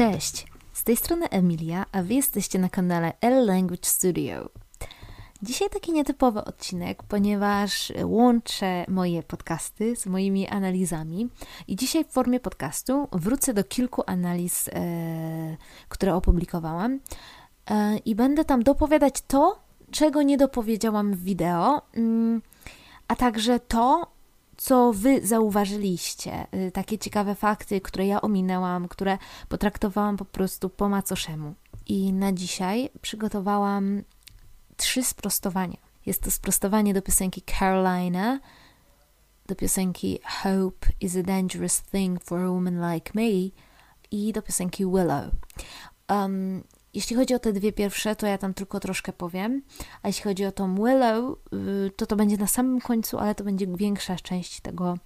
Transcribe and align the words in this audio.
Cześć, 0.00 0.46
z 0.72 0.84
tej 0.84 0.96
strony 0.96 1.28
Emilia, 1.28 1.86
a 1.92 2.02
Wy 2.02 2.14
jesteście 2.14 2.58
na 2.58 2.68
kanale 2.68 3.12
L 3.20 3.46
Language 3.46 3.88
Studio. 3.88 4.48
Dzisiaj 5.42 5.70
taki 5.70 5.92
nietypowy 5.92 6.44
odcinek, 6.44 7.02
ponieważ 7.02 7.92
łączę 8.04 8.84
moje 8.88 9.22
podcasty 9.22 9.96
z 9.96 10.06
moimi 10.06 10.48
analizami 10.48 11.28
i 11.68 11.76
dzisiaj 11.76 12.04
w 12.04 12.08
formie 12.08 12.40
podcastu 12.40 13.08
wrócę 13.12 13.54
do 13.54 13.64
kilku 13.64 14.02
analiz, 14.06 14.68
e, 14.68 15.56
które 15.88 16.14
opublikowałam 16.14 17.00
e, 17.70 17.98
i 17.98 18.14
będę 18.14 18.44
tam 18.44 18.62
dopowiadać 18.62 19.14
to, 19.26 19.58
czego 19.90 20.22
nie 20.22 20.36
dopowiedziałam 20.36 21.14
w 21.14 21.22
wideo, 21.22 21.82
mm, 21.94 22.42
a 23.08 23.16
także 23.16 23.60
to, 23.60 24.12
co 24.60 24.92
Wy 24.92 25.26
zauważyliście, 25.26 26.46
y, 26.54 26.70
takie 26.70 26.98
ciekawe 26.98 27.34
fakty, 27.34 27.80
które 27.80 28.06
ja 28.06 28.20
ominęłam, 28.20 28.88
które 28.88 29.18
potraktowałam 29.48 30.16
po 30.16 30.24
prostu 30.24 30.70
po 30.70 30.88
macoszemu. 30.88 31.54
I 31.86 32.12
na 32.12 32.32
dzisiaj 32.32 32.90
przygotowałam 33.02 34.02
trzy 34.76 35.04
sprostowania. 35.04 35.76
Jest 36.06 36.22
to 36.22 36.30
sprostowanie 36.30 36.94
do 36.94 37.02
piosenki 37.02 37.42
Carolina, 37.58 38.40
do 39.46 39.54
piosenki 39.54 40.18
Hope 40.42 40.86
is 41.00 41.16
a 41.16 41.22
dangerous 41.22 41.82
thing 41.82 42.24
for 42.24 42.40
a 42.40 42.50
woman 42.50 42.94
like 42.94 43.12
me 43.14 43.50
i 44.10 44.32
do 44.32 44.42
piosenki 44.42 44.86
Willow. 44.86 45.30
Um, 46.08 46.62
jeśli 46.94 47.16
chodzi 47.16 47.34
o 47.34 47.38
te 47.38 47.52
dwie 47.52 47.72
pierwsze, 47.72 48.16
to 48.16 48.26
ja 48.26 48.38
tam 48.38 48.54
tylko 48.54 48.80
troszkę 48.80 49.12
powiem, 49.12 49.62
a 50.02 50.08
jeśli 50.08 50.24
chodzi 50.24 50.44
o 50.44 50.52
tą 50.52 50.74
Willow, 50.74 51.38
y, 51.86 51.90
to 51.96 52.06
to 52.06 52.16
będzie 52.16 52.36
na 52.36 52.46
samym 52.46 52.80
końcu, 52.80 53.18
ale 53.18 53.34
to 53.34 53.44
będzie 53.44 53.66
większa 53.66 54.16
część 54.16 54.60
tego, 54.60 54.98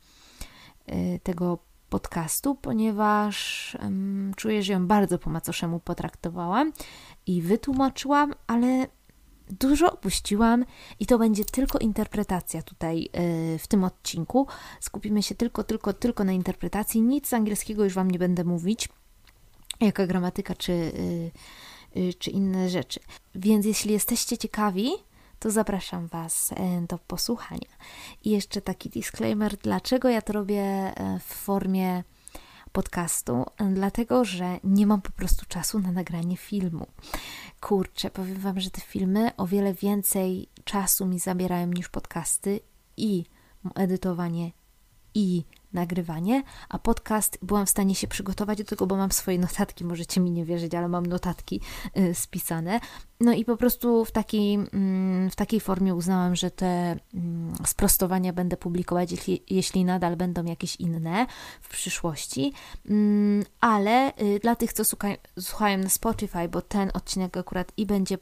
y, 0.89 1.21
tego 1.23 1.59
podcastu, 1.95 2.55
ponieważ 2.55 3.77
um, 3.83 4.33
czuję, 4.37 4.63
że 4.63 4.73
ją 4.73 4.87
bardzo 4.87 5.19
po 5.19 5.31
macoszemu 5.31 5.81
potraktowałam 5.81 6.73
i 7.27 7.43
wytłumaczyłam, 7.43 8.35
ale 8.47 8.87
dużo 9.51 9.93
opuściłam 9.93 10.65
i 11.01 11.07
to 11.07 11.19
będzie 11.19 11.45
tylko 11.45 11.79
interpretacja 11.79 12.63
tutaj 12.63 13.01
yy, 13.01 13.59
w 13.59 13.67
tym 13.67 13.85
odcinku. 13.85 14.47
Skupimy 14.81 15.23
się 15.23 15.35
tylko, 15.35 15.65
tylko, 15.65 15.93
tylko 15.93 16.25
na 16.25 16.33
interpretacji. 16.33 17.03
Nic 17.03 17.29
z 17.29 17.33
angielskiego 17.33 17.85
już 17.85 17.95
Wam 17.95 18.11
nie 18.11 18.19
będę 18.19 18.45
mówić, 18.45 18.89
jaka 19.81 20.07
gramatyka 20.07 20.55
czy... 20.55 20.73
Yy, 20.73 21.31
czy 22.19 22.31
inne 22.31 22.69
rzeczy. 22.69 23.01
Więc 23.35 23.67
jeśli 23.67 23.93
jesteście 23.93 24.39
ciekawi, 24.39 24.91
to 25.39 25.51
zapraszam 25.51 26.07
Was 26.07 26.53
e, 26.53 26.81
do 26.89 26.99
posłuchania. 26.99 27.69
I 28.25 28.31
jeszcze 28.31 28.61
taki 28.61 28.91
disclaimer, 28.91 29.57
dlaczego 29.57 30.09
ja 30.09 30.23
to 30.23 30.33
robię 30.33 30.63
e, 30.63 31.21
w 31.21 31.35
formie 31.35 32.05
podcastu, 32.73 33.45
dlatego 33.75 34.25
że 34.25 34.59
nie 34.65 34.87
mam 34.87 35.03
po 35.03 35.11
prostu 35.11 35.47
czasu 35.47 35.79
na 35.79 35.93
nagranie 35.93 36.37
filmu. 36.37 36.87
Kurczę, 37.61 38.11
powiem 38.11 38.41
Wam, 38.41 38.61
że 38.61 38.71
te 38.71 38.81
filmy 38.81 39.37
o 39.37 39.47
wiele 39.47 39.75
więcej 39.75 40.49
czasu 40.65 41.07
mi 41.07 41.19
zabierają 41.19 41.67
niż 41.67 41.89
podcasty 41.89 42.61
i 42.97 43.25
edytowanie 43.75 44.53
i 45.15 45.45
nagrywanie, 45.75 46.43
a 46.69 46.79
podcast 46.79 47.39
byłam 47.43 47.67
w 47.67 47.71
stanie 47.71 47.95
się 47.95 48.07
przygotować 48.07 48.59
do 48.59 48.65
tego, 48.65 48.87
bo 48.87 48.97
mam 48.97 49.13
swoje 49.13 49.39
notatki, 49.39 49.85
możecie 49.85 50.21
mi 50.21 50.31
nie 50.31 50.45
wierzyć, 50.45 50.75
ale 50.75 50.89
mam 50.89 51.07
notatki 51.07 51.61
y, 51.99 52.15
spisane. 52.15 52.81
No 53.21 53.33
i 53.33 53.45
po 53.45 53.57
prostu 53.57 54.05
w 54.05 54.13
takiej, 54.13 54.55
mm, 54.55 55.31
w 55.31 55.37
takiej 55.37 55.61
formie 55.61 55.95
uznałam, 55.95 56.37
że 56.37 56.51
te 56.51 56.97
mm, 57.15 57.55
sprostowania 57.67 58.33
będę 58.33 58.57
publikować, 58.57 59.11
jeśli, 59.11 59.43
jeśli 59.51 59.85
nadal 59.85 60.17
będą 60.17 60.45
jakieś 60.45 60.77
inne 60.77 61.27
w 61.61 61.69
przyszłości. 61.69 62.53
Mm, 62.91 63.45
ale 63.61 64.13
y, 64.23 64.39
dla 64.43 64.57
tych, 64.57 64.73
co 64.73 64.85
słuchają 65.41 65.79
na 65.79 65.89
Spotify, 65.89 66.49
bo 66.49 66.63
ten 66.63 66.91
odcinek 66.95 67.37
akurat 67.37 67.73
i 67.77 67.87
będzie 67.87 68.19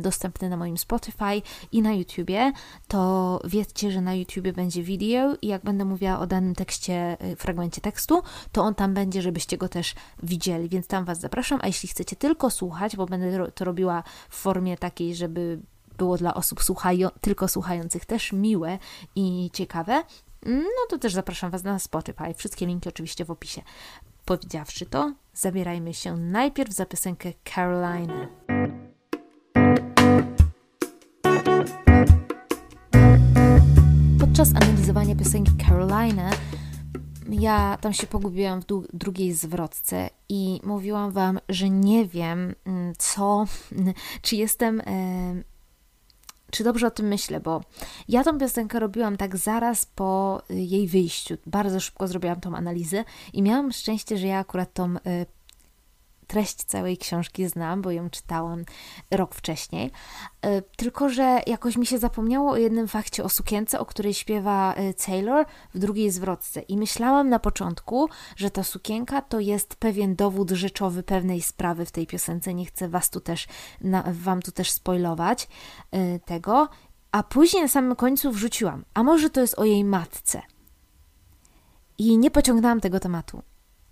dostępny 0.00 0.48
na 0.48 0.56
moim 0.56 0.78
Spotify 0.78 1.42
i 1.72 1.82
na 1.82 1.92
YouTubie, 1.92 2.52
to 2.88 3.40
wiedzcie, 3.44 3.90
że 3.90 4.00
na 4.00 4.14
YouTubie 4.14 4.52
będzie 4.52 4.82
video 4.82 5.36
i 5.42 5.46
jak 5.46 5.64
będę 5.64 5.84
mówiła 5.84 6.18
o 6.18 6.26
danym 6.26 6.54
tekście, 6.54 6.83
y, 6.92 7.36
fragmencie 7.36 7.80
tekstu, 7.80 8.22
to 8.52 8.62
on 8.62 8.74
tam 8.74 8.94
będzie, 8.94 9.22
żebyście 9.22 9.58
go 9.58 9.68
też 9.68 9.94
widzieli, 10.22 10.68
więc 10.68 10.86
tam 10.86 11.04
Was 11.04 11.20
zapraszam, 11.20 11.58
a 11.62 11.66
jeśli 11.66 11.88
chcecie 11.88 12.16
tylko 12.16 12.50
słuchać, 12.50 12.96
bo 12.96 13.06
będę 13.06 13.52
to 13.52 13.64
robiła 13.64 14.02
w 14.28 14.36
formie 14.36 14.76
takiej, 14.78 15.14
żeby 15.14 15.58
było 15.98 16.16
dla 16.16 16.34
osób 16.34 16.62
słuchają, 16.62 17.08
tylko 17.20 17.48
słuchających 17.48 18.04
też 18.04 18.32
miłe 18.32 18.78
i 19.16 19.50
ciekawe, 19.52 20.02
no 20.46 20.86
to 20.88 20.98
też 20.98 21.14
zapraszam 21.14 21.50
Was 21.50 21.62
na 21.62 21.78
Spotify. 21.78 22.34
Wszystkie 22.34 22.66
linki 22.66 22.88
oczywiście 22.88 23.24
w 23.24 23.30
opisie. 23.30 23.62
Powiedziawszy 24.24 24.86
to, 24.86 25.12
zabierajmy 25.34 25.94
się 25.94 26.16
najpierw 26.16 26.72
za 26.72 26.86
piosenkę 26.86 27.32
Carolina. 27.54 28.28
Podczas 34.20 34.48
analizowania 34.54 35.16
piosenki 35.16 35.52
Carolina 35.66 36.30
ja 37.30 37.78
tam 37.80 37.92
się 37.92 38.06
pogubiłam 38.06 38.60
w 38.60 38.64
drugiej 38.92 39.32
zwrotce 39.32 40.10
i 40.28 40.60
mówiłam 40.64 41.10
Wam, 41.10 41.40
że 41.48 41.70
nie 41.70 42.06
wiem, 42.06 42.54
mm, 42.64 42.92
co, 42.98 43.44
czy 44.22 44.36
jestem. 44.36 44.82
Czy 46.50 46.64
dobrze 46.64 46.86
o 46.86 46.90
tym 46.90 47.06
myślę, 47.06 47.40
bo 47.40 47.60
ja 48.08 48.24
tą 48.24 48.38
piosenkę 48.38 48.80
robiłam 48.80 49.16
tak 49.16 49.36
zaraz 49.36 49.86
po 49.86 50.42
y, 50.50 50.54
jej 50.54 50.88
wyjściu. 50.88 51.36
Bardzo 51.46 51.80
szybko 51.80 52.08
zrobiłam 52.08 52.40
tą 52.40 52.56
analizę 52.56 53.04
i 53.32 53.42
miałam 53.42 53.72
szczęście, 53.72 54.18
że 54.18 54.26
ja 54.26 54.38
akurat 54.38 54.72
tą 54.72 54.96
y, 54.96 55.00
treść 56.34 56.64
całej 56.64 56.98
książki 56.98 57.48
znam, 57.48 57.82
bo 57.82 57.90
ją 57.90 58.10
czytałam 58.10 58.64
rok 59.10 59.34
wcześniej. 59.34 59.90
E, 60.42 60.62
tylko, 60.62 61.08
że 61.08 61.40
jakoś 61.46 61.76
mi 61.76 61.86
się 61.86 61.98
zapomniało 61.98 62.50
o 62.50 62.56
jednym 62.56 62.88
fakcie 62.88 63.24
o 63.24 63.28
sukience, 63.28 63.80
o 63.80 63.86
której 63.86 64.14
śpiewa 64.14 64.74
e, 64.74 64.94
Taylor 64.94 65.46
w 65.74 65.78
drugiej 65.78 66.10
zwrotce. 66.10 66.60
I 66.60 66.76
myślałam 66.76 67.28
na 67.28 67.38
początku, 67.38 68.08
że 68.36 68.50
ta 68.50 68.64
sukienka 68.64 69.22
to 69.22 69.40
jest 69.40 69.76
pewien 69.76 70.16
dowód 70.16 70.50
rzeczowy 70.50 71.02
pewnej 71.02 71.42
sprawy 71.42 71.86
w 71.86 71.92
tej 71.92 72.06
piosence. 72.06 72.54
Nie 72.54 72.66
chcę 72.66 72.88
was 72.88 73.10
tu 73.10 73.20
też, 73.20 73.46
na, 73.80 74.04
wam 74.12 74.42
tu 74.42 74.52
też 74.52 74.70
spoilować 74.70 75.48
e, 75.90 76.18
tego. 76.18 76.68
A 77.12 77.22
później 77.22 77.62
na 77.62 77.68
samym 77.68 77.96
końcu 77.96 78.32
wrzuciłam, 78.32 78.84
a 78.94 79.02
może 79.02 79.30
to 79.30 79.40
jest 79.40 79.58
o 79.58 79.64
jej 79.64 79.84
matce. 79.84 80.42
I 81.98 82.18
nie 82.18 82.30
pociągnęłam 82.30 82.80
tego 82.80 83.00
tematu. 83.00 83.42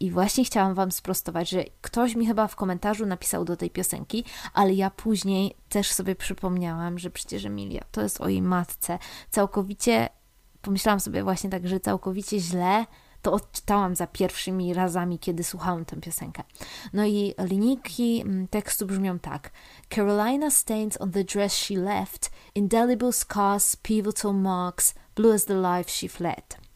I 0.03 0.11
właśnie 0.11 0.45
chciałam 0.45 0.75
Wam 0.75 0.93
sprostować, 0.93 1.51
że 1.51 1.65
ktoś 1.81 2.15
mi 2.15 2.27
chyba 2.27 2.49
w 2.49 2.57
komentarzu 2.57 3.07
napisał 3.07 3.45
do 3.45 3.57
tej 3.57 3.71
piosenki, 3.71 4.25
ale 4.55 4.75
ja 4.75 4.91
później 4.91 5.55
też 5.69 5.93
sobie 5.93 6.15
przypomniałam, 6.15 6.99
że 6.99 7.11
przecież 7.11 7.45
Emilia 7.45 7.85
to 7.93 8.03
jest 8.03 8.21
o 8.21 8.29
jej 8.29 8.43
matce. 8.43 8.99
Całkowicie, 9.31 10.09
pomyślałam 10.63 11.01
sobie 11.01 11.23
właśnie 11.23 11.51
tak, 11.51 11.69
że 11.69 11.81
całkowicie 11.81 12.41
źle 12.41 12.87
to 13.23 13.33
odczytałam 13.33 13.97
za 13.97 14.07
pierwszymi 14.07 14.75
razami, 14.75 15.19
kiedy 15.19 15.45
słuchałam 15.45 15.85
tę 15.85 15.97
piosenkę. 15.97 16.43
No 16.93 17.07
i 17.07 17.35
linijki 17.39 18.21
mm, 18.21 18.49
tekstu 18.49 18.87
brzmią 18.87 19.19
tak. 19.19 19.51
Carolina 19.95 20.51
stains 20.51 21.01
on 21.01 21.11
the 21.11 21.25
dress 21.25 21.55
she 21.55 21.75
left, 21.75 22.31
indelible 22.55 23.13
scars, 23.13 23.77
pivotal 23.77 24.35
marks, 24.35 24.95
blue 25.15 25.35
as 25.35 25.45
the 25.45 25.55
life 25.55 25.91
she 25.91 26.09
fled. 26.09 26.72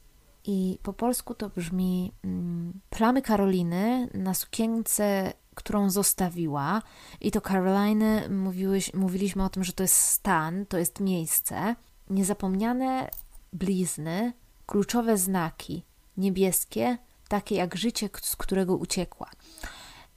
I 0.47 0.79
po 0.83 0.93
polsku 0.93 1.35
to 1.35 1.49
brzmi 1.49 2.13
mm, 2.25 2.81
plamy 2.91 3.23
Karoliny 3.23 4.09
na 4.15 4.35
sukience, 4.35 5.33
którą 5.55 5.91
zostawiła. 5.91 6.83
I 7.21 7.31
to 7.31 7.41
Karoliny 7.41 8.29
mówiłeś, 8.29 8.95
mówiliśmy 8.95 9.45
o 9.45 9.49
tym, 9.49 9.65
że 9.65 9.73
to 9.73 9.83
jest 9.83 9.97
stan, 9.97 10.67
to 10.67 10.79
jest 10.79 11.01
miejsce. 11.01 11.77
Niezapomniane 12.11 13.11
blizny, 13.53 14.33
kluczowe 14.67 15.19
znaki, 15.19 15.85
niebieskie, 16.17 16.99
takie 17.29 17.55
jak 17.55 17.77
życie, 17.77 18.09
z 18.23 18.37
którego 18.37 18.77
uciekła. 18.77 19.31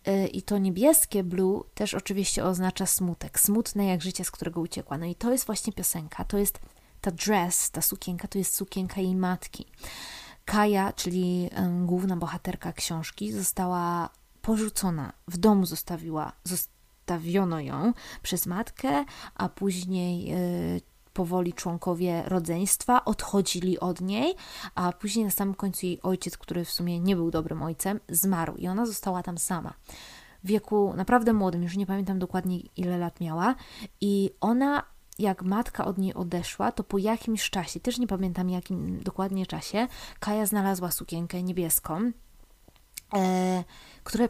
Y, 0.07 0.27
I 0.27 0.41
to 0.41 0.57
niebieskie 0.57 1.23
blue 1.23 1.63
też 1.73 1.93
oczywiście 1.93 2.45
oznacza 2.45 2.85
smutek, 2.85 3.39
smutne 3.39 3.85
jak 3.85 4.01
życie, 4.01 4.25
z 4.25 4.31
którego 4.31 4.61
uciekła. 4.61 4.97
No 4.97 5.05
i 5.05 5.15
to 5.15 5.31
jest 5.31 5.45
właśnie 5.45 5.73
piosenka, 5.73 6.23
to 6.25 6.37
jest 6.37 6.59
ta 7.01 7.11
dress, 7.11 7.71
ta 7.71 7.81
sukienka, 7.81 8.27
to 8.27 8.37
jest 8.37 8.55
sukienka 8.55 9.01
jej 9.01 9.15
matki. 9.15 9.65
Kaja, 10.49 10.93
czyli 10.93 11.49
główna 11.85 12.17
bohaterka 12.17 12.73
książki, 12.73 13.31
została 13.31 14.09
porzucona. 14.41 15.13
W 15.27 15.37
domu 15.37 15.65
zostawiła, 15.65 16.31
zostawiono 16.43 17.59
ją 17.59 17.93
przez 18.21 18.45
matkę, 18.45 19.05
a 19.35 19.49
później 19.49 20.33
y, 20.75 20.81
powoli 21.13 21.53
członkowie 21.53 22.23
rodzeństwa 22.27 23.05
odchodzili 23.05 23.79
od 23.79 24.01
niej, 24.01 24.35
a 24.75 24.91
później 24.93 25.25
na 25.25 25.31
samym 25.31 25.55
końcu 25.55 25.85
jej 25.85 26.01
ojciec, 26.01 26.37
który 26.37 26.65
w 26.65 26.71
sumie 26.71 26.99
nie 26.99 27.15
był 27.15 27.31
dobrym 27.31 27.63
ojcem, 27.63 27.99
zmarł 28.09 28.55
i 28.55 28.67
ona 28.67 28.85
została 28.85 29.23
tam 29.23 29.37
sama. 29.37 29.73
W 30.43 30.47
wieku 30.47 30.93
naprawdę 30.95 31.33
młodym, 31.33 31.63
już 31.63 31.77
nie 31.77 31.85
pamiętam 31.85 32.19
dokładnie 32.19 32.59
ile 32.59 32.97
lat 32.97 33.19
miała, 33.21 33.55
i 34.01 34.31
ona 34.41 34.83
jak 35.19 35.43
matka 35.43 35.85
od 35.85 35.97
niej 35.97 36.13
odeszła, 36.13 36.71
to 36.71 36.83
po 36.83 36.97
jakimś 36.97 37.49
czasie, 37.49 37.79
też 37.79 37.97
nie 37.97 38.07
pamiętam 38.07 38.49
jakim 38.49 39.03
dokładnie 39.03 39.45
czasie, 39.45 39.87
Kaja 40.19 40.45
znalazła 40.45 40.91
sukienkę 40.91 41.43
niebieską 41.43 42.11
e, 43.13 43.63
która 44.03 44.27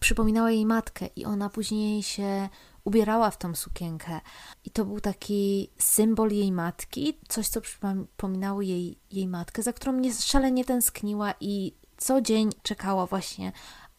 przypominała 0.00 0.50
jej 0.50 0.66
matkę 0.66 1.06
i 1.16 1.24
ona 1.24 1.50
później 1.50 2.02
się 2.02 2.48
ubierała 2.84 3.30
w 3.30 3.38
tą 3.38 3.54
sukienkę. 3.54 4.20
I 4.64 4.70
to 4.70 4.84
był 4.84 5.00
taki 5.00 5.70
symbol 5.78 6.30
jej 6.30 6.52
matki, 6.52 7.18
coś, 7.28 7.48
co 7.48 7.60
przypominało 7.60 8.62
jej, 8.62 8.98
jej 9.10 9.28
matkę, 9.28 9.62
za 9.62 9.72
którą 9.72 9.92
mnie 9.92 10.14
szalenie 10.14 10.64
tęskniła 10.64 11.34
i 11.40 11.74
co 11.96 12.20
dzień 12.20 12.50
czekała 12.62 13.06
właśnie, 13.06 13.52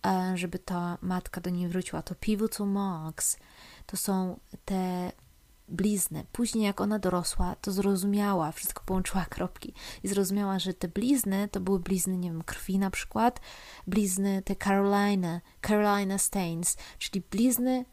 e, 0.06 0.34
żeby 0.36 0.60
ta 0.60 0.98
matka 1.02 1.42
do 1.42 1.50
niej 1.50 1.68
wróciła. 1.68 2.02
To 2.02 2.16
pivotal 2.16 2.68
marks, 2.68 3.38
to 3.86 3.98
są 3.98 4.40
te 4.66 5.12
blizny. 5.68 6.26
Później, 6.32 6.66
jak 6.66 6.82
ona 6.82 7.00
dorosła, 7.00 7.56
to 7.56 7.72
zrozumiała, 7.72 8.52
wszystko 8.52 8.84
połączyła 8.86 9.26
kropki 9.26 9.74
i 10.04 10.08
zrozumiała, 10.08 10.60
że 10.60 10.74
te 10.74 10.88
blizny 10.88 11.50
to 11.52 11.60
były 11.60 11.80
blizny, 11.80 12.18
nie 12.18 12.30
wiem, 12.30 12.44
krwi 12.44 12.80
na 12.80 12.92
przykład, 12.92 13.42
blizny 13.88 14.42
te 14.42 14.56
Carolina, 14.56 15.42
Carolina 15.68 16.18
Stains, 16.18 16.78
czyli 16.98 17.24
blizny 17.32 17.86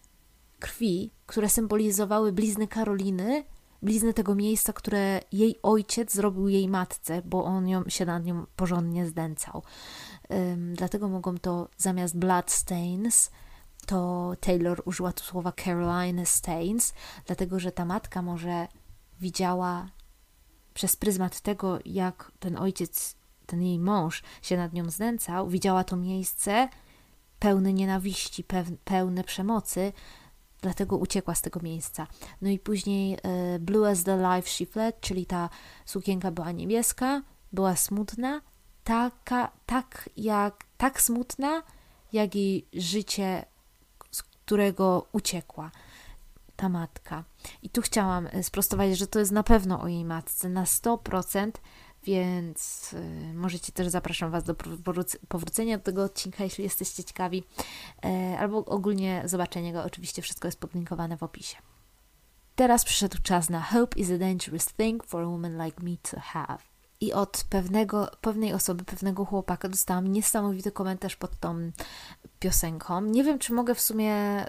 krwi, 0.61 1.11
które 1.27 1.49
symbolizowały 1.49 2.33
blizny 2.33 2.69
Karoliny, 2.69 3.45
blizny 3.83 4.15
tego 4.15 4.35
miejsca, 4.35 4.73
które 4.73 5.21
jej 5.33 5.59
ojciec 5.63 6.15
zrobił 6.15 6.49
jej 6.49 6.69
matce, 6.69 7.23
bo 7.23 7.45
on 7.45 7.69
ją, 7.69 7.85
się 7.89 8.07
nad 8.07 8.25
nią 8.25 8.47
porządnie 8.57 9.07
zdęcał. 9.07 9.63
Um, 10.29 10.75
dlatego 10.75 11.09
mogą 11.09 11.39
to 11.39 11.69
zamiast 11.77 12.19
blood 12.19 12.51
stains, 12.51 13.31
to 13.85 14.33
Taylor 14.41 14.83
użyła 14.85 15.13
tu 15.13 15.25
słowa 15.25 15.53
Carolina 15.65 16.25
Stains, 16.25 16.95
dlatego 17.27 17.61
że 17.61 17.73
ta 17.73 17.85
matka 17.85 18.23
może 18.23 18.69
widziała 19.21 19.89
przez 20.75 20.97
pryzmat 20.97 21.41
tego, 21.41 21.79
jak 21.85 22.33
ten 22.39 22.59
ojciec, 22.59 23.17
ten 23.47 23.63
jej 23.63 23.79
mąż 23.79 24.23
się 24.43 24.57
nad 24.57 24.73
nią 24.73 24.91
znęcał, 24.91 25.49
widziała 25.49 25.85
to 25.85 25.97
miejsce 25.97 26.69
pełne 27.39 27.73
nienawiści, 27.73 28.45
pełne 28.85 29.25
przemocy, 29.25 29.93
dlatego 30.63 30.97
uciekła 30.97 31.35
z 31.35 31.43
tego 31.43 31.61
miejsca. 31.61 32.07
No 32.43 32.51
i 32.51 32.59
później 32.59 33.19
e, 33.23 33.59
Blue 33.59 33.91
as 33.91 34.05
the 34.05 34.17
Life 34.17 34.49
She 34.49 34.67
Fled, 34.67 35.01
czyli 35.01 35.27
ta 35.27 35.51
sukienka 35.85 36.31
była 36.31 36.53
niebieska, 36.53 37.23
była 37.53 37.77
smutna, 37.77 38.41
taka, 38.85 39.51
tak 39.67 40.11
jak, 40.17 40.65
tak 40.77 41.03
smutna, 41.03 41.63
jak 42.13 42.37
i 42.37 42.67
życie, 42.73 43.45
którego 44.45 45.07
uciekła 45.13 45.71
ta 46.57 46.69
matka. 46.69 47.25
I 47.63 47.71
tu 47.71 47.83
chciałam 47.83 48.29
e, 48.33 48.43
sprostować, 48.43 48.99
że 48.99 49.07
to 49.07 49.19
jest 49.19 49.33
na 49.33 49.43
pewno 49.43 49.81
o 49.81 49.89
jej 49.89 50.05
matce, 50.05 50.49
na 50.49 50.65
100%, 50.65 51.51
więc 52.05 52.93
y, 52.93 53.35
możecie 53.35 53.73
też 53.73 53.89
zapraszam 53.89 54.31
Was 54.31 54.45
do 54.45 54.55
powrócenia 55.29 55.79
do 55.79 55.85
tego 55.85 56.05
odcinka, 56.05 56.45
jeśli 56.45 56.65
jesteście 56.65 57.05
ciekawi, 57.05 57.45
e, 58.05 58.39
albo 58.39 58.65
ogólnie 58.65 59.23
zobaczenia 59.25 59.73
go. 59.73 59.85
Oczywiście 59.85 60.23
wszystko 60.23 60.49
jest 60.49 60.61
podlinkowane 60.61 61.17
w 61.17 61.23
opisie. 61.23 61.57
Teraz 62.57 62.85
przyszedł 62.85 63.19
czas 63.23 63.51
na 63.51 63.63
Hope 63.63 63.99
is 63.99 64.11
a 64.11 64.19
dangerous 64.19 64.67
thing 64.67 65.05
for 65.05 65.23
a 65.23 65.27
woman 65.27 65.65
like 65.65 65.83
me 65.83 65.97
to 66.11 66.21
have. 66.21 66.74
I 67.01 67.13
od 67.13 67.45
pewnego, 67.51 68.11
pewnej 68.21 68.53
osoby, 68.53 68.85
pewnego 68.85 69.25
chłopaka 69.25 69.69
dostałam 69.69 70.13
niesamowity 70.13 70.73
komentarz 70.73 71.17
pod 71.17 71.41
tą 71.41 71.71
piosenką. 72.39 73.01
Nie 73.01 73.25
wiem, 73.25 73.39
czy 73.39 73.53
mogę 73.53 73.75
w 73.75 73.81
sumie 73.81 74.45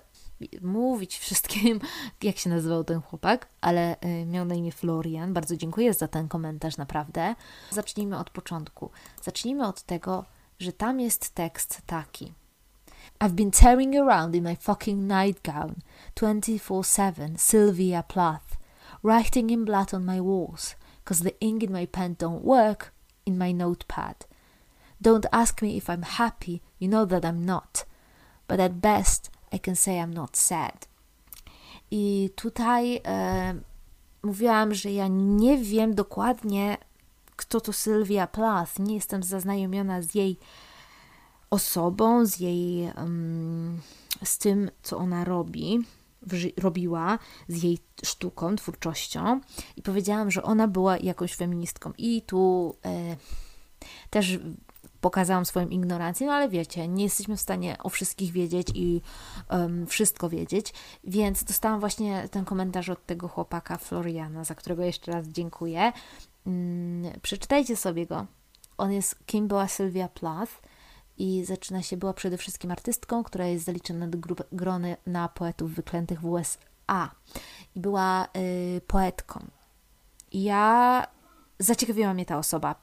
mówić 0.62 1.18
wszystkim, 1.18 1.80
jak 2.24 2.38
się 2.38 2.50
nazywał 2.50 2.84
ten 2.84 3.02
chłopak, 3.02 3.48
ale 3.62 3.96
y, 4.06 4.26
miał 4.26 4.46
na 4.46 4.56
imię 4.56 4.72
Florian. 4.72 5.34
Bardzo 5.34 5.58
dziękuję 5.58 5.94
za 5.94 6.08
ten 6.08 6.28
komentarz, 6.28 6.78
naprawdę. 6.78 7.36
Zacznijmy 7.72 8.18
od 8.18 8.30
początku. 8.30 8.90
Zacznijmy 9.24 9.68
od 9.68 9.82
tego, 9.82 10.26
że 10.60 10.74
tam 10.74 11.00
jest 11.00 11.30
tekst 11.30 11.82
taki. 11.86 12.34
I've 13.20 13.34
been 13.34 13.52
tearing 13.52 13.96
around 13.96 14.36
in 14.36 14.44
my 14.44 14.56
fucking 14.56 15.12
nightgown 15.12 15.76
24-7, 16.16 17.38
Sylvia 17.38 18.04
Plath, 18.04 18.58
writing 19.04 19.52
in 19.52 19.66
blood 19.66 19.94
on 19.94 20.04
my 20.04 20.22
walls, 20.22 20.76
cause 21.06 21.24
the 21.24 21.40
ink 21.40 21.64
in 21.64 21.72
my 21.72 21.88
pen 21.88 22.16
don't 22.16 22.44
work 22.44 22.92
in 23.26 23.38
my 23.38 23.52
notepad. 23.54 24.26
Don't 25.02 25.26
ask 25.32 25.62
me 25.62 25.78
if 25.78 25.90
I'm 25.90 26.04
happy, 26.04 26.62
you 26.80 26.88
know 26.88 27.06
that 27.06 27.26
I'm 27.26 27.46
not. 27.46 27.86
But 28.48 28.60
at 28.60 28.82
best, 28.82 29.30
I 29.52 29.58
can 29.58 29.76
say 29.76 30.00
I'm 30.00 30.14
not 30.14 30.36
sad. 30.36 30.88
I 31.92 32.30
tutaj 32.36 33.02
e, 33.06 33.56
mówiłam, 34.24 34.74
że 34.74 34.92
ja 34.92 35.08
nie 35.08 35.58
wiem 35.58 35.96
dokładnie, 35.96 36.78
kto 37.36 37.62
to 37.62 37.74
Sylwia 37.74 38.28
Plath. 38.28 38.80
Nie 38.80 38.96
jestem 38.96 39.24
zaznajomiona 39.24 40.02
z 40.02 40.16
jej 40.16 40.38
osobą, 41.50 42.26
z 42.26 42.40
jej, 42.40 42.92
um, 42.98 43.80
z 44.24 44.38
tym, 44.38 44.72
co 44.84 44.98
ona 44.98 45.26
robi, 45.26 45.80
robiła, 46.58 47.20
z 47.48 47.64
jej 47.64 47.80
sztuką, 48.04 48.56
twórczością. 48.56 49.42
I 49.78 49.82
powiedziałam, 49.82 50.32
że 50.32 50.44
ona 50.44 50.68
była 50.68 50.98
jakąś 50.98 51.36
feministką. 51.36 51.94
I 51.98 52.22
tu 52.22 52.76
e, 52.86 53.16
też 54.10 54.40
pokazałam 55.06 55.46
swoją 55.46 55.68
ignorancję, 55.68 56.28
no 56.28 56.34
ale 56.34 56.50
wiecie, 56.50 56.88
nie 56.88 57.04
jesteśmy 57.04 57.38
w 57.38 57.42
stanie 57.42 57.78
o 57.84 57.90
wszystkich 57.90 58.32
wiedzieć 58.32 58.68
i 58.74 59.02
um, 59.50 59.88
wszystko 59.88 60.30
wiedzieć, 60.30 60.74
więc 61.04 61.44
dostałam 61.44 61.80
właśnie 61.80 62.28
ten 62.32 62.46
komentarz 62.46 62.90
od 62.90 63.06
tego 63.06 63.28
chłopaka 63.28 63.78
Floriana, 63.78 64.44
za 64.44 64.56
którego 64.56 64.84
jeszcze 64.84 65.12
raz 65.12 65.28
dziękuję. 65.28 65.92
Um, 66.46 67.04
przeczytajcie 67.22 67.76
sobie 67.76 68.06
go. 68.06 68.26
On 68.78 68.92
jest 68.92 69.26
Kim 69.26 69.48
była 69.48 69.68
Sylwia 69.68 70.08
Plath 70.08 70.62
i 71.18 71.46
zaczyna 71.46 71.82
się, 71.82 71.98
była 71.98 72.14
przede 72.14 72.38
wszystkim 72.38 72.72
artystką, 72.72 73.24
która 73.24 73.46
jest 73.46 73.66
zaliczona 73.66 74.08
do 74.08 74.18
grupy, 74.18 74.44
grony 74.52 74.98
na 75.08 75.30
poetów 75.30 75.74
wyklętych 75.74 76.22
w 76.22 76.26
USA 76.26 77.12
i 77.76 77.80
była 77.80 78.28
y, 78.38 78.82
poetką. 78.88 79.46
I 80.32 80.44
ja 80.44 81.08
zaciekawiła 81.60 82.14
mnie 82.14 82.26
ta 82.26 82.38
osoba. 82.38 82.76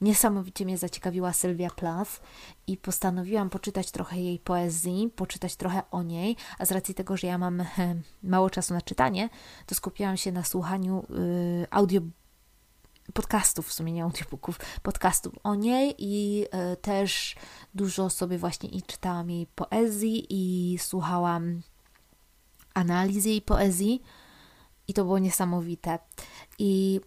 Niesamowicie 0.00 0.64
mnie 0.64 0.78
zaciekawiła 0.78 1.32
Sylwia 1.32 1.70
Plath 1.70 2.20
i 2.66 2.76
postanowiłam 2.76 3.50
poczytać 3.50 3.90
trochę 3.90 4.20
jej 4.20 4.38
poezji, 4.38 5.10
poczytać 5.16 5.56
trochę 5.56 5.82
o 5.90 6.02
niej, 6.02 6.36
a 6.58 6.64
z 6.64 6.72
racji 6.72 6.94
tego, 6.94 7.16
że 7.16 7.26
ja 7.26 7.38
mam 7.38 7.64
mało 8.22 8.50
czasu 8.50 8.74
na 8.74 8.80
czytanie, 8.80 9.28
to 9.66 9.74
skupiłam 9.74 10.16
się 10.16 10.32
na 10.32 10.44
słuchaniu 10.44 11.04
y, 11.10 11.66
podcastów, 13.12 13.68
w 13.68 13.72
sumie 13.72 13.92
nie 13.92 14.04
audiobooków, 14.04 14.58
podcastów 14.82 15.34
o 15.42 15.54
niej 15.54 15.94
i 15.98 16.44
y, 16.72 16.76
też 16.76 17.34
dużo 17.74 18.10
sobie 18.10 18.38
właśnie 18.38 18.68
i 18.68 18.82
czytałam 18.82 19.30
jej 19.30 19.46
poezji 19.46 20.26
i 20.30 20.78
słuchałam 20.78 21.62
analiz 22.74 23.24
jej 23.24 23.42
poezji 23.42 24.02
i 24.88 24.94
to 24.94 25.04
było 25.04 25.18
niesamowite. 25.18 25.98
I 26.58 27.00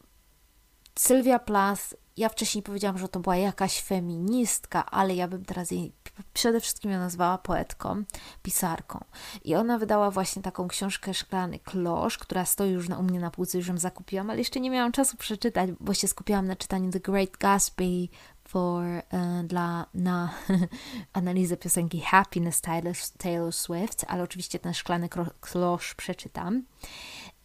Sylwia 0.96 1.39
Plath 1.39 1.94
ja 2.17 2.29
wcześniej 2.29 2.63
powiedziałam, 2.63 2.97
że 2.97 3.09
to 3.09 3.19
była 3.19 3.36
jakaś 3.36 3.81
feministka, 3.81 4.86
ale 4.86 5.15
ja 5.15 5.27
bym 5.27 5.45
teraz 5.45 5.71
jej 5.71 5.91
przede 6.33 6.62
wszystkim 6.62 6.91
ją 6.91 7.00
nazwała 7.00 7.38
poetką, 7.38 8.03
pisarką. 8.43 9.03
I 9.43 9.55
ona 9.55 9.77
wydała 9.77 10.12
właśnie 10.12 10.41
taką 10.41 10.67
książkę 10.67 11.13
Szklany 11.13 11.59
Klosz, 11.59 12.17
która 12.17 12.45
stoi 12.45 12.71
już 12.71 12.89
na, 12.89 12.97
u 12.97 13.03
mnie 13.03 13.19
na 13.19 13.31
półce, 13.31 13.57
już 13.57 13.67
ją 13.67 13.77
zakupiłam, 13.77 14.29
ale 14.29 14.39
jeszcze 14.39 14.59
nie 14.59 14.69
miałam 14.69 14.91
czasu 14.91 15.17
przeczytać, 15.17 15.69
bo 15.79 15.93
się 15.93 16.07
skupiłam 16.07 16.47
na 16.47 16.55
czytaniu 16.55 16.91
The 16.91 17.00
Great 17.00 17.38
Gatsby 17.38 18.07
for, 18.47 18.86
e, 18.86 19.03
dla, 19.43 19.86
na 19.93 20.33
analizę 21.13 21.57
piosenki 21.57 22.01
Happiness 22.01 22.62
Taylor, 22.62 22.95
Taylor 23.17 23.53
Swift, 23.53 24.05
ale 24.07 24.24
oczywiście 24.24 24.59
ten 24.59 24.74
Szklany 24.74 25.09
Klosz 25.41 25.95
przeczytam. 25.95 26.63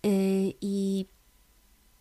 Yy, 0.02 0.10
I 0.60 1.06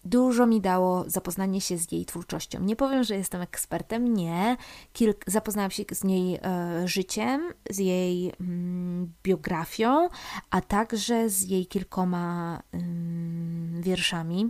Dużo 0.05 0.45
mi 0.45 0.61
dało 0.61 1.03
zapoznanie 1.07 1.61
się 1.61 1.77
z 1.77 1.91
jej 1.91 2.05
twórczością. 2.05 2.61
Nie 2.61 2.75
powiem, 2.75 3.03
że 3.03 3.15
jestem 3.15 3.41
ekspertem, 3.41 4.13
nie. 4.13 4.57
Kilk, 4.93 5.23
zapoznałam 5.27 5.71
się 5.71 5.83
z 5.91 6.03
jej 6.03 6.39
e, 6.43 6.87
życiem, 6.87 7.53
z 7.69 7.77
jej 7.77 8.33
mm, 8.39 9.13
biografią, 9.23 10.09
a 10.49 10.61
także 10.61 11.29
z 11.29 11.41
jej 11.41 11.67
kilkoma 11.67 12.61
mm, 12.71 13.81
wierszami. 13.81 14.49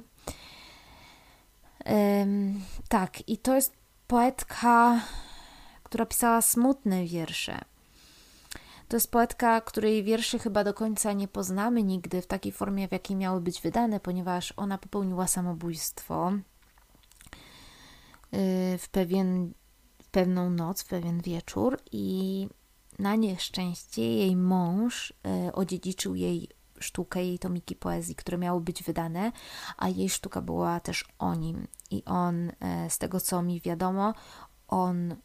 Ym, 2.22 2.62
tak, 2.90 3.30
i 3.30 3.38
to 3.38 3.56
jest 3.56 3.74
poetka, 4.08 5.02
która 5.84 6.06
pisała 6.06 6.42
smutne 6.42 7.06
wiersze. 7.06 7.71
To 8.92 8.96
jest 8.96 9.12
poetka, 9.12 9.62
której 9.62 10.04
wierszy 10.04 10.40
chyba 10.40 10.64
do 10.64 10.74
końca 10.74 11.14
nie 11.14 11.28
poznamy 11.28 11.84
nigdy 11.84 12.22
w 12.22 12.28
takiej 12.28 12.52
formie, 12.52 12.88
w 12.88 12.92
jakiej 12.92 13.18
miały 13.18 13.42
być 13.42 13.62
wydane, 13.62 14.00
ponieważ 14.00 14.54
ona 14.58 14.78
popełniła 14.78 15.28
samobójstwo 15.28 16.32
y, 16.32 16.40
w, 18.78 18.90
pewien, 18.92 19.54
w 20.04 20.10
pewną 20.10 20.50
noc, 20.50 20.82
w 20.82 20.88
pewien 20.88 21.22
wieczór 21.22 21.80
i 21.92 22.48
na 23.00 23.16
nieszczęście 23.16 24.16
jej 24.16 24.36
mąż 24.36 25.14
y, 25.48 25.54
odziedziczył 25.54 26.16
jej 26.16 26.50
sztukę, 26.80 27.26
jej 27.26 27.40
tomiki 27.40 27.76
poezji, 27.76 28.16
które 28.16 28.38
miały 28.38 28.62
być 28.62 28.84
wydane, 28.84 29.32
a 29.78 29.90
jej 29.90 30.10
sztuka 30.10 30.42
była 30.42 30.80
też 30.80 31.06
o 31.20 31.36
nim. 31.36 31.68
I 31.92 32.06
on, 32.06 32.50
y, 32.50 32.54
z 32.90 32.98
tego 32.98 33.20
co 33.20 33.42
mi 33.42 33.62
wiadomo, 33.62 34.14
on 34.68 35.16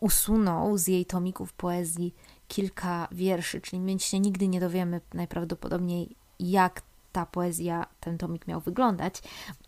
usunął 0.00 0.78
z 0.78 0.86
jej 0.88 1.06
tomików 1.06 1.52
poezji 1.52 2.14
kilka 2.48 3.08
wierszy, 3.12 3.60
czyli 3.60 3.80
my 3.80 3.98
się 3.98 4.20
nigdy 4.20 4.48
nie 4.48 4.60
dowiemy 4.60 5.00
najprawdopodobniej, 5.14 6.16
jak 6.40 6.82
ta 7.12 7.26
poezja, 7.26 7.86
ten 8.00 8.18
tomik 8.18 8.46
miał 8.46 8.60
wyglądać. 8.60 9.22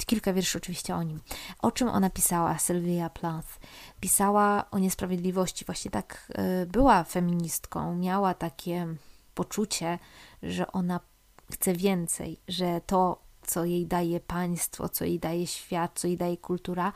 Kilka 0.06 0.32
wierszy 0.32 0.58
oczywiście 0.58 0.94
o 0.94 1.02
nim. 1.02 1.20
O 1.58 1.70
czym 1.70 1.88
ona 1.88 2.10
pisała, 2.10 2.58
Sylwia 2.58 3.10
Plath? 3.10 3.48
Pisała 4.00 4.70
o 4.70 4.78
niesprawiedliwości, 4.78 5.64
właśnie 5.64 5.90
tak 5.90 6.32
y, 6.62 6.66
była 6.66 7.04
feministką, 7.04 7.94
miała 7.94 8.34
takie 8.34 8.86
poczucie, 9.34 9.98
że 10.42 10.72
ona 10.72 11.00
chce 11.52 11.74
więcej, 11.74 12.40
że 12.48 12.80
to, 12.86 13.18
co 13.42 13.64
jej 13.64 13.86
daje 13.86 14.20
państwo, 14.20 14.88
co 14.88 15.04
jej 15.04 15.18
daje 15.18 15.46
świat, 15.46 15.90
co 15.94 16.06
jej 16.06 16.16
daje 16.16 16.36
kultura, 16.36 16.92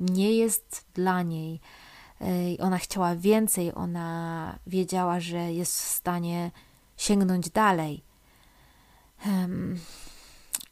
nie 0.00 0.32
jest 0.32 0.84
dla 0.94 1.22
niej. 1.22 1.60
Y, 2.24 2.56
ona 2.60 2.78
chciała 2.78 3.16
więcej, 3.16 3.74
ona 3.74 4.58
wiedziała, 4.66 5.20
że 5.20 5.52
jest 5.52 5.80
w 5.80 5.88
stanie 5.88 6.50
sięgnąć 6.96 7.50
dalej. 7.50 8.04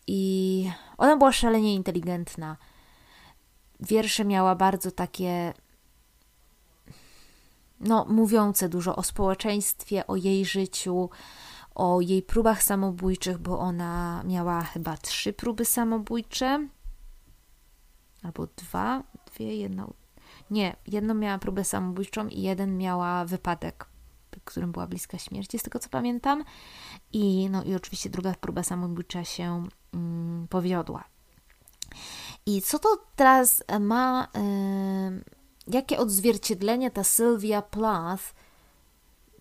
I 0.07 0.71
ona 0.99 1.17
była 1.17 1.33
szalenie 1.33 1.75
inteligentna. 1.75 2.57
Wiersze 3.81 4.25
miała 4.25 4.55
bardzo 4.55 4.91
takie, 4.91 5.55
no, 7.81 8.05
mówiące 8.09 8.69
dużo 8.69 8.97
o 8.97 9.03
społeczeństwie, 9.03 10.07
o 10.07 10.17
jej 10.17 10.45
życiu, 10.45 11.11
o 11.75 12.01
jej 12.01 12.23
próbach 12.23 12.63
samobójczych, 12.63 13.39
bo 13.39 13.59
ona 13.59 14.23
miała 14.27 14.63
chyba 14.63 14.97
trzy 14.97 15.33
próby 15.33 15.65
samobójcze. 15.65 16.69
Albo 18.23 18.47
dwa, 18.47 19.03
dwie, 19.33 19.57
jedną. 19.57 20.02
Nie, 20.51 20.77
jedną 20.87 21.15
miała 21.15 21.39
próbę 21.39 21.65
samobójczą 21.65 22.29
i 22.29 22.43
jeden 22.43 22.79
miała 22.79 23.25
wypadek 23.25 23.93
którym 24.45 24.73
była 24.73 24.87
bliska 24.87 25.19
śmierci, 25.19 25.59
z 25.59 25.63
tego 25.63 25.79
co 25.79 25.89
pamiętam. 25.89 26.45
I, 27.13 27.51
no, 27.51 27.65
i 27.65 27.75
oczywiście 27.75 28.11
druga 28.11 28.35
próba 28.41 28.63
samobójcza 28.63 29.25
się 29.25 29.67
mm, 29.95 30.49
powiodła. 30.49 31.05
I 32.47 32.63
co 32.63 32.79
to 32.79 32.89
teraz 33.17 33.65
ma, 33.81 34.25
y, 34.25 35.71
jakie 35.73 35.99
odzwierciedlenie 35.99 36.91
ta 36.91 37.05
Sylvia 37.05 37.63
Plath, 37.63 38.35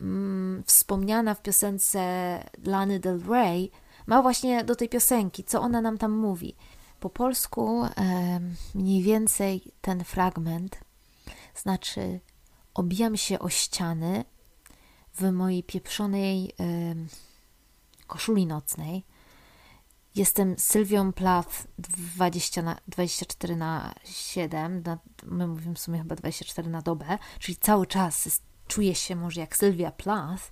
y, 0.01 0.03
wspomniana 0.65 1.35
w 1.35 1.41
piosence 1.41 1.99
Lany 2.65 2.99
Del 2.99 3.21
Rey, 3.29 3.71
ma 4.07 4.21
właśnie 4.21 4.63
do 4.63 4.75
tej 4.75 4.89
piosenki, 4.89 5.43
co 5.43 5.61
ona 5.61 5.81
nam 5.81 5.97
tam 5.97 6.11
mówi. 6.11 6.55
Po 7.01 7.09
polsku 7.09 7.83
mniej 8.75 9.03
więcej 9.03 9.73
ten 9.81 10.03
fragment 10.03 10.79
znaczy 11.55 12.19
obijam 12.73 13.17
się 13.17 13.39
o 13.39 13.49
ściany, 13.49 14.25
w 15.13 15.31
mojej 15.31 15.63
pieprzonej 15.63 16.55
koszuli 18.07 18.45
nocnej. 18.45 19.05
Jestem 20.15 20.59
Sylwią 20.59 21.13
Plath 21.13 21.67
20 21.77 22.61
na, 22.61 22.77
24 22.87 23.55
na 23.55 23.93
7, 24.03 24.83
na, 24.83 24.97
my 25.23 25.47
mówimy 25.47 25.75
w 25.75 25.79
sumie 25.79 25.99
chyba 25.99 26.15
24 26.15 26.69
na 26.69 26.81
dobę, 26.81 27.17
czyli 27.39 27.55
cały 27.55 27.87
czas 27.87 28.41
czuję 28.67 28.95
się 28.95 29.15
może 29.15 29.41
jak 29.41 29.57
Sylwia 29.57 29.91
Plath, 29.91 30.51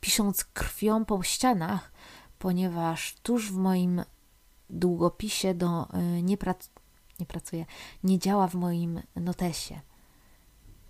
pisząc 0.00 0.44
krwią 0.44 1.04
po 1.04 1.22
ścianach, 1.22 1.92
ponieważ 2.38 3.14
tuż 3.22 3.52
w 3.52 3.56
moim 3.56 4.04
długopisie 4.74 5.54
do, 5.54 5.88
y, 6.18 6.22
nie, 6.22 6.36
prac, 6.36 6.68
nie 7.20 7.26
pracuje, 7.26 7.66
nie 8.04 8.18
działa 8.18 8.48
w 8.48 8.54
moim 8.54 9.02
notesie. 9.16 9.80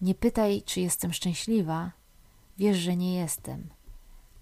Nie 0.00 0.14
pytaj, 0.14 0.62
czy 0.62 0.80
jestem 0.80 1.12
szczęśliwa, 1.12 1.90
Wiesz, 2.58 2.76
że 2.76 2.96
nie 2.96 3.14
jestem, 3.14 3.68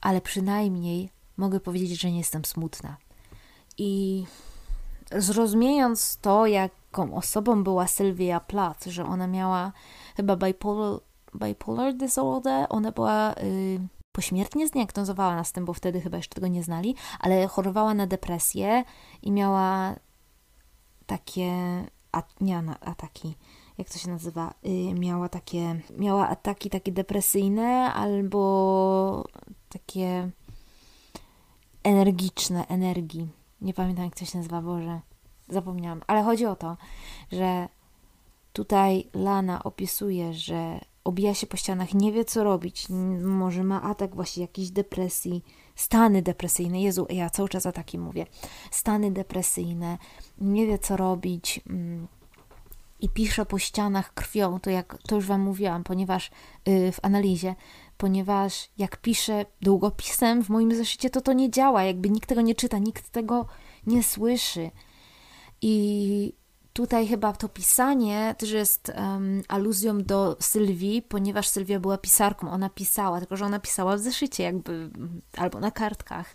ale 0.00 0.20
przynajmniej 0.20 1.10
mogę 1.36 1.60
powiedzieć, 1.60 2.00
że 2.00 2.10
nie 2.10 2.18
jestem 2.18 2.44
smutna. 2.44 2.96
I 3.78 4.24
zrozumiejąc 5.12 6.16
to, 6.16 6.46
jaką 6.46 7.14
osobą 7.14 7.64
była 7.64 7.86
Sylwia 7.86 8.40
Plath, 8.40 8.86
że 8.86 9.06
ona 9.06 9.26
miała 9.26 9.72
chyba 10.16 10.36
bipolar, 10.36 11.00
bipolar 11.34 11.94
disorder, 11.94 12.66
ona 12.68 12.92
była 12.92 13.34
y, 13.34 13.80
pośmiertnie 14.12 14.68
zdiagnozowała 14.68 15.36
nas 15.36 15.52
tym, 15.52 15.64
bo 15.64 15.72
wtedy 15.72 16.00
chyba 16.00 16.16
jeszcze 16.16 16.34
tego 16.34 16.48
nie 16.48 16.62
znali, 16.62 16.94
ale 17.20 17.46
chorowała 17.46 17.94
na 17.94 18.06
depresję 18.06 18.84
i 19.22 19.32
miała 19.32 19.94
takie, 21.06 21.52
a, 22.12 22.22
nie 22.40 22.62
na 22.62 22.80
ataki, 22.80 23.36
jak 23.78 23.90
to 23.90 23.98
się 23.98 24.10
nazywa, 24.10 24.54
y, 24.66 24.94
miała 24.94 25.28
takie, 25.28 25.80
miała 25.98 26.28
ataki 26.28 26.70
takie 26.70 26.92
depresyjne 26.92 27.92
albo 27.92 29.24
takie 29.68 30.30
energiczne, 31.82 32.66
energii. 32.66 33.28
Nie 33.60 33.74
pamiętam 33.74 34.04
jak 34.04 34.14
to 34.14 34.24
się 34.24 34.38
nazywa, 34.38 34.62
Boże, 34.62 35.00
zapomniałam. 35.48 36.02
Ale 36.06 36.22
chodzi 36.22 36.46
o 36.46 36.56
to, 36.56 36.76
że 37.32 37.68
tutaj 38.52 39.08
Lana 39.14 39.62
opisuje, 39.62 40.34
że 40.34 40.80
obija 41.04 41.34
się 41.34 41.46
po 41.46 41.56
ścianach, 41.56 41.94
nie 41.94 42.12
wie 42.12 42.24
co 42.24 42.44
robić, 42.44 42.86
może 43.22 43.64
ma 43.64 43.82
atak 43.82 44.14
właśnie 44.14 44.42
jakiejś 44.42 44.70
depresji, 44.70 45.44
stany 45.76 46.22
depresyjne, 46.22 46.82
Jezu, 46.82 47.06
ja 47.10 47.30
cały 47.30 47.48
czas 47.48 47.66
ataki 47.66 47.98
mówię, 47.98 48.26
stany 48.70 49.10
depresyjne, 49.10 49.98
nie 50.38 50.66
wie 50.66 50.78
co 50.78 50.96
robić, 50.96 51.60
mm, 51.70 52.08
i 53.00 53.08
piszę 53.08 53.46
po 53.46 53.58
ścianach 53.58 54.14
krwią, 54.14 54.60
to 54.60 54.70
jak 54.70 54.98
to 55.08 55.14
już 55.16 55.26
Wam 55.26 55.40
mówiłam, 55.40 55.84
ponieważ 55.84 56.30
yy, 56.66 56.92
w 56.92 57.04
analizie, 57.04 57.54
ponieważ 57.96 58.68
jak 58.78 58.96
piszę 58.96 59.46
długopisem 59.60 60.44
w 60.44 60.48
moim 60.48 60.74
zeszycie, 60.74 61.10
to 61.10 61.20
to 61.20 61.32
nie 61.32 61.50
działa, 61.50 61.84
jakby 61.84 62.10
nikt 62.10 62.28
tego 62.28 62.40
nie 62.40 62.54
czyta, 62.54 62.78
nikt 62.78 63.10
tego 63.10 63.46
nie 63.86 64.02
słyszy. 64.02 64.70
I 65.62 66.32
tutaj 66.72 67.08
chyba 67.08 67.32
to 67.32 67.48
pisanie 67.48 68.34
też 68.38 68.50
jest 68.50 68.92
um, 68.96 69.42
aluzją 69.48 70.02
do 70.02 70.36
Sylwii, 70.40 71.02
ponieważ 71.02 71.48
Sylwia 71.48 71.80
była 71.80 71.98
pisarką, 71.98 72.50
ona 72.50 72.70
pisała, 72.70 73.18
tylko 73.18 73.36
że 73.36 73.44
ona 73.44 73.60
pisała 73.60 73.96
w 73.96 74.00
zeszycie 74.00 74.42
jakby, 74.42 74.90
albo 75.36 75.60
na 75.60 75.70
kartkach. 75.70 76.34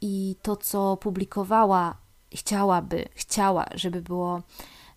I 0.00 0.36
to, 0.42 0.56
co 0.56 0.96
publikowała, 0.96 1.96
chciałaby, 2.34 3.08
chciała, 3.14 3.66
żeby 3.74 4.02
było 4.02 4.42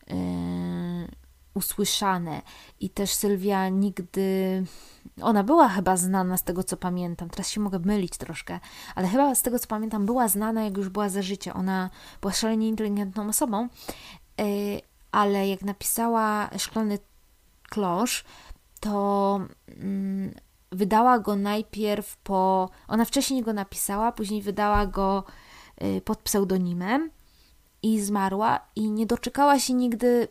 Yy, 0.10 1.08
usłyszane. 1.54 2.42
I 2.80 2.90
też 2.90 3.14
Sylwia 3.14 3.70
nigdy. 3.70 4.64
Ona 5.22 5.44
była 5.44 5.70
chyba 5.70 5.98
znana 5.98 6.38
z 6.38 6.44
tego, 6.44 6.64
co 6.64 6.78
pamiętam. 6.78 7.30
Teraz 7.30 7.50
się 7.50 7.62
mogę 7.62 7.80
mylić 7.80 8.18
troszkę, 8.18 8.60
ale 8.96 9.08
chyba 9.08 9.36
z 9.36 9.42
tego, 9.42 9.60
co 9.60 9.68
pamiętam, 9.68 10.06
była 10.06 10.28
znana, 10.28 10.64
jak 10.64 10.78
już 10.78 10.90
była 10.90 11.10
za 11.10 11.22
życia. 11.22 11.54
Ona 11.54 11.90
była 12.22 12.34
szalenie 12.34 12.68
inteligentną 12.68 13.30
osobą, 13.30 13.68
ale 15.12 15.48
jak 15.48 15.62
napisała 15.62 16.50
Szklany 16.58 17.00
Klosz, 17.70 18.24
to 18.80 19.40
mm, 19.68 20.34
wydała 20.72 21.20
go 21.20 21.36
najpierw 21.36 22.18
po. 22.18 22.70
Ona 22.88 23.06
wcześniej 23.06 23.44
go 23.44 23.54
napisała, 23.54 24.12
później 24.12 24.42
wydała 24.42 24.86
go 24.86 25.24
yy, 25.82 26.02
pod 26.02 26.20
pseudonimem 26.20 27.12
i 27.84 28.02
zmarła 28.02 28.60
i 28.76 28.92
nie 28.92 29.06
doczekała 29.06 29.60
się 29.60 29.74
nigdy 29.74 30.28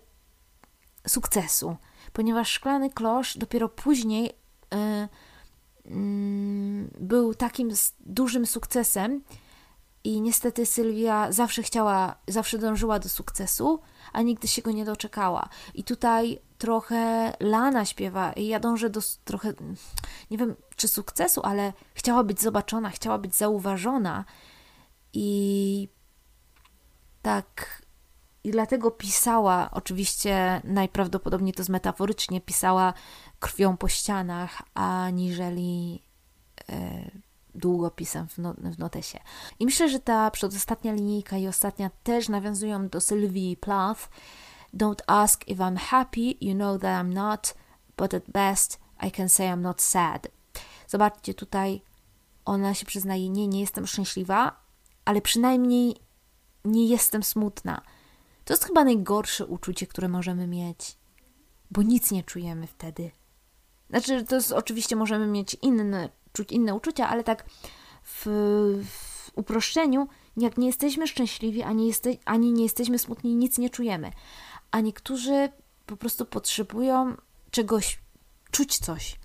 sukcesu, 1.09 1.77
ponieważ 2.13 2.51
Szklany 2.51 2.91
Klosz 2.91 3.39
dopiero 3.39 3.69
później 3.69 4.27
y, 4.29 4.77
y, 5.87 5.91
był 7.01 7.35
takim 7.35 7.71
dużym 8.01 8.47
sukcesem 8.47 9.23
i 10.09 10.21
niestety 10.21 10.67
Sylwia 10.67 11.33
zawsze 11.33 11.63
chciała, 11.63 12.15
zawsze 12.29 12.59
dążyła 12.59 12.99
do 12.99 13.09
sukcesu, 13.09 13.81
a 14.13 14.23
nigdy 14.23 14.49
się 14.49 14.63
go 14.63 14.71
nie 14.71 14.85
doczekała. 14.85 15.49
I 15.75 15.85
tutaj 15.85 16.39
trochę 16.59 17.33
Lana 17.41 17.85
śpiewa 17.85 18.33
ja 18.37 18.61
dążę 18.61 18.91
do 18.91 19.01
trochę, 19.25 19.53
nie 20.31 20.39
wiem 20.39 20.57
czy 20.77 20.89
sukcesu, 20.89 21.41
ale 21.45 21.73
chciała 21.95 22.25
być 22.25 22.41
zobaczona, 22.41 22.91
chciała 22.91 23.19
być 23.19 23.35
zauważona 23.35 24.25
i 25.13 25.89
tak. 27.23 27.83
I 28.45 28.51
dlatego 28.51 28.91
pisała, 28.91 29.71
oczywiście 29.73 30.61
najprawdopodobniej 30.65 31.53
to 31.55 31.63
metaforycznie, 31.69 32.41
pisała 32.41 32.95
krwią 33.41 33.77
po 33.77 33.89
ścianach, 33.89 34.63
aniżeli 34.75 36.03
e, 36.69 37.11
długopisem 37.59 38.29
w, 38.29 38.39
no, 38.39 38.55
w 38.55 38.79
notesie. 38.79 39.19
I 39.59 39.65
myślę, 39.65 39.89
że 39.89 40.01
ta 40.01 40.31
przedostatnia 40.31 40.93
linijka 40.93 41.37
i 41.37 41.49
ostatnia 41.49 41.91
też 42.03 42.29
nawiązują 42.29 42.89
do 42.89 43.01
Sylwii 43.01 43.57
Plath. 43.57 44.09
Don't 44.75 45.03
ask 45.07 45.49
if 45.49 45.63
I'm 45.63 45.77
happy, 45.77 46.35
you 46.41 46.55
know 46.55 46.81
that 46.81 47.05
I'm 47.05 47.15
not, 47.15 47.55
but 47.97 48.15
at 48.15 48.31
best 48.31 48.81
I 49.07 49.11
can 49.11 49.29
say 49.29 49.47
I'm 49.47 49.61
not 49.61 49.83
sad. 49.83 50.29
Zobaczcie, 50.87 51.35
tutaj 51.35 51.83
ona 52.45 52.75
się 52.75 52.87
przyznaje, 52.87 53.31
nie, 53.31 53.49
nie 53.49 53.61
jestem 53.61 53.87
szczęśliwa, 53.87 54.61
ale 55.05 55.21
przynajmniej 55.21 55.97
nie 56.65 56.87
jestem 56.87 57.23
smutna. 57.23 57.83
To 58.45 58.53
jest 58.53 58.65
chyba 58.65 58.85
najgorsze 58.85 59.47
uczucie, 59.47 59.87
które 59.87 60.09
możemy 60.09 60.47
mieć, 60.47 60.97
bo 61.71 61.83
nic 61.83 62.11
nie 62.11 62.23
czujemy 62.23 62.67
wtedy. 62.67 63.11
Znaczy, 63.91 64.25
to 64.25 64.35
jest, 64.35 64.53
oczywiście 64.53 64.97
możemy 64.97 65.27
mieć 65.27 65.57
inne, 65.63 66.09
czuć 66.33 66.53
inne 66.53 66.75
uczucia, 66.75 67.09
ale 67.09 67.25
tak 67.25 67.45
w, 68.03 68.27
w 68.85 69.31
uproszczeniu, 69.35 70.09
jak 70.37 70.59
nie 70.59 70.67
jesteśmy 70.67 71.07
szczęśliwi, 71.07 71.63
ani, 71.63 71.87
jeste, 71.87 72.11
ani 72.25 72.53
nie 72.53 72.63
jesteśmy 72.63 72.99
smutni, 72.99 73.37
nic 73.37 73.59
nie 73.59 73.71
czujemy. 73.71 74.11
A 74.71 74.81
niektórzy 74.81 75.49
po 75.87 75.97
prostu 75.97 76.25
potrzebują 76.25 77.17
czegoś, 77.51 77.99
czuć 78.51 78.79
coś. 78.79 79.17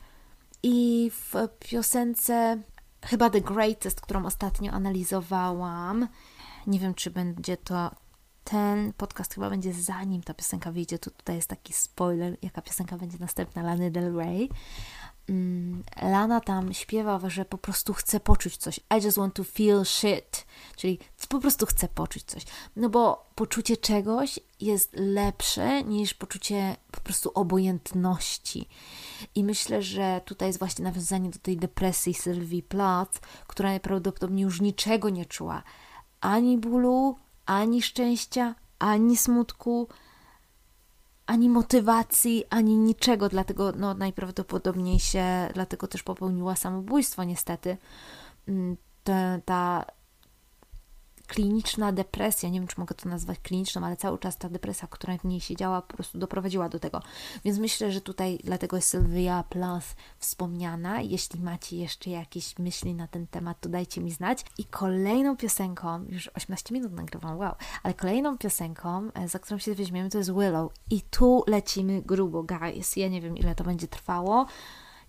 I 0.64 1.12
w 1.14 1.34
piosence 1.60 2.62
chyba 3.02 3.30
The 3.30 3.42
Greatest, 3.42 4.02
którą 4.02 4.26
ostatnio 4.26 4.72
analizowałam, 4.72 6.08
nie 6.68 6.80
wiem, 6.80 6.94
czy 6.94 7.12
będzie 7.12 7.58
to 7.58 7.92
ten 8.44 8.94
podcast 8.94 9.34
chyba 9.34 9.50
będzie 9.50 9.74
zanim 9.74 10.24
ta 10.24 10.34
piosenka 10.34 10.72
wyjdzie. 10.72 11.00
Tu, 11.00 11.12
tutaj 11.12 11.36
jest 11.36 11.50
taki 11.50 11.74
spoiler, 11.74 12.38
jaka 12.42 12.62
piosenka 12.62 12.98
będzie 12.98 13.18
następna 13.18 13.64
Lany 13.64 13.92
Del 13.92 14.16
Rey. 14.16 14.50
Mm, 15.30 15.84
Lana 16.02 16.42
tam 16.42 16.74
śpiewa, 16.74 17.30
że 17.30 17.46
po 17.46 17.58
prostu 17.58 17.94
chce 17.94 18.20
poczuć 18.20 18.58
coś. 18.58 18.80
I 18.80 19.04
just 19.04 19.18
want 19.18 19.34
to 19.34 19.44
feel 19.44 19.86
shit. 19.86 20.46
Czyli 20.76 21.00
po 21.30 21.40
prostu 21.40 21.66
chce 21.66 21.88
poczuć 21.88 22.24
coś. 22.24 22.44
No 22.76 22.90
bo 22.90 23.26
poczucie 23.36 23.78
czegoś 23.78 24.40
jest 24.60 24.92
lepsze 24.94 25.84
niż 25.84 26.14
poczucie 26.14 26.76
po 26.92 27.02
prostu 27.02 27.32
obojętności. 27.34 28.70
I 29.36 29.44
myślę, 29.44 29.82
że 29.82 30.22
tutaj 30.26 30.50
jest 30.50 30.60
właśnie 30.60 30.84
nawiązanie 30.84 31.30
do 31.30 31.40
tej 31.40 31.58
depresji 31.58 32.14
Sylwii 32.14 32.64
Plath, 32.64 33.20
która 33.48 33.70
najprawdopodobniej 33.70 34.44
już 34.44 34.62
niczego 34.62 35.10
nie 35.10 35.26
czuła. 35.26 35.64
Ani 36.22 36.58
bólu, 36.58 37.18
ani 37.46 37.82
szczęścia, 37.82 38.56
ani 38.80 39.18
smutku, 39.18 39.88
ani 41.26 41.50
motywacji, 41.50 42.44
ani 42.50 42.78
niczego, 42.78 43.30
dlatego 43.30 43.72
no, 43.72 43.94
najprawdopodobniej 43.94 45.00
się, 45.00 45.26
dlatego 45.54 45.88
też 45.88 46.04
popełniła 46.04 46.56
samobójstwo 46.56 47.24
niestety. 47.24 47.78
Mm, 48.48 48.78
ta, 49.04 49.40
ta 49.46 49.86
kliniczna 51.28 51.92
depresja, 51.92 52.50
nie 52.50 52.60
wiem 52.60 52.68
czy 52.68 52.80
mogę 52.80 52.96
to 52.96 53.10
nazwać 53.10 53.40
kliniczną, 53.40 53.86
ale 53.86 53.98
cały 53.98 54.18
czas 54.18 54.38
ta 54.38 54.50
depresja, 54.50 54.88
która 54.92 55.18
w 55.18 55.24
niej 55.24 55.42
siedziała, 55.42 55.82
po 55.82 55.94
prostu 55.94 56.18
doprowadziła 56.18 56.70
do 56.70 56.80
tego. 56.80 57.02
Więc 57.46 57.60
myślę, 57.60 57.92
że 57.92 58.02
tutaj 58.02 58.40
dlatego 58.44 58.76
jest 58.76 58.90
Sylwia 58.90 59.44
Plath 59.50 59.96
wspomniana. 60.18 61.02
Jeśli 61.02 61.40
macie 61.40 61.78
jeszcze 61.78 62.10
jakieś 62.10 62.60
myśli 62.60 62.94
na 62.96 63.08
ten 63.08 63.28
temat, 63.28 63.60
to 63.60 63.70
dajcie 63.70 64.02
mi 64.02 64.12
znać. 64.12 64.46
I 64.58 64.66
kolejną 64.66 65.38
piosenką, 65.38 66.06
już 66.10 66.28
18 66.28 66.74
minut 66.74 66.94
nagrywam, 66.94 67.38
wow, 67.38 67.56
ale 67.84 67.94
kolejną 67.94 68.38
piosenką, 68.38 69.10
e, 69.14 69.28
za 69.28 69.40
którą 69.40 69.58
się 69.58 69.76
weźmiemy, 69.76 70.10
to 70.10 70.18
jest 70.18 70.34
Willow. 70.34 70.72
I 70.90 71.02
tu 71.02 71.44
lecimy 71.48 72.02
grubo, 72.02 72.44
guys. 72.44 72.96
Ja 72.96 73.08
nie 73.08 73.22
wiem, 73.22 73.38
ile 73.38 73.56
to 73.56 73.64
będzie 73.64 73.88
trwało. 73.88 74.46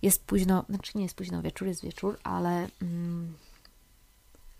Jest 0.01 0.25
późno, 0.25 0.65
znaczy 0.69 0.91
nie 0.95 1.03
jest 1.03 1.15
późno 1.15 1.41
wieczór, 1.41 1.67
jest 1.67 1.83
wieczór, 1.83 2.17
ale 2.23 2.67
mm, 2.81 3.33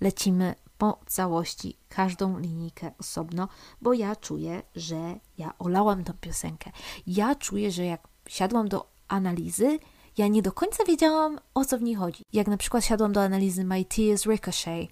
lecimy 0.01 0.55
po 0.85 0.99
całości 1.05 1.77
każdą 1.89 2.39
linijkę 2.39 2.91
osobno, 2.99 3.47
bo 3.81 3.93
ja 3.93 4.15
czuję, 4.15 4.61
że 4.75 5.19
ja 5.37 5.53
olałam 5.59 6.03
tą 6.03 6.13
piosenkę. 6.13 6.71
Ja 7.07 7.35
czuję, 7.35 7.71
że 7.71 7.85
jak 7.85 8.07
siadłam 8.27 8.67
do 8.67 8.87
analizy, 9.07 9.79
ja 10.17 10.27
nie 10.27 10.41
do 10.41 10.51
końca 10.51 10.83
wiedziałam, 10.83 11.39
o 11.53 11.65
co 11.65 11.77
w 11.77 11.81
niej 11.81 11.95
chodzi. 11.95 12.23
Jak 12.33 12.47
na 12.47 12.57
przykład 12.57 12.85
siadłam 12.85 13.13
do 13.13 13.23
analizy 13.23 13.63
My 13.63 13.85
Tears 13.85 14.25
Ricochet, 14.25 14.89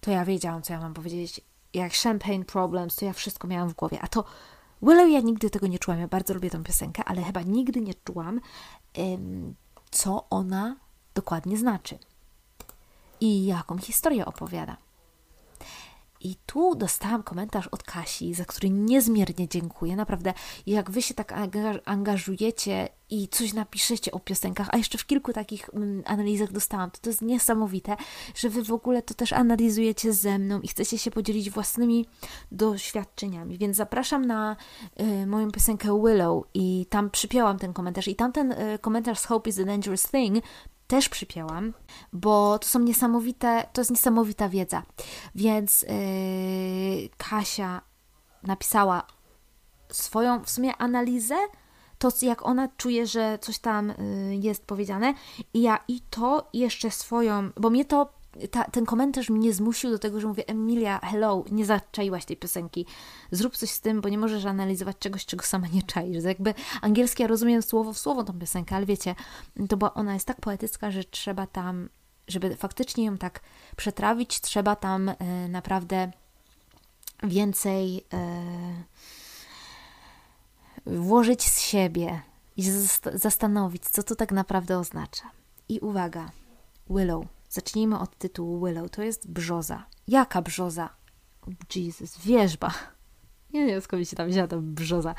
to 0.00 0.10
ja 0.10 0.24
wiedziałam, 0.24 0.62
co 0.62 0.72
ja 0.72 0.80
mam 0.80 0.94
powiedzieć. 0.94 1.40
Jak 1.74 1.92
Champagne 1.92 2.44
Problems, 2.44 2.96
to 2.96 3.04
ja 3.04 3.12
wszystko 3.12 3.48
miałam 3.48 3.68
w 3.68 3.74
głowie. 3.74 3.98
A 4.00 4.08
to 4.08 4.24
Willow 4.82 5.10
ja 5.10 5.20
nigdy 5.20 5.50
tego 5.50 5.66
nie 5.66 5.78
czułam. 5.78 6.00
Ja 6.00 6.08
bardzo 6.08 6.34
lubię 6.34 6.50
tą 6.50 6.64
piosenkę, 6.64 7.04
ale 7.04 7.22
chyba 7.22 7.42
nigdy 7.42 7.80
nie 7.80 7.94
czułam, 7.94 8.40
co 9.90 10.26
ona 10.30 10.76
dokładnie 11.14 11.56
znaczy 11.56 11.98
i 13.20 13.46
jaką 13.46 13.78
historię 13.78 14.26
opowiada. 14.26 14.76
I 16.26 16.36
tu 16.46 16.74
dostałam 16.74 17.22
komentarz 17.22 17.66
od 17.66 17.82
Kasi, 17.82 18.34
za 18.34 18.44
który 18.44 18.70
niezmiernie 18.70 19.48
dziękuję. 19.48 19.96
Naprawdę, 19.96 20.34
jak 20.66 20.90
wy 20.90 21.02
się 21.02 21.14
tak 21.14 21.34
angażujecie 21.84 22.88
i 23.10 23.28
coś 23.28 23.52
napiszecie 23.52 24.12
o 24.12 24.20
piosenkach, 24.20 24.68
a 24.72 24.76
jeszcze 24.76 24.98
w 24.98 25.06
kilku 25.06 25.32
takich 25.32 25.70
mm, 25.74 26.02
analizach 26.06 26.52
dostałam, 26.52 26.90
to 26.90 26.98
to 27.00 27.10
jest 27.10 27.22
niesamowite, 27.22 27.96
że 28.34 28.50
wy 28.50 28.62
w 28.62 28.72
ogóle 28.72 29.02
to 29.02 29.14
też 29.14 29.32
analizujecie 29.32 30.12
ze 30.12 30.38
mną 30.38 30.60
i 30.60 30.68
chcecie 30.68 30.98
się 30.98 31.10
podzielić 31.10 31.50
własnymi 31.50 32.06
doświadczeniami. 32.52 33.58
Więc 33.58 33.76
zapraszam 33.76 34.24
na 34.24 34.56
y, 35.00 35.26
moją 35.26 35.50
piosenkę 35.50 36.02
Willow 36.04 36.44
i 36.54 36.86
tam 36.90 37.10
przypięłam 37.10 37.58
ten 37.58 37.72
komentarz. 37.72 38.08
I 38.08 38.16
tamten 38.16 38.52
y, 38.52 38.78
komentarz 38.80 39.18
z 39.18 39.24
Hope 39.24 39.50
is 39.50 39.58
a 39.58 39.64
Dangerous 39.64 40.08
Thing 40.08 40.44
też 40.86 41.08
przypięłam, 41.08 41.72
bo 42.12 42.58
to 42.58 42.68
są 42.68 42.78
niesamowite, 42.78 43.66
to 43.72 43.80
jest 43.80 43.90
niesamowita 43.90 44.48
wiedza. 44.48 44.82
Więc 45.34 45.82
yy, 45.82 45.88
Kasia 47.16 47.82
napisała 48.42 49.06
swoją 49.88 50.44
w 50.44 50.50
sumie 50.50 50.76
analizę, 50.76 51.36
to 51.98 52.08
jak 52.22 52.46
ona 52.46 52.68
czuje, 52.76 53.06
że 53.06 53.38
coś 53.38 53.58
tam 53.58 53.88
yy, 53.88 54.36
jest 54.36 54.66
powiedziane, 54.66 55.14
i 55.54 55.62
ja 55.62 55.78
i 55.88 56.00
to 56.10 56.48
jeszcze 56.52 56.90
swoją, 56.90 57.50
bo 57.56 57.70
mnie 57.70 57.84
to 57.84 58.15
ta, 58.50 58.64
ten 58.64 58.86
komentarz 58.86 59.30
mnie 59.30 59.52
zmusił 59.52 59.90
do 59.90 59.98
tego, 59.98 60.20
że 60.20 60.26
mówię, 60.26 60.48
Emilia, 60.48 61.00
hello, 61.02 61.44
nie 61.50 61.66
zaczaiłaś 61.66 62.24
tej 62.24 62.36
piosenki, 62.36 62.86
zrób 63.30 63.56
coś 63.56 63.70
z 63.70 63.80
tym, 63.80 64.00
bo 64.00 64.08
nie 64.08 64.18
możesz 64.18 64.44
analizować 64.44 64.98
czegoś, 64.98 65.26
czego 65.26 65.44
sama 65.44 65.66
nie 65.68 65.82
czaisz. 65.82 66.24
Jakby 66.24 66.54
angielski 66.82 67.22
ja 67.22 67.28
rozumiem 67.28 67.62
słowo 67.62 67.92
w 67.92 67.98
słowo 67.98 68.24
tą 68.24 68.38
piosenkę, 68.38 68.76
ale 68.76 68.86
wiecie, 68.86 69.14
to 69.68 69.76
bo 69.76 69.94
ona 69.94 70.14
jest 70.14 70.26
tak 70.26 70.40
poetycka, 70.40 70.90
że 70.90 71.04
trzeba 71.04 71.46
tam, 71.46 71.88
żeby 72.28 72.56
faktycznie 72.56 73.04
ją 73.04 73.18
tak 73.18 73.40
przetrawić, 73.76 74.40
trzeba 74.40 74.76
tam 74.76 75.08
e, 75.08 75.14
naprawdę 75.48 76.12
więcej 77.22 78.04
e, 78.12 78.82
włożyć 80.86 81.42
z 81.42 81.60
siebie 81.60 82.22
i 82.56 82.70
zastanowić, 83.14 83.84
co 83.84 84.02
to 84.02 84.16
tak 84.16 84.32
naprawdę 84.32 84.78
oznacza. 84.78 85.30
I 85.68 85.80
uwaga, 85.80 86.30
Willow 86.90 87.26
Zacznijmy 87.48 87.98
od 87.98 88.18
tytułu 88.18 88.66
Willow. 88.66 88.90
To 88.90 89.02
jest 89.02 89.30
brzoza. 89.30 89.84
Jaka 90.08 90.42
brzoza? 90.42 90.88
Jesus, 91.74 92.18
wierzba. 92.18 92.74
Nie 93.52 93.66
wiem, 93.66 93.80
skąd 93.80 94.08
się 94.08 94.16
tam 94.16 94.28
wzięła 94.28 94.48
ta 94.48 94.56
brzoza. 94.60 95.14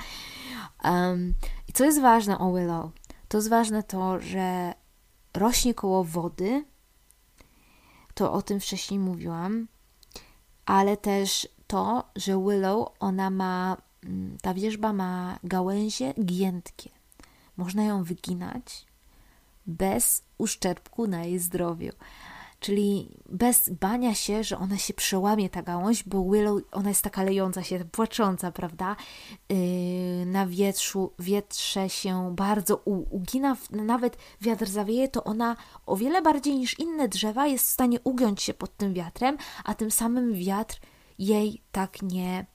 Um, 0.84 1.34
I 1.68 1.74
co 1.74 1.86
jest 1.86 2.02
ważne 2.02 2.40
o 2.40 2.54
Willow? 2.54 2.92
To 3.28 3.38
jest 3.38 3.50
ważne 3.50 3.84
to, 3.84 4.20
że 4.20 4.74
rośnie 5.34 5.74
koło 5.74 6.04
wody. 6.04 6.66
To 8.14 8.34
o 8.34 8.42
tym 8.42 8.60
wcześniej 8.60 9.00
mówiłam. 9.00 9.68
Ale 10.66 10.98
też 10.98 11.48
to, 11.68 12.04
że 12.16 12.44
Willow, 12.44 12.90
ona 13.00 13.30
ma, 13.30 13.78
mm, 14.04 14.38
ta 14.42 14.54
wierzba 14.54 14.94
ma 14.94 15.40
gałęzie 15.44 16.14
giętkie. 16.26 16.90
Można 17.58 17.84
ją 17.84 18.04
wyginać 18.04 18.86
bez 19.68 20.24
uszczerbku 20.38 21.08
na 21.08 21.24
jej 21.24 21.40
zdrowiu. 21.40 21.92
Czyli 22.60 23.10
bez 23.30 23.70
bania 23.70 24.16
się, 24.16 24.44
że 24.44 24.58
ona 24.58 24.78
się 24.78 24.94
przełamie 24.94 25.50
ta 25.50 25.64
gałąź, 25.64 26.04
bo 26.04 26.24
Willow, 26.24 26.62
ona 26.72 26.90
jest 26.90 27.04
taka 27.04 27.24
lejąca 27.24 27.64
się, 27.64 27.86
płacząca, 27.92 28.52
prawda? 28.52 28.96
Yy, 29.50 29.58
na 30.26 30.48
wietrzu, 30.48 31.14
wietrze 31.20 31.90
się 31.90 32.36
bardzo 32.36 32.76
ugina, 33.10 33.58
nawet 33.72 34.18
wiatr 34.42 34.68
zawieje, 34.70 35.08
to 35.08 35.24
ona 35.24 35.56
o 35.86 35.96
wiele 35.96 36.22
bardziej 36.22 36.56
niż 36.56 36.80
inne 36.80 37.08
drzewa 37.08 37.48
jest 37.48 37.66
w 37.66 37.72
stanie 37.72 38.00
ugiąć 38.04 38.44
się 38.44 38.54
pod 38.54 38.78
tym 38.78 38.94
wiatrem, 38.94 39.38
a 39.64 39.74
tym 39.74 39.92
samym 39.92 40.34
wiatr 40.34 40.80
jej 41.20 41.62
tak 41.72 42.02
nie, 42.02 42.46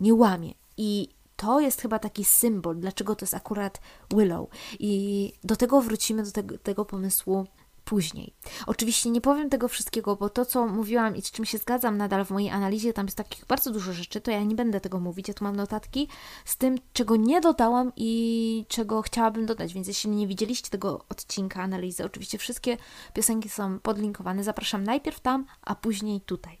nie 0.00 0.14
łamie. 0.14 0.54
I 0.76 1.08
to 1.40 1.60
jest 1.60 1.80
chyba 1.80 1.98
taki 1.98 2.24
symbol, 2.24 2.76
dlaczego 2.76 3.14
to 3.14 3.24
jest 3.24 3.34
akurat 3.34 3.80
Willow. 4.10 4.48
I 4.78 5.32
do 5.44 5.56
tego 5.56 5.80
wrócimy, 5.80 6.22
do 6.22 6.32
tego, 6.32 6.58
tego 6.58 6.84
pomysłu 6.84 7.46
później. 7.84 8.34
Oczywiście 8.66 9.10
nie 9.10 9.20
powiem 9.20 9.50
tego 9.50 9.68
wszystkiego, 9.68 10.16
bo 10.16 10.28
to, 10.28 10.44
co 10.44 10.66
mówiłam 10.66 11.16
i 11.16 11.22
z 11.22 11.30
czym 11.30 11.44
się 11.44 11.58
zgadzam 11.58 11.96
nadal 11.96 12.24
w 12.24 12.30
mojej 12.30 12.50
analizie, 12.50 12.92
tam 12.92 13.06
jest 13.06 13.16
takich 13.16 13.46
bardzo 13.46 13.70
dużo 13.70 13.92
rzeczy, 13.92 14.20
to 14.20 14.30
ja 14.30 14.44
nie 14.44 14.54
będę 14.54 14.80
tego 14.80 15.00
mówić. 15.00 15.28
Ja 15.28 15.34
tu 15.34 15.44
mam 15.44 15.56
notatki 15.56 16.08
z 16.44 16.56
tym, 16.56 16.78
czego 16.92 17.16
nie 17.16 17.40
dodałam 17.40 17.92
i 17.96 18.64
czego 18.68 19.02
chciałabym 19.02 19.46
dodać, 19.46 19.74
więc 19.74 19.88
jeśli 19.88 20.10
nie 20.10 20.26
widzieliście 20.26 20.70
tego 20.70 21.04
odcinka 21.08 21.62
analizy, 21.62 22.04
oczywiście 22.04 22.38
wszystkie 22.38 22.76
piosenki 23.14 23.48
są 23.48 23.78
podlinkowane. 23.78 24.44
Zapraszam 24.44 24.84
najpierw 24.84 25.20
tam, 25.20 25.46
a 25.62 25.74
później 25.74 26.20
tutaj. 26.20 26.58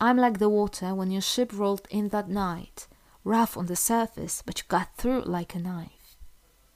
I'm 0.00 0.26
like 0.26 0.38
the 0.38 0.56
water 0.56 0.94
when 0.94 1.12
your 1.12 1.24
ship 1.24 1.52
rolled 1.52 1.90
in 1.90 2.10
that 2.10 2.28
night. 2.28 2.99
Rough 3.24 3.56
on 3.56 3.66
the 3.66 3.76
surface, 3.76 4.42
but 4.46 4.58
you 4.58 4.64
got 4.68 4.96
through 4.96 5.22
like 5.26 5.54
a 5.54 5.58
knife. 5.58 6.16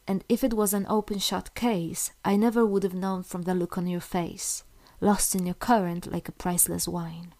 And 0.06 0.24
if 0.28 0.44
it 0.44 0.54
was 0.54 0.74
an 0.74 0.86
open 0.88 1.18
shut 1.18 1.54
case, 1.54 2.12
I 2.24 2.36
never 2.36 2.66
would 2.66 2.82
have 2.84 2.94
known 2.94 3.22
from 3.22 3.42
the 3.42 3.54
look 3.54 3.78
on 3.78 3.86
your 3.86 4.02
face, 4.02 4.64
lost 5.00 5.34
in 5.34 5.46
your 5.46 5.54
current 5.58 6.12
like 6.12 6.28
a 6.28 6.32
priceless 6.32 6.86
wine. 6.86 7.34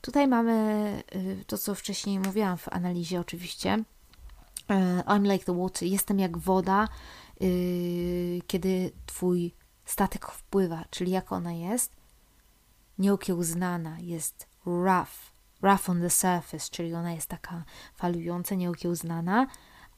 Tutaj 0.00 0.28
mamy 0.28 1.02
to, 1.46 1.58
co 1.58 1.74
wcześniej 1.74 2.18
mówiłam 2.18 2.58
w 2.58 2.68
analizie, 2.68 3.20
oczywiście. 3.20 3.84
I'm 5.06 5.32
like 5.32 5.44
the 5.44 5.58
water, 5.58 5.88
jestem 5.88 6.18
jak 6.18 6.38
woda, 6.38 6.88
yy, 7.40 8.40
kiedy 8.46 8.92
twój 9.06 9.54
statek 9.84 10.26
wpływa, 10.26 10.84
czyli 10.90 11.10
jak 11.10 11.32
ona 11.32 11.52
jest, 11.52 11.96
nieokiełznana, 12.98 14.00
jest 14.00 14.46
rough, 14.66 15.31
rough 15.62 15.88
on 15.88 16.00
the 16.00 16.10
surface, 16.10 16.70
czyli 16.70 16.94
ona 16.94 17.12
jest 17.12 17.26
taka 17.26 17.64
falująca, 17.94 18.54
nieokiełznana, 18.54 19.46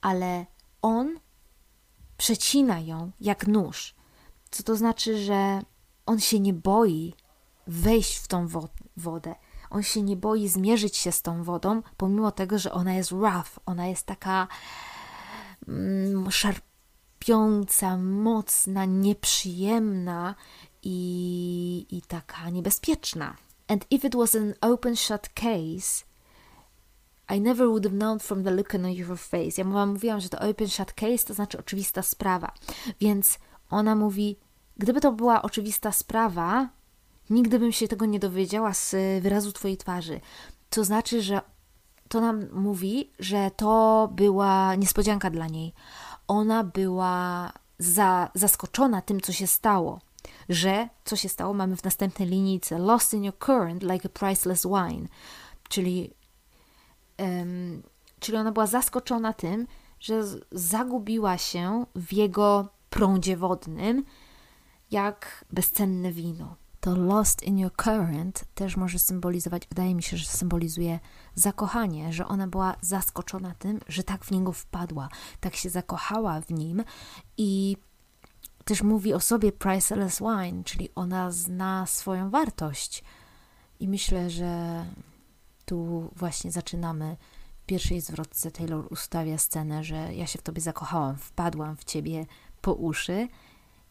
ale 0.01 0.47
on 0.83 1.21
przecina 2.17 2.81
ją 2.81 3.11
jak 3.21 3.47
nóż. 3.47 3.95
Co 4.51 4.63
to 4.63 4.77
znaczy, 4.77 5.25
że 5.25 5.63
on 6.07 6.21
się 6.21 6.41
nie 6.41 6.55
boi 6.55 7.15
wejść 7.67 8.19
w 8.19 8.29
tą 8.29 8.49
wodę. 8.97 9.35
On 9.71 9.83
się 9.83 10.03
nie 10.03 10.17
boi 10.17 10.49
zmierzyć 10.49 10.97
się 10.97 11.13
z 11.13 11.23
tą 11.23 11.43
wodą, 11.43 11.83
pomimo 11.97 12.31
tego, 12.31 12.59
że 12.59 12.73
ona 12.73 12.95
jest 12.95 13.11
rough, 13.11 13.59
ona 13.67 13.87
jest 13.87 14.07
taka 14.07 14.49
mm, 15.69 16.31
szarpiąca, 16.31 17.97
mocna, 17.97 18.85
nieprzyjemna 18.85 20.35
i, 20.83 21.87
i 21.91 22.03
taka 22.03 22.51
niebezpieczna. 22.51 23.37
And 23.69 23.85
if 23.91 24.07
it 24.07 24.15
was 24.15 24.35
an 24.35 24.55
open 24.61 24.97
shut 24.97 25.29
case, 25.35 26.05
I 27.29 27.41
never 27.41 27.69
would 27.69 27.85
have 27.85 27.97
known 27.97 28.19
from 28.19 28.45
the 28.45 28.51
look 28.51 28.75
on 28.75 28.93
your 28.93 29.19
face. 29.19 29.59
Ja 29.59 29.65
wam 29.65 29.93
mówiłam, 29.93 30.21
że 30.21 30.29
to 30.29 30.39
open 30.41 30.69
shut 30.69 30.93
case 30.93 31.27
to 31.27 31.35
znaczy 31.35 31.59
oczywista 31.59 32.03
sprawa. 32.03 32.53
Więc 33.01 33.39
ona 33.71 33.95
mówi, 33.95 34.37
gdyby 34.77 35.01
to 35.01 35.13
była 35.13 35.43
oczywista 35.43 35.93
sprawa, 35.93 36.69
nigdy 37.31 37.59
bym 37.59 37.73
się 37.73 37.89
tego 37.89 38.07
nie 38.07 38.19
dowiedziała 38.19 38.75
z 38.75 38.95
wyrazu 39.23 39.53
twojej 39.53 39.77
twarzy. 39.77 40.21
To 40.71 40.85
znaczy, 40.85 41.23
że 41.23 41.41
to 42.09 42.21
nam 42.21 42.51
mówi, 42.53 43.11
że 43.19 43.51
to 43.57 44.09
była 44.13 44.75
niespodzianka 44.75 45.31
dla 45.31 45.47
niej. 45.47 45.75
Ona 46.29 46.65
była 46.65 47.53
za, 47.79 48.31
zaskoczona 48.35 49.03
tym, 49.03 49.21
co 49.21 49.33
się 49.33 49.47
stało. 49.47 50.01
Że 50.49 50.89
co 51.05 51.17
się 51.17 51.29
stało, 51.29 51.55
mamy 51.55 51.77
w 51.77 51.85
następnej 51.85 52.29
linijce 52.29 52.79
lost 52.79 53.15
in 53.15 53.25
your 53.25 53.39
current 53.39 53.83
like 53.83 54.09
a 54.09 54.19
priceless 54.19 54.67
wine. 54.67 55.09
Czyli 55.69 56.11
um, 57.19 57.83
czyli 58.21 58.39
ona 58.39 58.53
była 58.53 58.67
zaskoczona 58.67 59.33
tym, 59.33 59.67
że 60.01 60.23
zagubiła 60.53 61.39
się 61.39 61.87
w 61.95 62.13
jego 62.13 62.69
prądzie 62.91 63.37
wodnym, 63.37 64.05
jak 64.91 65.45
bezcenne 65.53 66.13
wino. 66.13 66.57
To 66.81 66.97
lost 66.97 67.43
in 67.43 67.59
your 67.59 67.73
current 67.77 68.45
też 68.55 68.77
może 68.77 68.99
symbolizować, 68.99 69.67
wydaje 69.69 69.95
mi 69.95 70.03
się, 70.03 70.17
że 70.17 70.27
symbolizuje 70.27 71.01
zakochanie, 71.35 72.13
że 72.13 72.27
ona 72.27 72.47
była 72.47 72.77
zaskoczona 72.81 73.55
tym, 73.59 73.81
że 73.89 74.03
tak 74.03 74.25
w 74.25 74.31
niego 74.31 74.53
wpadła, 74.53 75.09
tak 75.41 75.57
się 75.57 75.71
zakochała 75.71 76.41
w 76.41 76.51
nim 76.51 76.85
i 77.37 77.77
też 78.65 78.83
mówi 78.83 79.15
o 79.15 79.21
sobie 79.21 79.53
priceless 79.53 80.19
wine, 80.19 80.65
czyli 80.65 80.89
ona 80.95 81.31
zna 81.31 81.87
swoją 81.87 82.31
wartość. 82.31 83.05
I 83.81 83.89
myślę, 83.89 84.31
że 84.31 84.85
tu 85.65 86.11
właśnie 86.17 86.53
zaczynamy. 86.53 87.17
W 87.63 87.67
pierwszej 87.67 88.01
zwrotce 88.01 88.51
Taylor 88.51 88.93
ustawia 88.93 89.39
scenę, 89.39 89.85
że 89.85 90.15
ja 90.15 90.27
się 90.27 90.39
w 90.39 90.43
tobie 90.43 90.61
zakochałam, 90.61 91.17
wpadłam 91.17 91.77
w 91.77 91.85
ciebie 91.85 92.27
po 92.61 92.73
uszy 92.73 93.29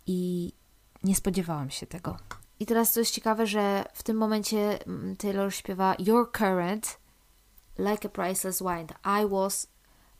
i 0.07 0.51
nie 1.03 1.15
spodziewałam 1.15 1.69
się 1.69 1.87
tego. 1.87 2.17
I 2.59 2.65
teraz 2.65 2.93
to 2.93 2.99
jest 2.99 3.11
ciekawe, 3.11 3.47
że 3.47 3.85
w 3.93 4.03
tym 4.03 4.17
momencie 4.17 4.85
mm, 4.85 5.15
Taylor 5.15 5.53
śpiewa 5.53 5.95
Your 5.99 6.31
current 6.31 6.99
like 7.77 8.07
a 8.07 8.09
priceless 8.09 8.59
wine. 8.59 8.87
I 9.23 9.29
was 9.29 9.67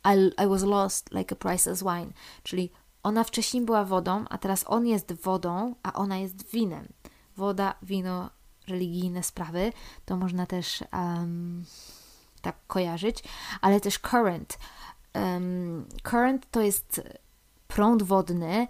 I, 0.04 0.44
I 0.44 0.48
was 0.48 0.62
lost 0.62 1.12
like 1.12 1.32
a 1.32 1.36
priceless 1.36 1.82
wine. 1.82 2.12
Czyli 2.42 2.70
ona 3.04 3.24
wcześniej 3.24 3.64
była 3.64 3.84
wodą, 3.84 4.24
a 4.30 4.38
teraz 4.38 4.64
on 4.66 4.86
jest 4.86 5.12
wodą, 5.12 5.74
a 5.82 5.92
ona 5.92 6.16
jest 6.16 6.50
winem. 6.50 6.88
Woda, 7.36 7.74
wino, 7.82 8.30
religijne 8.68 9.22
sprawy, 9.22 9.72
to 10.04 10.16
można 10.16 10.46
też 10.46 10.84
um, 10.92 11.64
tak 12.40 12.56
kojarzyć, 12.66 13.24
ale 13.60 13.80
też 13.80 13.98
current. 13.98 14.58
Um, 15.14 15.86
current 16.02 16.50
to 16.50 16.60
jest 16.60 17.00
prąd 17.68 18.02
wodny, 18.02 18.68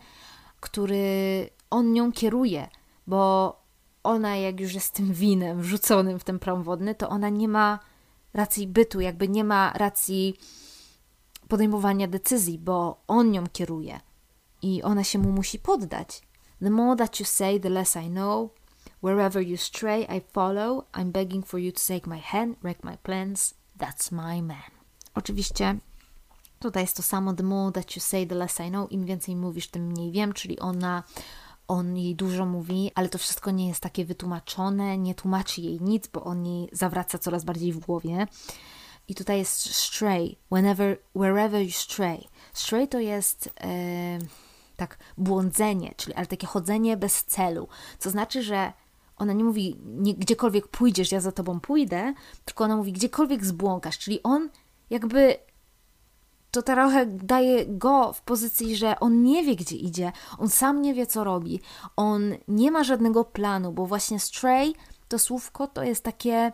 który 0.61 1.51
on 1.71 1.93
nią 1.93 2.13
kieruje, 2.13 2.69
bo 3.07 3.57
ona, 4.03 4.37
jak 4.37 4.61
już 4.61 4.75
jest 4.75 4.93
tym 4.93 5.13
winem 5.13 5.61
wrzuconym 5.61 6.19
w 6.19 6.25
ten 6.25 6.39
prąd 6.39 6.65
wodny, 6.65 6.95
to 6.95 7.09
ona 7.09 7.29
nie 7.29 7.49
ma 7.49 7.79
racji 8.35 8.67
bytu, 8.67 9.01
jakby 9.01 9.29
nie 9.29 9.45
ma 9.45 9.73
racji 9.73 10.37
podejmowania 11.49 12.09
decyzji, 12.09 12.59
bo 12.59 13.03
on 13.07 13.31
nią 13.31 13.45
kieruje 13.53 14.01
i 14.65 14.83
ona 14.83 15.05
się 15.05 15.19
mu 15.19 15.33
musi 15.33 15.59
poddać. 15.59 16.23
The 16.63 16.71
more 16.71 16.97
that 16.97 17.21
you 17.21 17.27
say, 17.27 17.61
the 17.61 17.71
less 17.71 17.97
I 17.97 18.09
know. 18.09 18.51
Wherever 19.03 19.43
you 19.43 19.57
stray, 19.57 20.03
I 20.03 20.21
follow. 20.33 20.85
I'm 20.93 21.11
begging 21.13 21.47
for 21.47 21.61
you 21.61 21.73
to 21.73 21.81
take 21.89 22.07
my 22.07 22.21
hand, 22.21 22.57
wreck 22.63 22.85
my 22.85 22.97
plans. 22.97 23.55
That's 23.79 24.13
my 24.13 24.43
man. 24.43 24.71
Oczywiście 25.15 25.79
tutaj 26.59 26.83
jest 26.83 26.97
to 26.97 27.03
samo. 27.03 27.33
The 27.33 27.43
more 27.43 27.73
that 27.73 27.97
you 27.97 28.03
say, 28.03 28.27
the 28.27 28.35
less 28.35 28.61
I 28.61 28.69
know. 28.69 28.93
Im 28.93 29.05
więcej 29.05 29.37
mówisz, 29.37 29.69
tym 29.69 29.87
mniej 29.87 30.13
wiem, 30.13 30.33
czyli 30.33 30.59
ona 30.59 31.03
on 31.69 31.97
jej 31.97 32.15
dużo 32.15 32.47
mówi, 32.47 32.91
ale 32.95 33.09
to 33.09 33.19
wszystko 33.19 33.51
nie 33.51 33.69
jest 33.69 33.81
takie 33.81 34.05
wytłumaczone, 34.05 34.99
nie 34.99 35.15
tłumaczy 35.15 35.61
jej 35.61 35.81
nic, 35.81 36.07
bo 36.07 36.25
on 36.25 36.47
jej 36.47 36.69
zawraca 36.73 37.19
coraz 37.19 37.45
bardziej 37.45 37.73
w 37.73 37.79
głowie. 37.79 38.27
I 39.09 39.15
tutaj 39.15 39.39
jest 39.39 39.75
stray, 39.75 40.37
whenever, 40.53 40.99
wherever 41.15 41.63
you 41.63 41.71
stray. 41.73 42.29
Stray 42.53 42.89
to 42.89 43.01
jest 43.01 43.51
tak 44.77 44.99
błądzenie, 45.19 45.95
czyli 45.97 46.15
ale 46.15 46.27
takie 46.27 46.47
chodzenie 46.47 46.97
bez 46.97 47.25
celu, 47.25 47.69
co 47.99 48.11
znaczy, 48.11 48.43
że 48.43 48.73
ona 49.17 49.33
nie 49.33 49.45
mówi 49.45 49.77
nie, 49.85 50.15
gdziekolwiek 50.15 50.69
pójdziesz, 50.69 51.13
ja 51.13 51.21
za 51.21 51.33
tobą 51.33 51.61
pójdę, 51.61 52.15
tylko 52.45 52.65
ona 52.65 52.77
mówi 52.77 52.93
gdziekolwiek 52.93 53.45
zbłąkasz, 53.45 53.99
czyli 53.99 54.23
on 54.23 54.49
jakby 54.91 55.37
to 56.51 56.63
trochę 56.63 57.07
daje 57.07 57.67
go 57.67 58.13
w 58.13 58.23
pozycji, 58.23 58.77
że 58.77 59.01
on 59.01 59.23
nie 59.23 59.45
wie, 59.45 59.57
gdzie 59.57 59.77
idzie, 59.77 60.13
on 60.39 60.49
sam 60.49 60.83
nie 60.83 60.95
wie, 60.95 61.07
co 61.07 61.25
robi, 61.25 61.61
on 61.97 62.35
nie 62.49 62.71
ma 62.71 62.85
żadnego 62.85 63.25
planu, 63.25 63.73
bo 63.73 63.87
właśnie 63.87 64.21
stray 64.21 64.75
to 65.09 65.19
słówko 65.19 65.67
to 65.67 65.83
jest 65.83 66.05
takie 66.05 66.53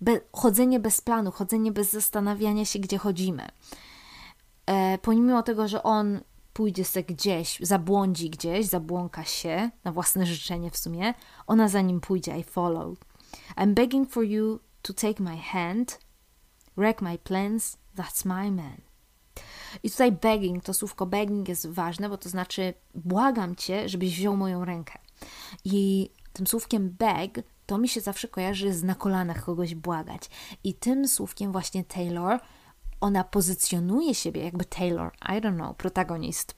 be, 0.00 0.20
chodzenie 0.32 0.80
bez 0.80 1.00
planu, 1.00 1.32
chodzenie 1.32 1.72
bez 1.72 1.92
zastanawiania 1.92 2.64
się, 2.64 2.78
gdzie 2.78 2.98
chodzimy. 2.98 3.48
E, 4.66 4.98
pomimo 4.98 5.42
tego, 5.42 5.68
że 5.68 5.82
on 5.82 6.20
pójdzie 6.58 6.84
sobie 6.84 7.04
gdzieś, 7.04 7.58
zabłądzi 7.60 8.30
gdzieś, 8.30 8.66
zabłąka 8.66 9.24
się 9.24 9.70
na 9.84 9.92
własne 9.92 10.26
życzenie 10.26 10.70
w 10.70 10.76
sumie, 10.76 11.14
ona 11.46 11.68
za 11.68 11.80
nim 11.80 12.00
pójdzie, 12.00 12.38
I 12.38 12.44
follow. 12.44 12.98
I'm 13.56 13.74
begging 13.74 14.10
for 14.10 14.24
you 14.24 14.60
to 14.82 14.92
take 14.92 15.22
my 15.22 15.36
hand, 15.36 15.98
wreck 16.76 17.02
my 17.02 17.18
plans, 17.18 17.78
that's 17.96 18.26
my 18.26 18.50
man. 18.50 18.80
I 19.82 19.90
tutaj 19.90 20.12
begging, 20.12 20.64
to 20.64 20.74
słówko 20.74 21.06
begging 21.06 21.48
jest 21.48 21.68
ważne, 21.68 22.08
bo 22.08 22.18
to 22.18 22.28
znaczy 22.28 22.74
błagam 22.94 23.56
cię, 23.56 23.88
żebyś 23.88 24.16
wziął 24.16 24.36
moją 24.36 24.64
rękę. 24.64 24.98
I 25.64 26.10
tym 26.32 26.46
słówkiem 26.46 26.90
beg 26.90 27.42
to 27.66 27.78
mi 27.78 27.88
się 27.88 28.00
zawsze 28.00 28.28
kojarzy 28.28 28.72
z 28.72 28.82
na 28.82 28.94
kolanach 28.94 29.44
kogoś 29.44 29.74
błagać. 29.74 30.30
I 30.64 30.74
tym 30.74 31.08
słówkiem 31.08 31.52
właśnie 31.52 31.84
Taylor 31.84 32.40
ona 33.00 33.24
pozycjonuje 33.24 34.14
siebie 34.14 34.44
jakby 34.44 34.64
Taylor, 34.64 35.12
I 35.22 35.40
don't 35.40 35.54
know, 35.54 35.76
protagonist. 35.76 36.54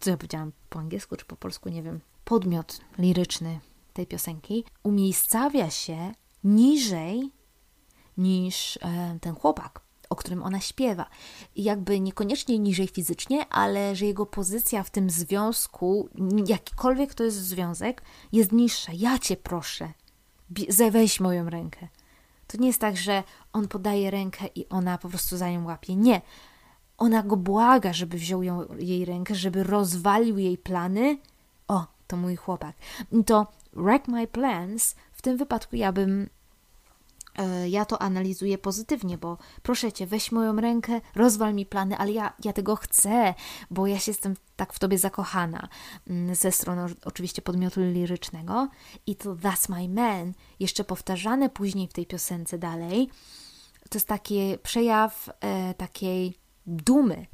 Co 0.00 0.10
ja 0.10 0.16
powiedziałam 0.16 0.52
po 0.68 0.78
angielsku 0.78 1.16
czy 1.16 1.24
po 1.24 1.36
polsku, 1.36 1.68
nie 1.68 1.82
wiem. 1.82 2.00
Podmiot 2.24 2.80
liryczny 2.98 3.60
tej 3.92 4.06
piosenki 4.06 4.64
umiejscawia 4.82 5.70
się 5.70 6.14
niżej 6.44 7.30
niż 8.16 8.78
e, 8.82 9.18
ten 9.20 9.34
chłopak, 9.34 9.80
o 10.10 10.16
którym 10.16 10.42
ona 10.42 10.60
śpiewa. 10.60 11.06
I 11.54 11.62
jakby 11.64 12.00
niekoniecznie 12.00 12.58
niżej 12.58 12.88
fizycznie, 12.88 13.48
ale 13.48 13.96
że 13.96 14.06
jego 14.06 14.26
pozycja 14.26 14.82
w 14.82 14.90
tym 14.90 15.10
związku, 15.10 16.08
jakikolwiek 16.46 17.14
to 17.14 17.24
jest 17.24 17.36
związek, 17.36 18.02
jest 18.32 18.52
niższa. 18.52 18.92
Ja 18.94 19.18
cię 19.18 19.36
proszę, 19.36 19.92
weź 20.90 21.20
moją 21.20 21.50
rękę. 21.50 21.88
To 22.46 22.58
nie 22.58 22.66
jest 22.66 22.80
tak, 22.80 22.96
że 22.96 23.22
on 23.52 23.68
podaje 23.68 24.10
rękę 24.10 24.46
i 24.54 24.68
ona 24.68 24.98
po 24.98 25.08
prostu 25.08 25.36
za 25.36 25.50
nią 25.50 25.64
łapie. 25.64 25.96
Nie. 25.96 26.20
Ona 26.98 27.22
go 27.22 27.36
błaga, 27.36 27.92
żeby 27.92 28.18
wziął 28.18 28.42
ją, 28.42 28.64
jej 28.78 29.04
rękę, 29.04 29.34
żeby 29.34 29.62
rozwalił 29.62 30.38
jej 30.38 30.58
plany. 30.58 31.18
O, 31.68 31.86
to 32.06 32.16
mój 32.16 32.36
chłopak. 32.36 32.76
To 33.26 33.46
wreck 33.72 34.08
my 34.08 34.26
plans, 34.26 34.96
w 35.12 35.22
tym 35.22 35.36
wypadku 35.36 35.76
ja 35.76 35.92
bym 35.92 36.28
ja 37.68 37.84
to 37.84 38.02
analizuję 38.02 38.58
pozytywnie, 38.58 39.18
bo 39.18 39.38
proszę 39.62 39.92
cię, 39.92 40.06
weź 40.06 40.32
moją 40.32 40.56
rękę, 40.56 41.00
rozwal 41.14 41.54
mi 41.54 41.66
plany, 41.66 41.98
ale 41.98 42.12
ja, 42.12 42.32
ja 42.44 42.52
tego 42.52 42.76
chcę, 42.76 43.34
bo 43.70 43.86
ja 43.86 43.98
się 43.98 44.10
jestem 44.10 44.34
tak 44.56 44.72
w 44.72 44.78
tobie 44.78 44.98
zakochana. 44.98 45.68
Mm, 46.06 46.34
ze 46.34 46.52
strony 46.52 46.94
oczywiście 47.04 47.42
podmiotu 47.42 47.80
lirycznego. 47.80 48.68
I 49.06 49.16
to 49.16 49.34
That's 49.34 49.70
My 49.70 49.88
Man, 49.88 50.32
jeszcze 50.60 50.84
powtarzane 50.84 51.50
później 51.50 51.88
w 51.88 51.92
tej 51.92 52.06
piosence 52.06 52.58
dalej, 52.58 53.10
to 53.90 53.98
jest 53.98 54.08
taki 54.08 54.58
przejaw 54.62 55.30
e, 55.40 55.74
takiej 55.74 56.34
dumy 56.66 57.26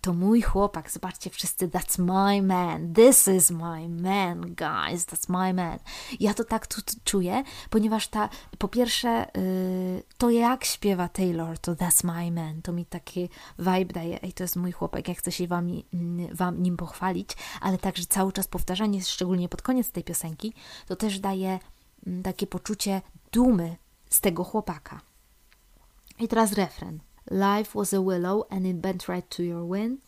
To 0.00 0.12
mój 0.12 0.42
chłopak, 0.42 0.90
zobaczcie 0.90 1.30
wszyscy, 1.30 1.68
that's 1.68 1.98
my 1.98 2.42
man, 2.42 2.94
this 2.94 3.28
is 3.28 3.50
my 3.50 3.88
man, 3.88 4.40
guys, 4.40 5.06
that's 5.06 5.28
my 5.28 5.54
man. 5.54 5.78
Ja 6.20 6.34
to 6.34 6.44
tak 6.44 6.66
tu, 6.66 6.82
tu 6.82 6.96
czuję, 7.04 7.42
ponieważ 7.70 8.08
ta, 8.08 8.28
po 8.58 8.68
pierwsze, 8.68 9.30
yy, 9.34 10.02
to 10.18 10.30
jak 10.30 10.64
śpiewa 10.64 11.08
Taylor, 11.08 11.58
to 11.58 11.74
that's 11.74 12.04
my 12.04 12.30
man, 12.30 12.62
to 12.62 12.72
mi 12.72 12.86
taki 12.86 13.28
vibe 13.58 13.92
daje, 13.92 14.22
ej, 14.22 14.32
to 14.32 14.44
jest 14.44 14.56
mój 14.56 14.72
chłopak, 14.72 15.08
ja 15.08 15.14
chcę 15.14 15.32
się 15.32 15.46
wam, 15.46 15.68
mm, 15.94 16.36
wam 16.36 16.62
nim 16.62 16.76
pochwalić, 16.76 17.30
ale 17.60 17.78
także 17.78 18.06
cały 18.06 18.32
czas 18.32 18.48
powtarzanie, 18.48 19.02
szczególnie 19.02 19.48
pod 19.48 19.62
koniec 19.62 19.90
tej 19.90 20.04
piosenki, 20.04 20.52
to 20.86 20.96
też 20.96 21.20
daje 21.20 21.58
mm, 22.06 22.22
takie 22.22 22.46
poczucie 22.46 23.02
dumy 23.32 23.76
z 24.10 24.20
tego 24.20 24.44
chłopaka. 24.44 25.00
I 26.18 26.28
teraz 26.28 26.52
refren. 26.52 27.07
Life 27.30 27.74
was 27.74 27.92
a 27.92 28.00
willow 28.00 28.46
and 28.50 28.66
it 28.66 28.80
bent 28.80 29.08
right 29.08 29.28
to 29.30 29.42
your 29.42 29.64
wind. 29.64 29.98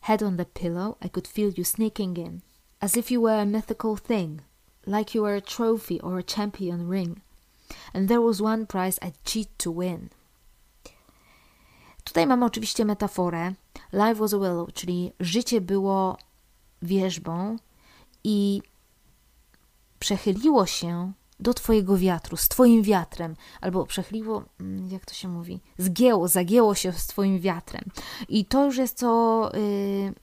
Head 0.00 0.22
on 0.22 0.36
the 0.36 0.44
pillow, 0.44 0.96
I 1.02 1.08
could 1.08 1.26
feel 1.26 1.50
you 1.50 1.64
sneaking 1.64 2.16
in. 2.16 2.42
As 2.80 2.96
if 2.96 3.10
you 3.10 3.20
were 3.20 3.40
a 3.40 3.46
mythical 3.46 3.96
thing, 3.96 4.42
like 4.86 5.14
you 5.14 5.22
were 5.22 5.34
a 5.34 5.40
trophy 5.40 6.00
or 6.00 6.18
a 6.18 6.22
champion 6.22 6.88
ring. 6.88 7.20
And 7.92 8.08
there 8.08 8.20
was 8.20 8.40
one 8.40 8.66
prize 8.66 8.98
I'd 9.02 9.22
cheat 9.24 9.48
to 9.58 9.70
win. 9.70 10.10
Tutaj 12.04 12.26
mamy 12.26 12.44
oczywiście 12.44 12.84
metaforę. 12.84 13.54
Life 13.92 14.14
was 14.14 14.34
a 14.34 14.38
willow, 14.38 14.72
czyli 14.72 15.12
życie 15.20 15.60
było 15.60 16.18
wierzbą 16.82 17.56
i 18.24 18.62
przechyliło 19.98 20.66
się 20.66 21.12
do 21.40 21.54
Twojego 21.54 21.96
wiatru, 21.96 22.36
z 22.36 22.48
Twoim 22.48 22.82
wiatrem, 22.82 23.36
albo 23.60 23.86
przechyliło, 23.86 24.44
mm, 24.60 24.88
jak 24.88 25.06
to 25.06 25.14
się 25.14 25.28
mówi, 25.28 25.60
zgięło, 25.78 26.28
zagięło 26.28 26.74
się 26.74 26.92
z 26.92 27.06
Twoim 27.06 27.40
wiatrem. 27.40 27.84
I 28.28 28.44
to 28.44 28.64
już 28.64 28.76
jest 28.76 28.98
to, 28.98 29.50
yy, 29.54 30.14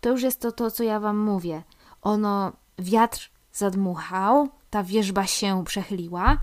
to 0.00 0.10
już 0.10 0.22
jest 0.22 0.40
to, 0.40 0.52
to, 0.52 0.70
co 0.70 0.82
ja 0.82 1.00
Wam 1.00 1.18
mówię. 1.18 1.62
Ono, 2.02 2.52
wiatr 2.78 3.30
zadmuchał, 3.52 4.48
ta 4.70 4.82
wierzba 4.82 5.26
się 5.26 5.64
przechyliła, 5.64 6.38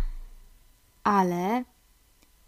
ale 1.04 1.64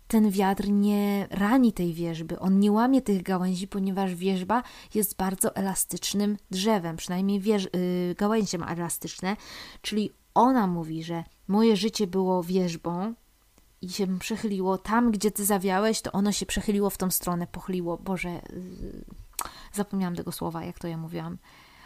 ten 0.07 0.29
wiatr 0.29 0.67
nie 0.69 1.27
rani 1.29 1.73
tej 1.73 1.93
wierzby, 1.93 2.39
on 2.39 2.59
nie 2.59 2.71
łamie 2.71 3.01
tych 3.01 3.23
gałęzi, 3.23 3.67
ponieważ 3.67 4.15
wierzba 4.15 4.63
jest 4.93 5.15
bardzo 5.17 5.55
elastycznym 5.55 6.37
drzewem, 6.51 6.97
przynajmniej 6.97 7.39
wież, 7.39 7.63
yy, 7.63 8.15
gałęzie 8.15 8.57
ma 8.57 8.67
elastyczne, 8.67 9.35
czyli 9.81 10.11
ona 10.33 10.67
mówi, 10.67 11.03
że 11.03 11.23
moje 11.47 11.77
życie 11.77 12.07
było 12.07 12.43
wierzbą 12.43 13.13
i 13.81 13.89
się 13.89 14.19
przechyliło 14.19 14.77
tam, 14.77 15.11
gdzie 15.11 15.31
ty 15.31 15.45
zawiałeś, 15.45 16.01
to 16.01 16.11
ono 16.11 16.31
się 16.31 16.45
przechyliło 16.45 16.89
w 16.89 16.97
tą 16.97 17.11
stronę, 17.11 17.47
pochyliło. 17.47 17.97
Boże, 17.97 18.29
yy, 18.29 19.05
zapomniałam 19.73 20.15
tego 20.15 20.31
słowa, 20.31 20.63
jak 20.63 20.79
to 20.79 20.87
ja 20.87 20.97
mówiłam. 20.97 21.37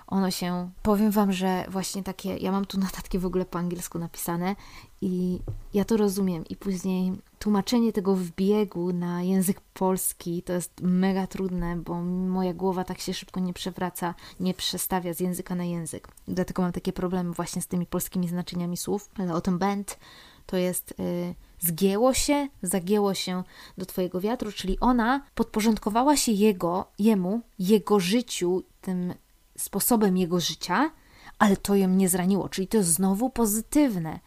Ono 0.08 0.32
się, 0.32 0.72
powiem 0.84 1.12
Wam, 1.12 1.34
że 1.34 1.66
właśnie 1.70 2.04
takie, 2.04 2.38
ja 2.38 2.52
mam 2.52 2.66
tu 2.66 2.80
notatki 2.86 3.20
w 3.20 3.26
ogóle 3.26 3.46
po 3.46 3.60
angielsku 3.60 4.00
napisane 4.00 4.56
i 5.02 5.40
ja 5.74 5.86
to 5.86 5.98
rozumiem. 5.98 6.46
I 6.46 6.56
później 6.56 7.14
tłumaczenie 7.40 7.94
tego 7.94 8.16
w 8.16 8.32
biegu 8.32 8.94
na 8.94 9.24
język 9.24 9.62
polski 9.62 10.44
to 10.44 10.54
jest 10.54 10.82
mega 10.82 11.28
trudne, 11.28 11.76
bo 11.76 12.02
moja 12.04 12.54
głowa 12.54 12.84
tak 12.84 13.00
się 13.00 13.14
szybko 13.14 13.40
nie 13.40 13.54
przewraca, 13.54 14.16
nie 14.40 14.54
przestawia 14.54 15.14
z 15.14 15.20
języka 15.20 15.56
na 15.56 15.64
język. 15.64 16.08
Dlatego 16.28 16.62
mam 16.62 16.72
takie 16.72 16.94
problemy 16.94 17.32
właśnie 17.32 17.62
z 17.62 17.68
tymi 17.68 17.86
polskimi 17.86 18.28
znaczeniami 18.28 18.78
słów. 18.78 19.10
Ale 19.18 19.34
o 19.34 19.42
tym 19.42 19.58
band 19.60 20.00
to 20.46 20.58
jest 20.58 20.92
y, 21.00 21.36
zgięło 21.60 22.14
się, 22.14 22.48
zagięło 22.62 23.14
się 23.14 23.44
do 23.78 23.86
Twojego 23.86 24.22
wiatru, 24.22 24.52
czyli 24.52 24.80
ona 24.80 25.22
podporządkowała 25.36 26.18
się 26.18 26.32
jego, 26.32 26.86
jemu, 27.00 27.42
jego 27.60 28.00
życiu, 28.00 28.64
tym 28.82 29.14
sposobem 29.58 30.18
jego 30.18 30.40
życia, 30.40 30.92
ale 31.40 31.58
to 31.58 31.76
ją 31.76 31.88
nie 31.88 32.10
zraniło, 32.10 32.50
czyli 32.50 32.68
to 32.68 32.78
jest 32.78 32.90
znowu 32.90 33.30
pozytywne. 33.30 34.20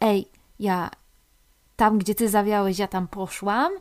Ej, 0.00 0.28
ja 0.58 0.90
tam, 1.76 1.98
gdzie 1.98 2.14
ty 2.14 2.28
zawiałeś, 2.28 2.78
ja 2.78 2.88
tam 2.88 3.08
poszłam, 3.08 3.72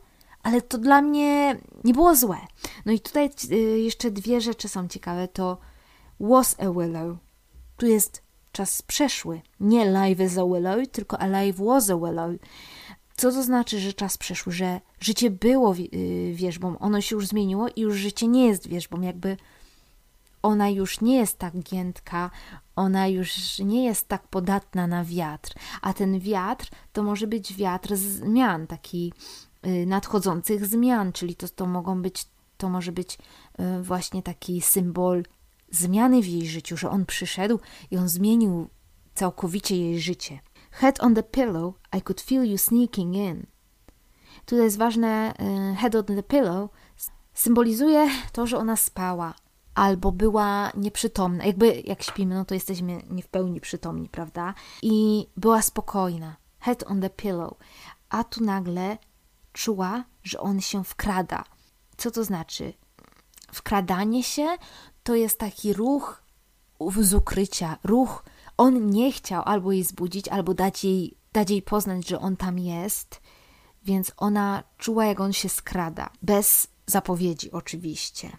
ale 0.43 0.61
to 0.61 0.77
dla 0.77 1.01
mnie 1.01 1.57
nie 1.83 1.93
było 1.93 2.15
złe. 2.15 2.37
No 2.85 2.91
i 2.91 2.99
tutaj 2.99 3.29
y, 3.51 3.55
jeszcze 3.79 4.11
dwie 4.11 4.41
rzeczy 4.41 4.69
są 4.69 4.87
ciekawe. 4.87 5.27
To 5.27 5.57
was 6.19 6.55
a 6.59 6.71
willow. 6.71 7.17
Tu 7.77 7.85
jest 7.85 8.21
czas 8.51 8.81
przeszły. 8.81 9.41
Nie 9.59 9.85
live 9.85 10.19
is 10.19 10.37
a 10.37 10.45
willow, 10.45 10.87
tylko 10.91 11.19
alive 11.19 11.57
was 11.57 11.89
a 11.89 11.95
willow. 11.95 12.31
Co 13.15 13.31
to 13.31 13.43
znaczy, 13.43 13.79
że 13.79 13.93
czas 13.93 14.17
przeszły? 14.17 14.53
Że 14.53 14.81
życie 14.99 15.29
było 15.29 15.75
y, 15.75 16.31
wierzbą, 16.33 16.79
ono 16.79 17.01
się 17.01 17.15
już 17.15 17.27
zmieniło 17.27 17.67
i 17.75 17.81
już 17.81 17.95
życie 17.95 18.27
nie 18.27 18.47
jest 18.47 18.67
wierzbą. 18.67 19.01
Jakby 19.01 19.37
ona 20.43 20.69
już 20.69 21.01
nie 21.01 21.15
jest 21.15 21.37
tak 21.37 21.59
giętka, 21.59 22.29
ona 22.75 23.07
już 23.07 23.59
nie 23.59 23.85
jest 23.85 24.07
tak 24.07 24.27
podatna 24.27 24.87
na 24.87 25.05
wiatr, 25.05 25.53
a 25.81 25.93
ten 25.93 26.19
wiatr 26.19 26.69
to 26.93 27.03
może 27.03 27.27
być 27.27 27.53
wiatr 27.53 27.95
zmian, 27.95 28.67
taki 28.67 29.13
y, 29.65 29.85
nadchodzących 29.85 30.65
zmian, 30.65 31.11
czyli 31.11 31.35
to, 31.35 31.49
to 31.49 31.65
mogą 31.65 32.01
być, 32.01 32.25
to 32.57 32.69
może 32.69 32.91
być 32.91 33.17
y, 33.59 33.83
właśnie 33.83 34.23
taki 34.23 34.61
symbol 34.61 35.23
zmiany 35.71 36.21
w 36.21 36.27
jej 36.27 36.47
życiu, 36.47 36.77
że 36.77 36.89
on 36.89 37.05
przyszedł 37.05 37.59
i 37.91 37.97
on 37.97 38.09
zmienił 38.09 38.69
całkowicie 39.13 39.77
jej 39.77 40.01
życie. 40.01 40.39
Head 40.71 41.03
on 41.03 41.15
the 41.15 41.23
pillow, 41.23 41.73
I 41.97 42.01
could 42.01 42.21
feel 42.21 42.43
you 42.43 42.57
sneaking 42.57 43.15
in. 43.15 43.45
Tutaj 44.45 44.65
jest 44.65 44.77
ważne, 44.77 45.33
y, 45.73 45.75
head 45.75 45.95
on 45.95 46.05
the 46.05 46.23
pillow 46.23 46.69
symbolizuje 47.33 48.09
to, 48.31 48.47
że 48.47 48.57
ona 48.57 48.75
spała, 48.75 49.33
albo 49.75 50.11
była 50.11 50.71
nieprzytomna. 50.77 51.45
Jakby 51.45 51.81
jak 51.85 52.03
śpimy, 52.03 52.35
no 52.35 52.45
to 52.45 52.53
jesteśmy 52.53 53.01
nie 53.09 53.23
w 53.23 53.27
pełni 53.27 53.61
przytomni, 53.61 54.09
prawda? 54.09 54.53
I 54.81 55.27
była 55.37 55.61
spokojna. 55.61 56.35
Head 56.59 56.83
on 56.87 57.01
the 57.01 57.09
pillow. 57.09 57.53
A 58.09 58.23
tu 58.23 58.43
nagle 58.43 58.97
czuła, 59.53 60.03
że 60.23 60.39
on 60.39 60.61
się 60.61 60.83
wkrada. 60.83 61.43
Co 61.97 62.11
to 62.11 62.23
znaczy? 62.23 62.73
Wkradanie 63.51 64.23
się 64.23 64.47
to 65.03 65.15
jest 65.15 65.39
taki 65.39 65.73
ruch 65.73 66.23
z 66.99 67.13
ukrycia, 67.13 67.77
ruch. 67.83 68.23
On 68.57 68.89
nie 68.89 69.11
chciał 69.11 69.43
albo 69.45 69.71
jej 69.71 69.83
zbudzić, 69.83 70.27
albo 70.27 70.53
dać 70.53 70.83
jej, 70.83 71.17
dać 71.33 71.49
jej 71.49 71.61
poznać, 71.61 72.07
że 72.07 72.19
on 72.19 72.37
tam 72.37 72.59
jest, 72.59 73.21
więc 73.83 74.11
ona 74.17 74.63
czuła, 74.77 75.05
jak 75.05 75.19
on 75.19 75.33
się 75.33 75.49
skrada. 75.49 76.09
Bez 76.21 76.67
zapowiedzi, 76.85 77.51
oczywiście. 77.51 78.37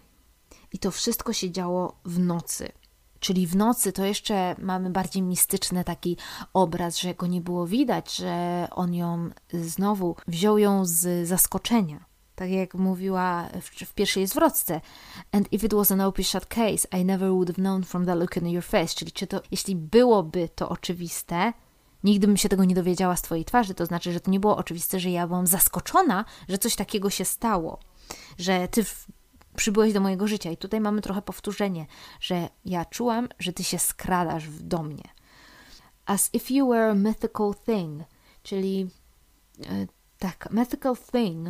I 0.73 0.79
to 0.79 0.91
wszystko 0.91 1.33
się 1.33 1.51
działo 1.51 1.95
w 2.05 2.19
nocy. 2.19 2.71
Czyli 3.19 3.47
w 3.47 3.55
nocy 3.55 3.91
to 3.91 4.05
jeszcze 4.05 4.55
mamy 4.59 4.89
bardziej 4.89 5.21
mistyczny 5.21 5.83
taki 5.83 6.17
obraz, 6.53 6.97
że 6.97 7.15
go 7.15 7.27
nie 7.27 7.41
było 7.41 7.67
widać, 7.67 8.15
że 8.15 8.67
on 8.71 8.93
ją 8.93 9.29
znowu 9.53 10.15
wziął 10.27 10.57
ją 10.57 10.85
z 10.85 11.27
zaskoczenia. 11.27 12.05
Tak 12.35 12.49
jak 12.49 12.73
mówiła 12.73 13.49
w, 13.61 13.85
w 13.85 13.93
pierwszej 13.93 14.27
zwrotce. 14.27 14.81
And 15.31 15.53
if 15.53 15.65
it 15.65 15.73
was 15.73 15.91
an 15.91 16.01
open 16.01 16.25
shut 16.25 16.45
case, 16.45 16.87
I 16.99 17.05
never 17.05 17.29
would 17.29 17.47
have 17.47 17.61
known 17.61 17.83
from 17.83 18.05
the 18.05 18.15
look 18.15 18.37
in 18.37 18.47
your 18.47 18.63
face. 18.63 18.95
Czyli 18.95 19.11
czy 19.11 19.27
to, 19.27 19.41
jeśli 19.51 19.75
byłoby 19.75 20.49
to 20.55 20.69
oczywiste, 20.69 21.53
nigdy 22.03 22.27
bym 22.27 22.37
się 22.37 22.49
tego 22.49 22.63
nie 22.63 22.75
dowiedziała 22.75 23.15
z 23.15 23.21
twojej 23.21 23.45
twarzy. 23.45 23.73
To 23.73 23.85
znaczy, 23.85 24.13
że 24.13 24.19
to 24.19 24.31
nie 24.31 24.39
było 24.39 24.57
oczywiste, 24.57 24.99
że 24.99 25.09
ja 25.09 25.27
byłam 25.27 25.47
zaskoczona, 25.47 26.25
że 26.49 26.57
coś 26.57 26.75
takiego 26.75 27.09
się 27.09 27.25
stało. 27.25 27.79
Że 28.37 28.67
ty 28.67 28.85
przybyłeś 29.55 29.93
do 29.93 29.99
mojego 29.99 30.27
życia. 30.27 30.51
I 30.51 30.57
tutaj 30.57 30.81
mamy 30.81 31.01
trochę 31.01 31.21
powtórzenie, 31.21 31.85
że 32.19 32.49
ja 32.65 32.85
czułam, 32.85 33.29
że 33.39 33.53
ty 33.53 33.63
się 33.63 33.79
skradasz 33.79 34.49
do 34.49 34.83
mnie. 34.83 35.03
As 36.05 36.29
if 36.33 36.53
you 36.53 36.67
were 36.67 36.91
a 36.91 36.93
mythical 36.93 37.53
thing, 37.65 38.03
czyli 38.43 38.87
e, 39.65 39.87
tak, 40.19 40.51
mythical 40.51 40.97
thing, 41.11 41.47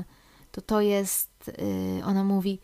to 0.52 0.62
to 0.62 0.82
jest, 0.82 1.52
e, 2.00 2.06
ona 2.06 2.24
mówi, 2.24 2.60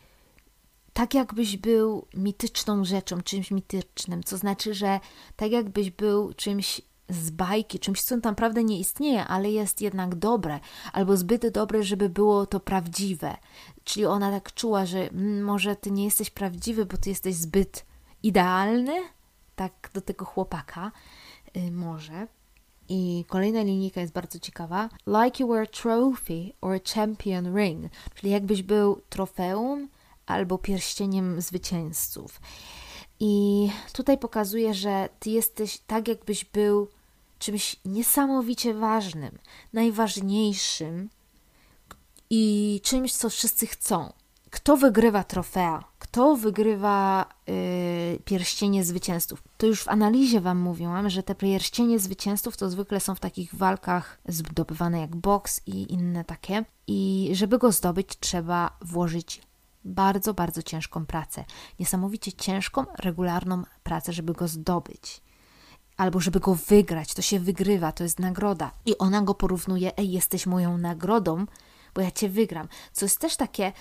tak 0.92 1.14
jakbyś 1.14 1.56
był 1.56 2.06
mityczną 2.14 2.84
rzeczą, 2.84 3.22
czymś 3.22 3.50
mitycznym, 3.50 4.24
co 4.24 4.36
znaczy, 4.36 4.74
że 4.74 5.00
tak 5.36 5.50
jakbyś 5.50 5.90
był 5.90 6.32
czymś 6.34 6.82
z 7.10 7.30
bajki, 7.30 7.78
czymś, 7.78 8.02
co 8.02 8.16
naprawdę 8.16 8.64
nie 8.64 8.78
istnieje, 8.78 9.24
ale 9.24 9.50
jest 9.50 9.80
jednak 9.80 10.14
dobre, 10.14 10.60
albo 10.92 11.16
zbyt 11.16 11.48
dobre, 11.48 11.82
żeby 11.82 12.08
było 12.08 12.46
to 12.46 12.60
prawdziwe. 12.60 13.36
Czyli 13.84 14.06
ona 14.06 14.30
tak 14.30 14.54
czuła, 14.54 14.86
że 14.86 15.10
mm, 15.10 15.42
może 15.44 15.76
ty 15.76 15.90
nie 15.90 16.04
jesteś 16.04 16.30
prawdziwy, 16.30 16.86
bo 16.86 16.96
ty 16.96 17.10
jesteś 17.10 17.34
zbyt 17.34 17.86
idealny, 18.22 19.02
tak 19.56 19.90
do 19.94 20.00
tego 20.00 20.24
chłopaka, 20.24 20.92
yy, 21.54 21.70
może. 21.70 22.26
I 22.88 23.24
kolejna 23.28 23.62
linijka 23.62 24.00
jest 24.00 24.12
bardzo 24.12 24.38
ciekawa. 24.38 24.88
Like 25.06 25.42
you 25.42 25.48
were 25.48 25.62
a 25.62 25.66
trophy 25.66 26.52
or 26.60 26.74
a 26.74 26.94
champion 26.94 27.56
ring, 27.56 27.92
czyli 28.14 28.32
jakbyś 28.32 28.62
był 28.62 29.00
trofeum 29.08 29.88
albo 30.26 30.58
pierścieniem 30.58 31.40
zwycięzców. 31.40 32.40
I 33.20 33.68
tutaj 33.92 34.18
pokazuje, 34.18 34.74
że 34.74 35.08
ty 35.18 35.30
jesteś 35.30 35.78
tak, 35.78 36.08
jakbyś 36.08 36.44
był 36.44 36.88
czymś 37.40 37.76
niesamowicie 37.84 38.74
ważnym, 38.74 39.38
najważniejszym 39.72 41.10
i 42.30 42.80
czymś, 42.84 43.12
co 43.12 43.30
wszyscy 43.30 43.66
chcą. 43.66 44.12
Kto 44.50 44.76
wygrywa 44.76 45.24
trofea? 45.24 45.90
kto 46.10 46.36
wygrywa 46.36 47.26
y, 47.48 48.22
pierścienie 48.24 48.84
zwycięzców. 48.84 49.42
To 49.56 49.66
już 49.66 49.82
w 49.82 49.88
analizie 49.88 50.40
Wam 50.40 50.58
mówiłam, 50.58 51.10
że 51.10 51.22
te 51.22 51.34
pierścienie 51.34 51.98
zwycięzców 51.98 52.56
to 52.56 52.70
zwykle 52.70 53.00
są 53.00 53.14
w 53.14 53.20
takich 53.20 53.54
walkach 53.54 54.20
zdobywane 54.28 55.00
jak 55.00 55.16
boks 55.16 55.60
i 55.66 55.92
inne 55.92 56.24
takie. 56.24 56.64
I 56.86 57.30
żeby 57.32 57.58
go 57.58 57.72
zdobyć, 57.72 58.08
trzeba 58.20 58.76
włożyć 58.80 59.42
bardzo, 59.84 60.34
bardzo 60.34 60.62
ciężką 60.62 61.06
pracę. 61.06 61.44
Niesamowicie 61.80 62.32
ciężką, 62.32 62.84
regularną 62.98 63.62
pracę, 63.82 64.12
żeby 64.12 64.32
go 64.32 64.48
zdobyć. 64.48 65.22
Albo 66.00 66.20
żeby 66.20 66.40
go 66.40 66.54
wygrać, 66.54 67.14
to 67.14 67.22
się 67.22 67.40
wygrywa, 67.40 67.92
to 67.92 68.02
jest 68.04 68.18
nagroda. 68.18 68.70
I 68.86 68.98
ona 68.98 69.22
go 69.22 69.34
porównuje, 69.34 69.96
ej, 69.98 70.10
jesteś 70.10 70.46
moją 70.46 70.78
nagrodą, 70.78 71.46
bo 71.94 72.00
ja 72.00 72.10
cię 72.10 72.28
wygram. 72.28 72.68
Co 72.92 73.04
jest 73.04 73.18
też 73.18 73.36
takie 73.36 73.72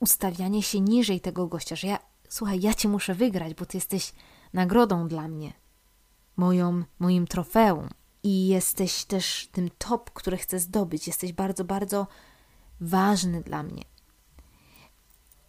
ustawianie 0.00 0.62
się 0.62 0.80
niżej 0.80 1.20
tego 1.20 1.46
gościa, 1.46 1.76
że 1.76 1.86
ja, 1.86 1.98
słuchaj, 2.28 2.60
ja 2.60 2.74
cię 2.74 2.88
muszę 2.88 3.14
wygrać, 3.14 3.54
bo 3.54 3.66
ty 3.66 3.76
jesteś 3.76 4.12
nagrodą 4.52 5.08
dla 5.08 5.28
mnie, 5.28 5.52
moją, 6.36 6.82
moim 6.98 7.26
trofeum. 7.26 7.88
I 8.22 8.48
jesteś 8.48 9.04
też 9.04 9.48
tym 9.52 9.70
top, 9.78 10.10
który 10.10 10.36
chcę 10.36 10.58
zdobyć. 10.58 11.06
Jesteś 11.06 11.32
bardzo, 11.32 11.64
bardzo 11.64 12.06
ważny 12.80 13.42
dla 13.42 13.62
mnie. 13.62 13.84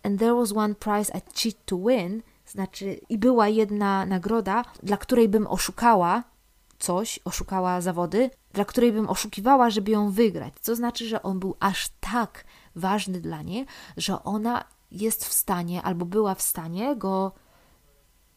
And 0.03 0.19
there 0.19 0.35
was 0.35 0.51
one 0.51 0.75
prize 0.75 1.11
I 1.17 1.21
cheat 1.39 1.65
to 1.65 1.77
win, 1.77 2.21
znaczy, 2.51 2.99
i 3.09 3.17
była 3.17 3.47
jedna 3.47 4.05
nagroda, 4.05 4.65
dla 4.83 4.97
której 4.97 5.29
bym 5.29 5.47
oszukała 5.47 6.23
coś, 6.79 7.19
oszukała 7.25 7.81
zawody, 7.81 8.29
dla 8.53 8.65
której 8.65 8.91
bym 8.91 9.09
oszukiwała, 9.09 9.69
żeby 9.69 9.91
ją 9.91 10.11
wygrać. 10.11 10.53
Co 10.61 10.75
znaczy, 10.75 11.07
że 11.07 11.23
on 11.23 11.39
był 11.39 11.55
aż 11.59 11.89
tak 11.99 12.45
ważny 12.75 13.21
dla 13.21 13.41
niej, 13.41 13.65
że 13.97 14.23
ona 14.23 14.63
jest 14.91 15.25
w 15.25 15.33
stanie 15.33 15.81
albo 15.81 16.05
była 16.05 16.35
w 16.35 16.41
stanie 16.41 16.95
go 16.95 17.31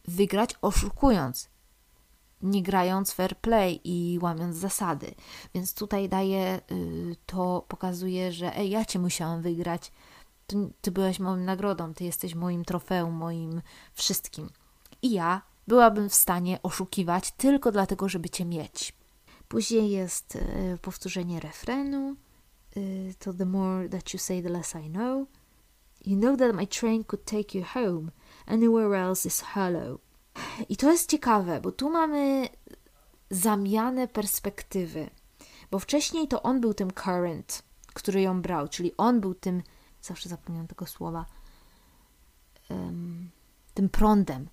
wygrać 0.08 0.54
oszukując, 0.62 1.48
nie 2.42 2.62
grając 2.62 3.12
fair 3.12 3.36
play 3.38 3.80
i 3.84 4.18
łamiąc 4.22 4.56
zasady. 4.56 5.14
Więc 5.54 5.74
tutaj 5.74 6.08
daje, 6.08 6.60
y, 6.72 7.16
to 7.26 7.64
pokazuje, 7.68 8.32
że 8.32 8.56
ej, 8.56 8.70
ja 8.70 8.84
cię 8.84 8.98
musiałam 8.98 9.42
wygrać, 9.42 9.92
ty, 10.52 10.72
ty 10.80 10.90
byłeś 10.90 11.20
moją 11.20 11.36
nagrodą, 11.36 11.94
ty 11.94 12.04
jesteś 12.04 12.34
moim 12.34 12.64
trofeum, 12.64 13.14
moim 13.14 13.62
wszystkim. 13.94 14.50
I 15.02 15.10
ja 15.10 15.42
byłabym 15.68 16.08
w 16.08 16.14
stanie 16.14 16.58
oszukiwać 16.62 17.30
tylko 17.30 17.72
dlatego, 17.72 18.08
żeby 18.08 18.30
cię 18.30 18.44
mieć. 18.44 18.92
Później 19.48 19.90
jest 19.90 20.36
y, 20.36 20.78
powtórzenie 20.82 21.40
refrenu. 21.40 22.16
Y, 22.76 23.14
to 23.18 23.32
the 23.32 23.46
more 23.46 23.88
that 23.88 24.14
you 24.14 24.18
say, 24.18 24.42
the 24.42 24.48
less 24.48 24.74
I 24.74 24.90
know. 24.90 25.28
You 26.06 26.16
know 26.16 26.38
that 26.38 26.54
my 26.54 26.66
train 26.66 27.04
could 27.04 27.24
take 27.24 27.58
you 27.58 27.64
home. 27.64 28.10
Anywhere 28.46 28.94
else 28.94 29.28
is 29.28 29.40
hollow. 29.40 30.00
I 30.68 30.76
to 30.76 30.92
jest 30.92 31.10
ciekawe, 31.10 31.60
bo 31.60 31.72
tu 31.72 31.90
mamy 31.90 32.48
zamianę 33.30 34.08
perspektywy. 34.08 35.10
Bo 35.70 35.78
wcześniej 35.78 36.28
to 36.28 36.42
on 36.42 36.60
był 36.60 36.74
tym 36.74 36.90
current, 36.90 37.62
który 37.94 38.20
ją 38.20 38.42
brał, 38.42 38.68
czyli 38.68 38.92
on 38.96 39.20
był 39.20 39.34
tym, 39.34 39.62
zawsze 40.02 40.28
zapomniałam 40.28 40.68
tego 40.68 40.86
słowa, 40.86 41.26
tym 43.74 43.88
prądem. 43.92 44.48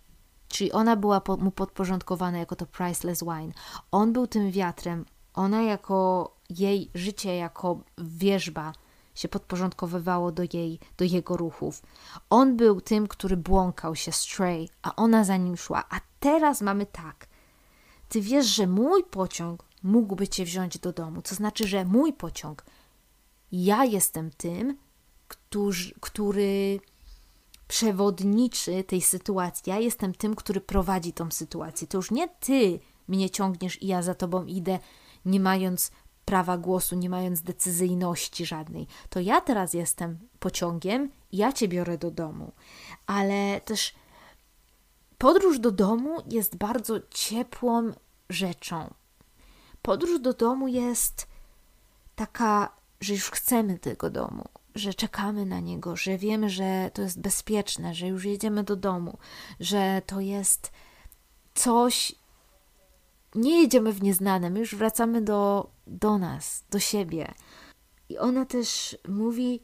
Czyli 0.47 0.71
ona 0.71 0.95
była 0.95 1.21
mu 1.39 1.51
podporządkowana 1.51 2.37
jako 2.37 2.55
to 2.55 2.65
priceless 2.65 3.23
wine. 3.23 3.53
On 3.91 4.13
był 4.13 4.27
tym 4.27 4.51
wiatrem, 4.51 5.05
ona 5.33 5.61
jako 5.61 6.31
jej 6.49 6.91
życie 6.95 7.35
jako 7.35 7.79
wierzba 7.97 8.73
się 9.15 9.27
podporządkowywało 9.27 10.31
do 10.31 10.43
jej, 10.53 10.79
do 10.97 11.05
jego 11.05 11.37
ruchów. 11.37 11.81
On 12.29 12.57
był 12.57 12.81
tym, 12.81 13.07
który 13.07 13.37
błąkał 13.37 13.95
się 13.95 14.11
stray, 14.11 14.69
a 14.81 14.95
ona 14.95 15.23
za 15.23 15.37
nim 15.37 15.57
szła. 15.57 15.83
A 15.89 15.99
teraz 16.19 16.61
mamy 16.61 16.85
tak. 16.85 17.27
Ty 18.09 18.21
wiesz, 18.21 18.45
że 18.45 18.67
mój 18.67 19.03
pociąg 19.03 19.63
mógłby 19.83 20.27
cię 20.27 20.45
wziąć 20.45 20.79
do 20.79 20.93
domu. 20.93 21.21
To 21.21 21.35
znaczy, 21.35 21.67
że 21.67 21.85
mój 21.85 22.13
pociąg, 22.13 22.65
ja 23.51 23.85
jestem 23.85 24.31
tym, 24.31 24.77
który, 25.29 25.93
który 25.99 26.79
przewodniczy 27.67 28.83
tej 28.83 29.01
sytuacji. 29.01 29.63
Ja 29.65 29.79
jestem 29.79 30.13
tym, 30.13 30.35
który 30.35 30.61
prowadzi 30.61 31.13
tą 31.13 31.31
sytuację. 31.31 31.87
To 31.87 31.97
już 31.97 32.11
nie 32.11 32.27
ty 32.27 32.79
mnie 33.07 33.29
ciągniesz 33.29 33.81
i 33.81 33.87
ja 33.87 34.01
za 34.01 34.15
tobą 34.15 34.45
idę, 34.45 34.79
nie 35.25 35.39
mając 35.39 35.91
prawa 36.25 36.57
głosu, 36.57 36.95
nie 36.95 37.09
mając 37.09 37.41
decyzyjności 37.41 38.45
żadnej. 38.45 38.87
To 39.09 39.19
ja 39.19 39.41
teraz 39.41 39.73
jestem 39.73 40.19
pociągiem, 40.39 41.11
ja 41.31 41.53
cię 41.53 41.67
biorę 41.67 41.97
do 41.97 42.11
domu. 42.11 42.51
Ale 43.05 43.61
też 43.61 43.95
podróż 45.17 45.59
do 45.59 45.71
domu 45.71 46.17
jest 46.27 46.55
bardzo 46.55 46.99
ciepłą 47.09 47.91
rzeczą. 48.29 48.93
Podróż 49.81 50.19
do 50.19 50.33
domu 50.33 50.67
jest 50.67 51.27
taka, 52.15 52.75
że 53.01 53.13
już 53.13 53.31
chcemy 53.31 53.79
tego 53.79 54.09
domu, 54.09 54.45
że 54.79 54.93
czekamy 54.93 55.45
na 55.45 55.59
niego, 55.59 55.95
że 55.95 56.17
wiemy, 56.17 56.49
że 56.49 56.91
to 56.93 57.01
jest 57.01 57.21
bezpieczne, 57.21 57.95
że 57.95 58.07
już 58.07 58.25
jedziemy 58.25 58.63
do 58.63 58.75
domu, 58.75 59.17
że 59.59 60.01
to 60.05 60.19
jest 60.19 60.71
coś, 61.53 62.15
nie 63.35 63.61
jedziemy 63.61 63.93
w 63.93 64.03
nieznane, 64.03 64.49
my 64.49 64.59
już 64.59 64.75
wracamy 64.75 65.21
do, 65.21 65.69
do 65.87 66.17
nas, 66.17 66.63
do 66.69 66.79
siebie. 66.79 67.33
I 68.09 68.17
ona 68.17 68.45
też 68.45 68.97
mówi: 69.07 69.61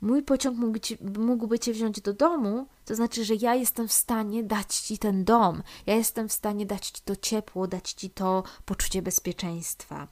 Mój 0.00 0.22
pociąg 0.22 0.58
mógł 0.58 0.78
ci, 0.78 0.98
mógłby 1.18 1.58
cię 1.58 1.72
wziąć 1.72 2.00
do 2.00 2.12
domu, 2.12 2.66
to 2.84 2.94
znaczy, 2.94 3.24
że 3.24 3.34
ja 3.34 3.54
jestem 3.54 3.88
w 3.88 3.92
stanie 3.92 4.42
dać 4.42 4.74
ci 4.76 4.98
ten 4.98 5.24
dom, 5.24 5.62
ja 5.86 5.94
jestem 5.94 6.28
w 6.28 6.32
stanie 6.32 6.66
dać 6.66 6.90
ci 6.90 7.02
to 7.04 7.16
ciepło, 7.16 7.66
dać 7.66 7.92
ci 7.92 8.10
to 8.10 8.42
poczucie 8.64 9.02
bezpieczeństwa. 9.02 10.08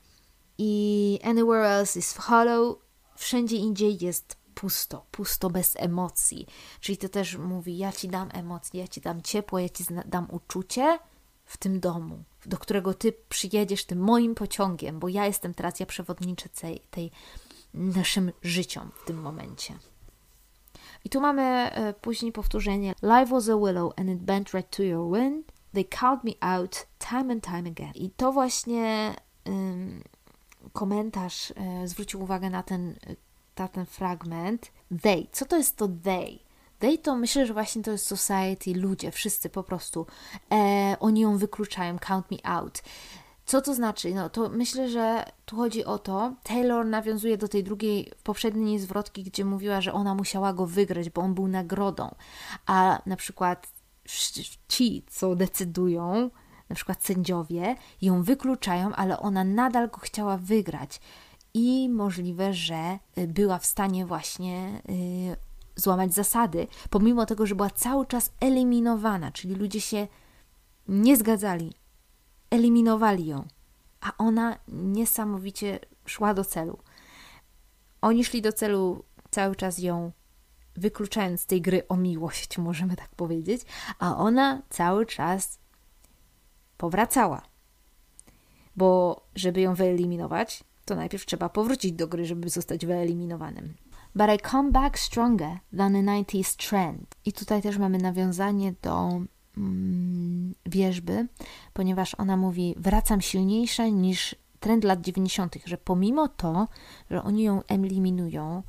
I 0.59 1.19
anywhere 1.25 1.65
else 1.65 1.99
is 1.99 2.17
hollow, 2.17 2.79
wszędzie 3.23 3.57
indziej 3.57 4.05
jest 4.05 4.37
pusto, 4.55 5.07
pusto 5.11 5.51
bez 5.51 5.75
emocji. 5.77 6.47
Czyli 6.81 6.99
to 6.99 7.09
też 7.09 7.37
mówi: 7.37 7.79
Ja 7.79 7.93
ci 7.93 8.09
dam 8.09 8.29
emocje, 8.33 8.81
ja 8.81 8.89
ci 8.89 9.01
dam 9.01 9.23
ciepło, 9.23 9.59
ja 9.59 9.69
ci 9.69 9.85
dam 10.07 10.27
uczucie 10.31 10.99
w 11.45 11.57
tym 11.57 11.81
domu 11.81 12.25
do 12.47 12.59
którego 12.59 12.95
ty 12.95 13.13
przyjedziesz 13.29 13.85
tym 13.85 13.99
moim 13.99 14.35
pociągiem, 14.35 14.99
bo 14.99 15.09
ja 15.09 15.27
jestem 15.27 15.55
teraz, 15.55 15.81
ja 15.81 15.87
przewodniczę 15.87 16.49
tej, 16.49 16.81
tej 16.91 17.11
naszym 17.75 18.33
życiom 18.43 18.91
w 19.03 19.07
tym 19.07 19.21
momencie. 19.21 19.75
I 21.05 21.11
tu 21.11 21.21
mamy 21.21 21.43
e, 21.43 21.93
później 21.93 22.33
powtórzenie 22.33 22.95
Life 23.03 23.27
was 23.27 23.49
a 23.49 23.57
willow 23.57 23.93
and 23.97 24.11
it 24.11 24.19
bent 24.19 24.55
right 24.55 24.77
to 24.77 24.83
your 24.83 25.13
wind. 25.13 25.53
They 25.73 25.85
called 25.85 26.25
me 26.25 26.33
out 26.41 26.87
time 26.99 27.33
and 27.33 27.45
time 27.45 27.69
again. 27.69 27.93
I 27.95 28.11
to 28.11 28.33
właśnie 28.33 29.15
komentarz 30.73 31.53
e, 31.57 31.89
zwrócił 31.89 32.23
uwagę 32.23 32.51
na 32.51 32.63
ten, 32.63 32.95
na 33.59 33.69
ten 33.69 33.87
fragment. 33.87 34.73
They. 35.03 35.27
Co 35.33 35.45
to 35.45 35.57
jest 35.57 35.77
to 35.77 35.89
they? 35.89 36.39
They 36.79 36.99
to 36.99 37.17
myślę, 37.17 37.47
że 37.47 37.53
właśnie 37.53 37.83
to 37.83 37.91
jest 37.91 38.07
society, 38.07 38.75
ludzie, 38.75 39.11
wszyscy 39.11 39.51
po 39.51 39.63
prostu. 39.63 40.07
E, 40.53 40.97
oni 41.01 41.21
ją 41.21 41.39
wykluczają, 41.39 41.99
count 41.99 42.31
me 42.31 42.37
out. 42.45 42.83
Co 43.47 43.61
to 43.63 43.75
znaczy? 43.75 44.15
No 44.15 44.31
to 44.31 44.49
myślę, 44.49 44.89
że 44.89 45.25
tu 45.45 45.57
chodzi 45.57 45.85
o 45.85 45.99
to. 45.99 46.35
Taylor 46.43 46.87
nawiązuje 46.87 47.39
do 47.39 47.49
tej 47.49 47.65
drugiej, 47.65 48.13
poprzedniej 48.25 48.79
zwrotki, 48.79 49.25
gdzie 49.25 49.45
mówiła, 49.45 49.81
że 49.81 49.93
ona 49.93 50.15
musiała 50.15 50.53
go 50.53 50.67
wygrać, 50.67 51.11
bo 51.11 51.23
on 51.23 51.35
był 51.35 51.49
nagrodą. 51.49 52.15
A 52.67 53.03
na 53.07 53.17
przykład 53.17 53.73
ci, 54.69 55.05
co 55.11 55.37
decydują, 55.37 56.31
na 56.73 56.77
przykład 56.77 57.05
sędziowie, 57.05 57.77
ją 58.03 58.23
wykluczają, 58.23 58.95
ale 58.95 59.19
ona 59.19 59.45
nadal 59.45 59.91
go 59.91 59.99
chciała 59.99 60.37
wygrać. 60.37 61.01
I 61.55 61.89
możliwe, 61.89 62.55
że 62.55 62.99
y, 63.19 63.29
była 63.29 63.59
w 63.59 63.67
stanie 63.67 64.07
właśnie 64.07 64.83
y, 64.89 65.37
złamać 65.77 66.15
zasady, 66.15 66.67
pomimo 66.91 67.27
tego, 67.27 67.47
że 67.47 67.55
była 67.55 67.71
cały 67.71 68.07
czas 68.07 68.33
eliminowana, 68.41 69.33
czyli 69.33 69.55
ludzie 69.55 69.81
się 69.81 70.09
nie 70.89 71.17
zgadzali, 71.17 71.73
eliminowali 72.51 73.27
ją, 73.27 73.45
a 74.01 74.13
ona 74.19 74.59
niesamowicie 74.69 75.79
szła 76.07 76.35
do 76.35 76.45
celu. 76.45 76.79
Oni 78.01 78.25
szli 78.25 78.43
do 78.43 78.53
celu 78.53 79.05
cały 79.31 79.57
czas 79.57 79.79
ją 79.79 80.13
wykluczając 80.77 81.41
z 81.41 81.47
tej 81.47 81.61
gry 81.61 81.89
o 81.89 81.97
miłość, 81.97 82.59
możemy 82.59 82.97
tak 82.97 83.09
powiedzieć, 83.09 83.63
a 83.99 84.17
ona 84.17 84.63
cały 84.71 85.07
czas 85.07 85.62
powracała. 86.83 87.43
Bo 88.77 89.21
żeby 89.35 89.61
ją 89.61 89.75
wyeliminować, 89.75 90.65
to 90.85 90.95
najpierw 90.95 91.27
trzeba 91.27 91.49
powrócić 91.49 91.93
do 91.93 92.09
gry, 92.09 92.27
żeby 92.27 92.49
zostać 92.49 92.87
wyeliminowanym. 92.87 93.75
But 94.15 94.27
I 94.37 94.51
come 94.51 94.71
back 94.71 94.99
stronger 94.99 95.59
than 95.77 95.97
a 95.97 96.23
90s 96.23 96.69
trend. 96.69 97.15
I 97.25 97.33
tutaj 97.33 97.63
też 97.63 97.79
mamy 97.79 97.99
nawiązanie 97.99 98.75
do 98.83 99.21
mm, 99.57 100.55
wierzby, 100.67 101.29
ponieważ 101.73 102.15
ona 102.15 102.37
mówi: 102.37 102.75
Wracam 102.79 103.21
silniejsza 103.21 103.87
niż 103.89 104.35
trend 104.61 104.85
lat 104.85 105.01
90., 105.01 105.57
że 105.65 105.79
pomimo 105.79 106.29
to, 106.29 106.69
że 107.11 107.23
oni 107.23 107.43
ją 107.43 107.63
eliminują, 107.69 108.63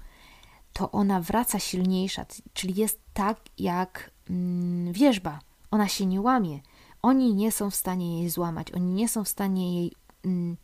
to 0.73 0.91
ona 0.91 1.21
wraca 1.21 1.59
silniejsza, 1.59 2.25
czyli 2.53 2.75
jest 2.75 2.99
tak 3.13 3.39
jak 3.57 4.11
mm, 4.29 4.93
wierzba. 4.93 5.39
Ona 5.71 5.87
się 5.87 6.05
nie 6.05 6.21
łamie. 6.21 6.59
Oni 7.03 7.33
nie 7.33 7.51
są 7.51 7.69
w 7.69 7.75
stanie 7.75 8.19
jej 8.19 8.29
złamać, 8.29 8.71
oni 8.71 8.93
nie 8.93 9.09
są 9.09 9.23
w 9.23 9.29
stanie 9.29 9.79
jej 9.79 9.91
mm, 10.25 10.57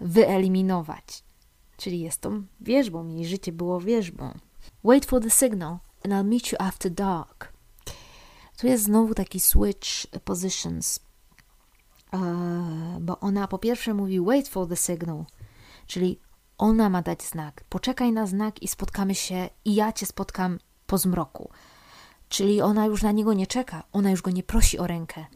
wyeliminować. 0.00 1.24
Czyli 1.76 2.00
jest 2.00 2.20
tą 2.20 2.42
wierzbą, 2.60 3.08
jej 3.08 3.26
życie 3.26 3.52
było 3.52 3.80
wierzbą. 3.80 4.38
Wait 4.84 5.06
for 5.06 5.22
the 5.22 5.30
signal 5.30 5.78
and 6.04 6.14
I'll 6.14 6.24
meet 6.24 6.52
you 6.52 6.56
after 6.60 6.92
dark. 6.92 7.52
Tu 8.56 8.66
jest 8.66 8.84
znowu 8.84 9.14
taki 9.14 9.40
switch 9.40 10.06
positions, 10.24 11.00
e, 12.12 12.18
bo 13.00 13.20
ona 13.20 13.48
po 13.48 13.58
pierwsze 13.58 13.94
mówi 13.94 14.20
wait 14.20 14.48
for 14.48 14.68
the 14.68 14.76
signal, 14.76 15.24
czyli 15.86 16.20
ona 16.58 16.90
ma 16.90 17.02
dać 17.02 17.22
znak. 17.22 17.64
Poczekaj 17.68 18.12
na 18.12 18.26
znak 18.26 18.62
i 18.62 18.68
spotkamy 18.68 19.14
się, 19.14 19.48
i 19.64 19.74
ja 19.74 19.92
cię 19.92 20.06
spotkam 20.06 20.58
po 20.86 20.98
zmroku. 20.98 21.50
Czyli 22.28 22.62
ona 22.62 22.86
już 22.86 23.02
na 23.02 23.12
niego 23.12 23.34
nie 23.34 23.46
czeka, 23.46 23.82
ona 23.92 24.10
już 24.10 24.22
go 24.22 24.30
nie 24.30 24.42
prosi 24.42 24.78
o 24.78 24.86
rękę. 24.86 25.26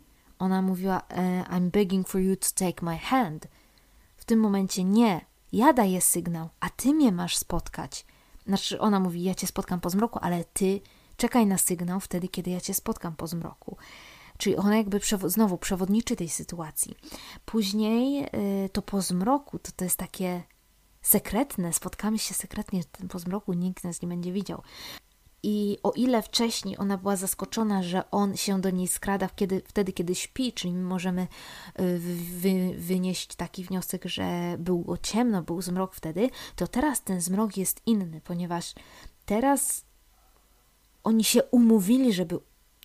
Ona 0.43 0.62
mówiła: 0.62 1.03
e, 1.09 1.45
I'm 1.45 1.70
begging 1.70 2.09
for 2.09 2.20
you 2.20 2.36
to 2.36 2.49
take 2.55 2.84
my 2.84 2.99
hand. 2.99 3.49
W 4.16 4.24
tym 4.24 4.40
momencie 4.40 4.84
nie, 4.84 5.20
ja 5.53 5.72
daję 5.72 6.01
sygnał, 6.01 6.49
a 6.61 6.70
ty 6.70 6.95
mnie 6.95 7.12
masz 7.12 7.36
spotkać. 7.36 8.07
Znaczy, 8.47 8.80
ona 8.80 9.01
mówi: 9.01 9.22
Ja 9.22 9.34
cię 9.34 9.47
spotkam 9.47 9.80
po 9.80 9.90
zmroku, 9.90 10.18
ale 10.22 10.45
ty 10.45 10.80
czekaj 11.16 11.47
na 11.47 11.59
sygnał 11.59 12.01
wtedy, 12.01 12.28
kiedy 12.28 12.51
ja 12.51 12.61
cię 12.61 12.74
spotkam 12.74 13.16
po 13.16 13.26
zmroku. 13.26 13.76
Czyli 14.38 14.57
ona 14.57 14.76
jakby 14.76 15.01
przewo 15.01 15.30
znowu 15.30 15.59
przewodniczy 15.59 16.16
tej 16.16 16.28
sytuacji. 16.28 16.97
Później 17.45 18.24
y, 18.64 18.68
to 18.68 18.82
po 18.82 19.03
zmroku 19.03 19.59
to, 19.59 19.72
to 19.76 19.84
jest 19.84 19.99
takie 19.99 20.43
sekretne, 21.03 21.72
spotkamy 21.72 22.18
się 22.18 22.34
sekretnie 22.34 22.82
po 23.09 23.18
zmroku, 23.18 23.53
nikt 23.53 23.84
nas 23.84 24.03
nie 24.03 24.09
będzie 24.09 24.32
widział. 24.32 24.62
I 25.43 25.78
o 25.82 25.93
ile 25.93 26.22
wcześniej 26.22 26.78
ona 26.78 26.99
była 26.99 27.16
zaskoczona, 27.16 27.82
że 27.82 28.11
on 28.11 28.36
się 28.36 28.61
do 28.61 28.70
niej 28.70 28.88
skrada 28.88 29.28
kiedy, 29.36 29.62
wtedy, 29.66 29.93
kiedy 29.93 30.14
śpi, 30.14 30.53
czyli 30.53 30.74
my 30.74 30.82
możemy 30.82 31.22
y, 31.80 31.99
wy, 32.38 32.74
wynieść 32.78 33.34
taki 33.34 33.64
wniosek, 33.64 34.05
że 34.05 34.57
było 34.59 34.99
ciemno, 34.99 35.43
był 35.43 35.62
zmrok 35.62 35.95
wtedy, 35.95 36.30
to 36.57 36.66
teraz 36.66 37.03
ten 37.03 37.20
zmrok 37.20 37.57
jest 37.57 37.82
inny, 37.86 38.20
ponieważ 38.24 38.74
teraz 39.26 39.84
oni 41.05 41.24
się 41.24 41.43
umówili, 41.43 42.12
żeby 42.12 42.38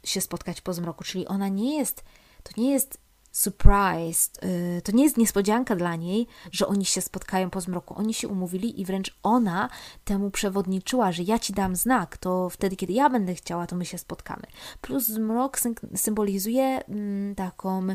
się 0.03 0.21
spotkać 0.21 0.61
po 0.61 0.73
zmroku, 0.73 1.03
czyli 1.03 1.27
ona 1.27 1.47
nie 1.47 1.77
jest, 1.77 2.03
to 2.43 2.61
nie 2.61 2.71
jest 2.71 3.06
surprised, 3.31 4.43
y, 4.43 4.81
to 4.81 4.91
nie 4.91 5.03
jest 5.03 5.17
niespodzianka 5.17 5.75
dla 5.75 5.95
niej, 5.95 6.27
że 6.51 6.67
oni 6.67 6.85
się 6.85 7.01
spotkają 7.01 7.49
po 7.49 7.61
zmroku. 7.61 7.93
Oni 7.97 8.13
się 8.13 8.27
umówili 8.27 8.81
i 8.81 8.85
wręcz 8.85 9.17
ona 9.23 9.69
temu 10.05 10.31
przewodniczyła, 10.31 11.11
że 11.11 11.23
ja 11.23 11.39
ci 11.39 11.53
dam 11.53 11.75
znak, 11.75 12.17
to 12.17 12.49
wtedy, 12.49 12.75
kiedy 12.75 12.93
ja 12.93 13.09
będę 13.09 13.35
chciała, 13.35 13.67
to 13.67 13.75
my 13.75 13.85
się 13.85 13.97
spotkamy. 13.97 14.43
Plus 14.81 15.07
zmrok 15.07 15.59
symbolizuje 15.95 16.85
mm, 16.85 17.35
taką 17.35 17.87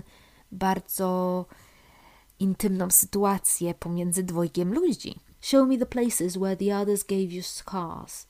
bardzo 0.53 1.47
intymną 2.39 2.91
sytuację 2.91 3.74
pomiędzy 3.74 4.22
dwojgiem 4.22 4.74
ludzi. 4.74 5.20
Show 5.41 5.68
me 5.68 5.78
the 5.78 5.87
places 5.87 6.37
where 6.37 6.57
the 6.57 6.78
others 6.78 7.05
gave 7.05 7.33
you 7.33 7.43
scars. 7.43 8.26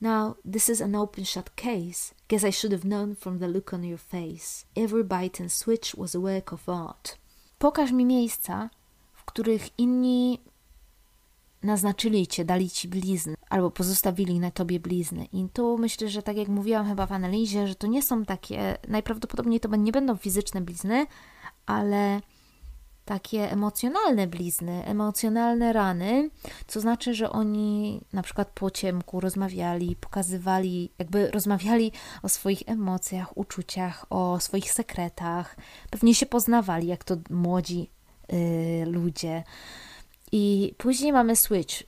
Now, 0.00 0.36
this 0.52 0.68
is 0.68 0.80
an 0.80 0.94
open 0.94 1.24
shut 1.24 1.56
case. 1.56 2.14
Guess 2.28 2.44
I 2.44 2.52
should 2.52 2.72
have 2.72 2.84
known 2.84 3.14
from 3.14 3.38
the 3.38 3.48
look 3.48 3.72
on 3.72 3.84
your 3.84 3.98
face. 3.98 4.66
Every 4.76 5.04
bite 5.04 5.40
and 5.40 5.52
switch 5.52 5.94
was 5.96 6.14
a 6.14 6.20
work 6.20 6.52
of 6.52 6.68
art. 6.68 7.18
Pokaż 7.58 7.92
mi 7.92 8.04
miejsca, 8.04 8.70
w 9.12 9.24
których 9.24 9.78
inni 9.78 10.40
naznaczyli 11.62 12.26
cię, 12.26 12.44
dali 12.44 12.70
ci 12.70 12.88
blizny, 12.88 13.34
albo 13.48 13.70
pozostawili 13.70 14.40
na 14.40 14.50
tobie 14.50 14.80
blizny. 14.80 15.24
I 15.32 15.48
tu 15.52 15.78
myślę, 15.78 16.08
że 16.08 16.22
tak 16.22 16.36
jak 16.36 16.48
mówiłam 16.48 16.88
chyba 16.88 17.06
w 17.06 17.12
analizie, 17.12 17.68
że 17.68 17.74
to 17.74 17.86
nie 17.86 18.02
są 18.02 18.24
takie, 18.24 18.78
najprawdopodobniej 18.88 19.60
to 19.60 19.76
nie 19.76 19.92
będą 19.92 20.16
fizyczne 20.16 20.60
blizny, 20.60 21.06
ale 21.66 22.20
takie 23.08 23.50
emocjonalne 23.50 24.26
blizny, 24.26 24.84
emocjonalne 24.84 25.72
rany, 25.72 26.30
co 26.66 26.80
znaczy, 26.80 27.14
że 27.14 27.30
oni 27.30 28.00
na 28.12 28.22
przykład 28.22 28.50
po 28.54 28.70
ciemku 28.70 29.20
rozmawiali, 29.20 29.96
pokazywali, 29.96 30.92
jakby 30.98 31.30
rozmawiali 31.30 31.92
o 32.22 32.28
swoich 32.28 32.62
emocjach, 32.66 33.36
uczuciach, 33.36 34.06
o 34.10 34.40
swoich 34.40 34.72
sekretach, 34.72 35.56
pewnie 35.90 36.14
się 36.14 36.26
poznawali, 36.26 36.86
jak 36.86 37.04
to 37.04 37.16
młodzi 37.30 37.90
yy, 38.28 38.86
ludzie. 38.86 39.44
I 40.32 40.74
później 40.78 41.12
mamy 41.12 41.36
switch, 41.36 41.82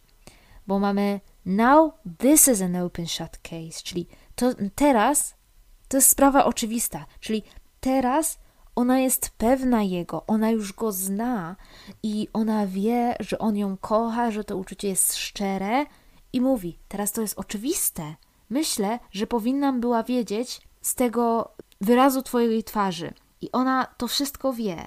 bo 0.66 0.78
mamy 0.78 1.20
now 1.46 1.92
this 2.18 2.48
is 2.48 2.62
an 2.62 2.76
open 2.76 3.06
shut 3.06 3.38
case, 3.42 3.82
czyli 3.84 4.06
to 4.34 4.54
teraz 4.74 5.34
to 5.88 5.96
jest 5.96 6.08
sprawa 6.08 6.44
oczywista, 6.44 7.06
czyli 7.20 7.42
teraz 7.80 8.38
ona 8.80 8.98
jest 8.98 9.30
pewna 9.30 9.82
jego, 9.82 10.26
ona 10.26 10.50
już 10.50 10.72
go 10.72 10.92
zna 10.92 11.56
i 12.02 12.28
ona 12.32 12.66
wie, 12.66 13.16
że 13.20 13.38
on 13.38 13.56
ją 13.56 13.76
kocha, 13.76 14.30
że 14.30 14.44
to 14.44 14.56
uczucie 14.56 14.88
jest 14.88 15.16
szczere 15.16 15.86
i 16.32 16.40
mówi: 16.40 16.78
Teraz 16.88 17.12
to 17.12 17.20
jest 17.20 17.38
oczywiste. 17.38 18.14
Myślę, 18.50 18.98
że 19.10 19.26
powinnam 19.26 19.80
była 19.80 20.02
wiedzieć 20.02 20.60
z 20.80 20.94
tego 20.94 21.54
wyrazu 21.80 22.22
Twojej 22.22 22.64
twarzy. 22.64 23.14
I 23.40 23.52
ona 23.52 23.86
to 23.96 24.08
wszystko 24.08 24.52
wie. 24.52 24.86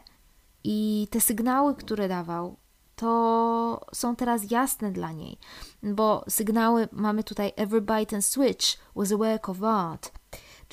I 0.64 1.08
te 1.12 1.22
sygnały, 1.22 1.76
które 1.76 2.08
dawał, 2.08 2.56
to 2.96 3.86
są 3.94 4.16
teraz 4.16 4.52
jasne 4.52 4.92
dla 4.92 5.12
niej, 5.12 5.38
bo 5.84 6.26
sygnały 6.30 6.88
mamy 6.92 7.24
tutaj 7.24 7.52
every 7.56 7.82
bite 7.82 8.16
and 8.16 8.26
switch 8.26 8.66
was 8.96 9.12
a 9.12 9.18
work 9.18 9.50
of 9.50 9.64
art. 9.64 10.12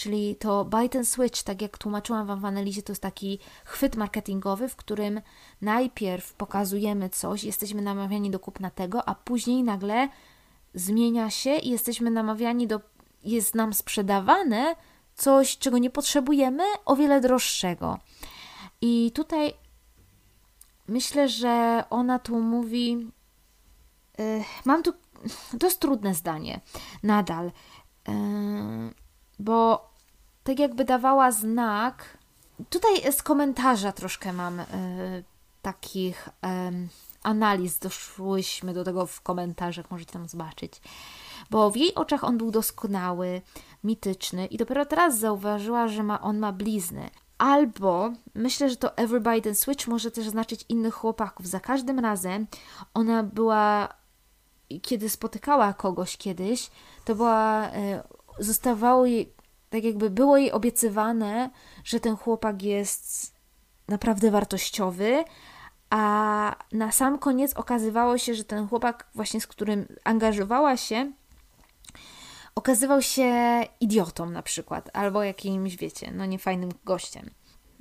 Czyli 0.00 0.36
to 0.36 0.64
bite 0.64 0.98
and 0.98 1.08
switch, 1.08 1.42
tak 1.42 1.62
jak 1.62 1.78
tłumaczyłam 1.78 2.26
Wam 2.26 2.40
w 2.40 2.44
analizie, 2.44 2.82
to 2.82 2.92
jest 2.92 3.02
taki 3.02 3.38
chwyt 3.64 3.96
marketingowy, 3.96 4.68
w 4.68 4.76
którym 4.76 5.20
najpierw 5.60 6.34
pokazujemy 6.34 7.10
coś, 7.10 7.44
jesteśmy 7.44 7.82
namawiani 7.82 8.30
do 8.30 8.38
kupna 8.38 8.70
tego, 8.70 9.08
a 9.08 9.14
później 9.14 9.62
nagle 9.62 10.08
zmienia 10.74 11.30
się 11.30 11.56
i 11.56 11.70
jesteśmy 11.70 12.10
namawiani 12.10 12.66
do, 12.66 12.80
jest 13.24 13.54
nam 13.54 13.74
sprzedawane 13.74 14.76
coś, 15.14 15.58
czego 15.58 15.78
nie 15.78 15.90
potrzebujemy, 15.90 16.64
o 16.84 16.96
wiele 16.96 17.20
droższego. 17.20 17.98
I 18.80 19.12
tutaj 19.14 19.54
myślę, 20.88 21.28
że 21.28 21.84
ona 21.90 22.18
tu 22.18 22.40
mówi. 22.40 23.10
Yy, 24.18 24.44
mam 24.64 24.82
tu. 24.82 24.92
To 25.60 25.66
jest 25.66 25.80
trudne 25.80 26.14
zdanie 26.14 26.60
nadal, 27.02 27.52
yy, 28.08 28.14
bo 29.40 29.90
tak 30.44 30.58
jakby 30.58 30.84
dawała 30.84 31.32
znak. 31.32 32.18
Tutaj 32.70 33.12
z 33.12 33.22
komentarza 33.22 33.92
troszkę 33.92 34.32
mam 34.32 34.60
y, 34.60 34.64
takich 35.62 36.28
y, 36.28 36.88
analiz, 37.22 37.78
doszłyśmy 37.78 38.74
do 38.74 38.84
tego 38.84 39.06
w 39.06 39.20
komentarzach, 39.20 39.90
możecie 39.90 40.12
tam 40.12 40.28
zobaczyć. 40.28 40.80
Bo 41.50 41.70
w 41.70 41.76
jej 41.76 41.94
oczach 41.94 42.24
on 42.24 42.38
był 42.38 42.50
doskonały, 42.50 43.42
mityczny 43.84 44.46
i 44.46 44.56
dopiero 44.56 44.86
teraz 44.86 45.18
zauważyła, 45.18 45.88
że 45.88 46.02
ma, 46.02 46.20
on 46.20 46.38
ma 46.38 46.52
blizny. 46.52 47.10
Albo 47.38 48.12
myślę, 48.34 48.70
że 48.70 48.76
to 48.76 48.96
Everybody 48.96 49.42
Ten 49.42 49.54
Switch 49.54 49.86
może 49.86 50.10
też 50.10 50.28
znaczyć 50.28 50.64
innych 50.68 50.94
chłopaków. 50.94 51.46
Za 51.46 51.60
każdym 51.60 51.98
razem 51.98 52.46
ona 52.94 53.22
była, 53.22 53.88
kiedy 54.82 55.08
spotykała 55.08 55.72
kogoś 55.72 56.16
kiedyś, 56.16 56.70
to 57.04 57.14
była, 57.14 57.66
y, 57.66 58.02
zostawało 58.40 59.06
jej 59.06 59.34
tak 59.70 59.84
jakby 59.84 60.10
było 60.10 60.36
jej 60.36 60.52
obiecywane, 60.52 61.50
że 61.84 62.00
ten 62.00 62.16
chłopak 62.16 62.62
jest 62.62 63.34
naprawdę 63.88 64.30
wartościowy, 64.30 65.24
a 65.90 66.56
na 66.72 66.92
sam 66.92 67.18
koniec 67.18 67.54
okazywało 67.54 68.18
się, 68.18 68.34
że 68.34 68.44
ten 68.44 68.68
chłopak, 68.68 69.10
właśnie 69.14 69.40
z 69.40 69.46
którym 69.46 69.86
angażowała 70.04 70.76
się, 70.76 71.12
okazywał 72.54 73.02
się 73.02 73.32
idiotą 73.80 74.30
na 74.30 74.42
przykład, 74.42 74.90
albo 74.92 75.22
jakimś, 75.22 75.76
wiecie, 75.76 76.10
no 76.12 76.26
niefajnym 76.26 76.70
gościem. 76.84 77.30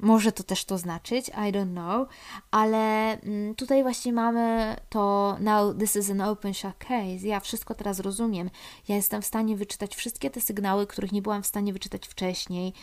Może 0.01 0.31
to 0.31 0.43
też 0.43 0.65
to 0.65 0.77
znaczyć, 0.77 1.29
I 1.29 1.31
don't 1.31 1.71
know, 1.71 2.07
ale 2.51 3.11
mm, 3.21 3.55
tutaj 3.55 3.83
właśnie 3.83 4.13
mamy 4.13 4.75
to 4.89 5.35
now 5.39 5.77
this 5.79 5.95
is 5.95 6.09
an 6.09 6.21
open 6.21 6.53
shut 6.53 6.77
case. 6.77 7.27
Ja 7.27 7.39
wszystko 7.39 7.75
teraz 7.75 7.99
rozumiem. 7.99 8.49
Ja 8.87 8.95
jestem 8.95 9.21
w 9.21 9.25
stanie 9.25 9.57
wyczytać 9.57 9.95
wszystkie 9.95 10.29
te 10.29 10.41
sygnały, 10.41 10.87
których 10.87 11.11
nie 11.11 11.21
byłam 11.21 11.43
w 11.43 11.47
stanie 11.47 11.73
wyczytać 11.73 12.07
wcześniej, 12.07 12.73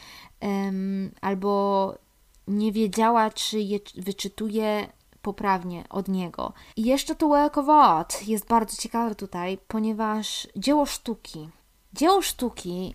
um, 0.41 1.11
albo 1.21 1.95
nie 2.49 2.73
wiedziała, 2.73 3.31
czy 3.31 3.61
je 3.61 3.79
wyczytuję 3.95 4.89
poprawnie 5.23 5.85
od 5.89 6.09
niego. 6.09 6.53
I 6.77 6.85
jeszcze 6.85 7.15
to 7.15 7.29
work 7.29 7.59
of 7.59 7.69
art 7.69 8.27
jest 8.27 8.47
bardzo 8.47 8.77
ciekawe 8.77 9.15
tutaj, 9.15 9.59
ponieważ 9.69 10.49
dzieło 10.57 10.87
sztuki. 10.87 11.49
Dzieło 11.93 12.23
sztuki 12.23 12.95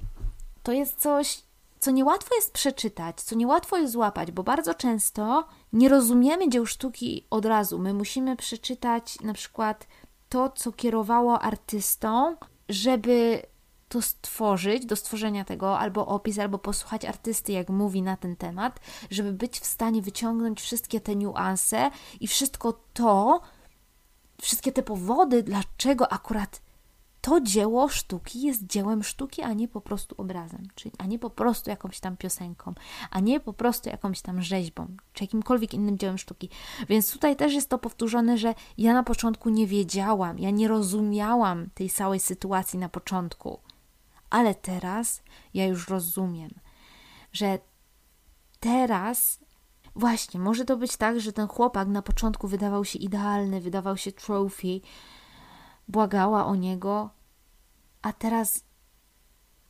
to 0.63 0.71
jest 0.71 0.99
coś, 0.99 1.41
co 1.81 1.91
niełatwo 1.91 2.35
jest 2.35 2.51
przeczytać, 2.51 3.21
co 3.21 3.35
niełatwo 3.35 3.77
jest 3.77 3.93
złapać, 3.93 4.31
bo 4.31 4.43
bardzo 4.43 4.73
często 4.73 5.47
nie 5.73 5.89
rozumiemy 5.89 6.49
dzieł 6.49 6.65
sztuki 6.65 7.27
od 7.29 7.45
razu. 7.45 7.79
My 7.79 7.93
musimy 7.93 8.35
przeczytać 8.35 9.21
na 9.21 9.33
przykład 9.33 9.87
to, 10.29 10.49
co 10.49 10.71
kierowało 10.71 11.39
artystą, 11.39 12.35
żeby 12.69 13.41
to 13.89 14.01
stworzyć, 14.01 14.85
do 14.85 14.95
stworzenia 14.95 15.45
tego, 15.45 15.79
albo 15.79 16.07
opis, 16.07 16.39
albo 16.39 16.57
posłuchać 16.57 17.05
artysty, 17.05 17.51
jak 17.51 17.69
mówi 17.69 18.01
na 18.01 18.17
ten 18.17 18.35
temat, 18.35 18.79
żeby 19.11 19.33
być 19.33 19.59
w 19.59 19.65
stanie 19.65 20.01
wyciągnąć 20.01 20.61
wszystkie 20.61 21.01
te 21.01 21.15
niuanse 21.15 21.91
i 22.19 22.27
wszystko 22.27 22.81
to, 22.93 23.41
wszystkie 24.41 24.71
te 24.71 24.83
powody, 24.83 25.43
dlaczego 25.43 26.13
akurat 26.13 26.61
to 27.21 27.41
dzieło 27.41 27.89
sztuki 27.89 28.41
jest 28.41 28.67
dziełem 28.67 29.03
sztuki, 29.03 29.41
a 29.41 29.53
nie 29.53 29.67
po 29.67 29.81
prostu 29.81 30.15
obrazem, 30.17 30.67
czyli, 30.75 30.95
a 30.97 31.05
nie 31.05 31.19
po 31.19 31.29
prostu 31.29 31.69
jakąś 31.69 31.99
tam 31.99 32.17
piosenką, 32.17 32.73
a 33.11 33.19
nie 33.19 33.39
po 33.39 33.53
prostu 33.53 33.89
jakąś 33.89 34.21
tam 34.21 34.41
rzeźbą, 34.41 34.87
czy 35.13 35.23
jakimkolwiek 35.23 35.73
innym 35.73 35.97
dziełem 35.97 36.17
sztuki. 36.17 36.49
Więc 36.89 37.11
tutaj 37.11 37.35
też 37.35 37.53
jest 37.53 37.69
to 37.69 37.77
powtórzone, 37.77 38.37
że 38.37 38.55
ja 38.77 38.93
na 38.93 39.03
początku 39.03 39.49
nie 39.49 39.67
wiedziałam, 39.67 40.39
ja 40.39 40.49
nie 40.49 40.67
rozumiałam 40.67 41.69
tej 41.73 41.89
całej 41.89 42.19
sytuacji 42.19 42.79
na 42.79 42.89
początku, 42.89 43.59
ale 44.29 44.55
teraz 44.55 45.23
ja 45.53 45.65
już 45.65 45.87
rozumiem, 45.87 46.51
że 47.33 47.59
teraz 48.59 49.39
właśnie 49.95 50.39
może 50.39 50.65
to 50.65 50.77
być 50.77 50.97
tak, 50.97 51.19
że 51.19 51.33
ten 51.33 51.47
chłopak 51.47 51.87
na 51.87 52.01
początku 52.01 52.47
wydawał 52.47 52.85
się 52.85 52.99
idealny, 52.99 53.61
wydawał 53.61 53.97
się 53.97 54.11
trophy, 54.11 54.81
błagała 55.91 56.45
o 56.45 56.55
niego, 56.55 57.09
a 58.01 58.13
teraz 58.13 58.63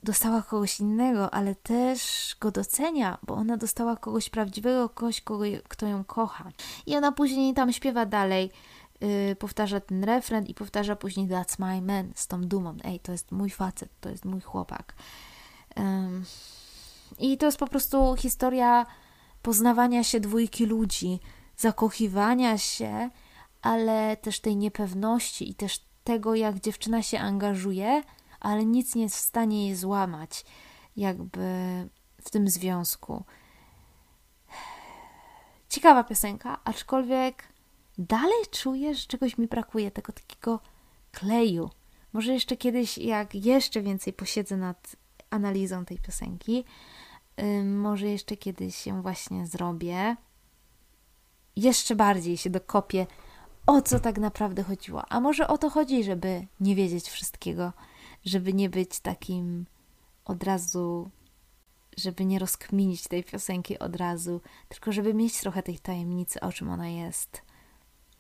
dostała 0.04 0.42
kogoś 0.42 0.80
innego, 0.80 1.34
ale 1.34 1.56
też 1.56 2.36
go 2.40 2.52
docenia, 2.52 3.18
bo 3.24 3.34
ona 3.34 3.58
dostała 3.58 3.96
kogoś 3.96 4.30
prawdziwego, 4.30 4.90
kogoś, 4.90 5.22
kogo, 5.22 5.46
kto 5.68 5.88
ją 5.88 6.04
kocha. 6.04 6.52
I 6.86 6.96
ona 6.96 7.12
później 7.12 7.54
tam 7.54 7.74
śpiewa 7.74 8.06
dalej, 8.06 8.52
yy, 9.02 9.36
powtarza 9.36 9.80
ten 9.80 10.04
refren 10.04 10.46
i 10.46 10.54
powtarza 10.54 10.96
później 10.96 11.28
That's 11.28 11.60
my 11.60 11.82
man 11.82 12.12
z 12.16 12.28
tą 12.28 12.42
dumą. 12.42 12.78
Ej, 12.84 13.00
to 13.00 13.12
jest 13.12 13.32
mój 13.32 13.50
facet, 13.50 13.90
to 14.02 14.10
jest 14.10 14.26
mój 14.26 14.42
chłopak. 14.42 14.94
I 17.20 17.38
to 17.38 17.46
jest 17.46 17.58
po 17.58 17.68
prostu 17.68 18.16
historia 18.16 18.86
poznawania 19.42 20.04
się 20.04 20.20
dwójki 20.20 20.66
ludzi, 20.66 21.20
zakochiwania 21.58 22.58
się, 22.58 23.10
ale 23.62 24.18
też 24.18 24.40
tej 24.40 24.56
niepewności 24.56 25.50
i 25.50 25.56
też 25.56 25.91
tego, 26.04 26.36
jak 26.36 26.60
dziewczyna 26.60 27.04
się 27.04 27.20
angażuje, 27.20 28.04
ale 28.40 28.66
nic 28.66 28.96
nie 28.96 29.04
jest 29.04 29.16
w 29.16 29.20
stanie 29.20 29.68
jej 29.68 29.76
złamać, 29.76 30.46
jakby 30.98 31.40
w 32.22 32.30
tym 32.30 32.50
związku. 32.50 33.24
Ciekawa 35.70 36.04
piosenka, 36.04 36.60
aczkolwiek 36.64 37.44
dalej 37.98 38.44
czuję, 38.52 38.96
że 38.96 39.08
czegoś 39.08 39.38
mi 39.38 39.48
brakuje, 39.48 39.92
tego 39.92 40.14
takiego 40.14 40.60
kleju. 41.12 41.70
Może 42.14 42.34
jeszcze 42.34 42.58
kiedyś, 42.58 42.98
jak 42.98 43.36
jeszcze 43.36 43.82
więcej 43.82 44.14
posiedzę 44.14 44.58
nad 44.58 44.96
analizą 45.30 45.86
tej 45.86 46.00
piosenki, 46.00 46.64
może 47.66 48.08
jeszcze 48.08 48.38
kiedyś 48.38 48.88
ją 48.88 49.02
właśnie 49.02 49.48
zrobię. 49.48 50.16
Jeszcze 51.56 51.96
bardziej 51.96 52.38
się 52.38 52.50
dokopię 52.50 53.08
o 53.66 53.82
co 53.82 54.00
tak 54.00 54.18
naprawdę 54.18 54.64
chodziło. 54.64 55.04
A 55.10 55.20
może 55.20 55.48
o 55.48 55.58
to 55.58 55.70
chodzi, 55.70 56.04
żeby 56.04 56.48
nie 56.60 56.76
wiedzieć 56.76 57.10
wszystkiego, 57.10 57.74
żeby 58.26 58.54
nie 58.54 58.70
być 58.70 59.00
takim 59.00 59.66
od 60.26 60.44
razu, 60.44 61.10
żeby 61.98 62.26
nie 62.26 62.40
rozkminić 62.40 63.04
tej 63.04 63.24
piosenki 63.24 63.80
od 63.80 63.96
razu, 63.96 64.42
tylko 64.70 64.92
żeby 64.92 65.14
mieć 65.14 65.40
trochę 65.40 65.64
tej 65.64 65.80
tajemnicy, 65.80 66.40
o 66.40 66.52
czym 66.52 66.70
ona 66.70 66.88
jest. 66.88 67.42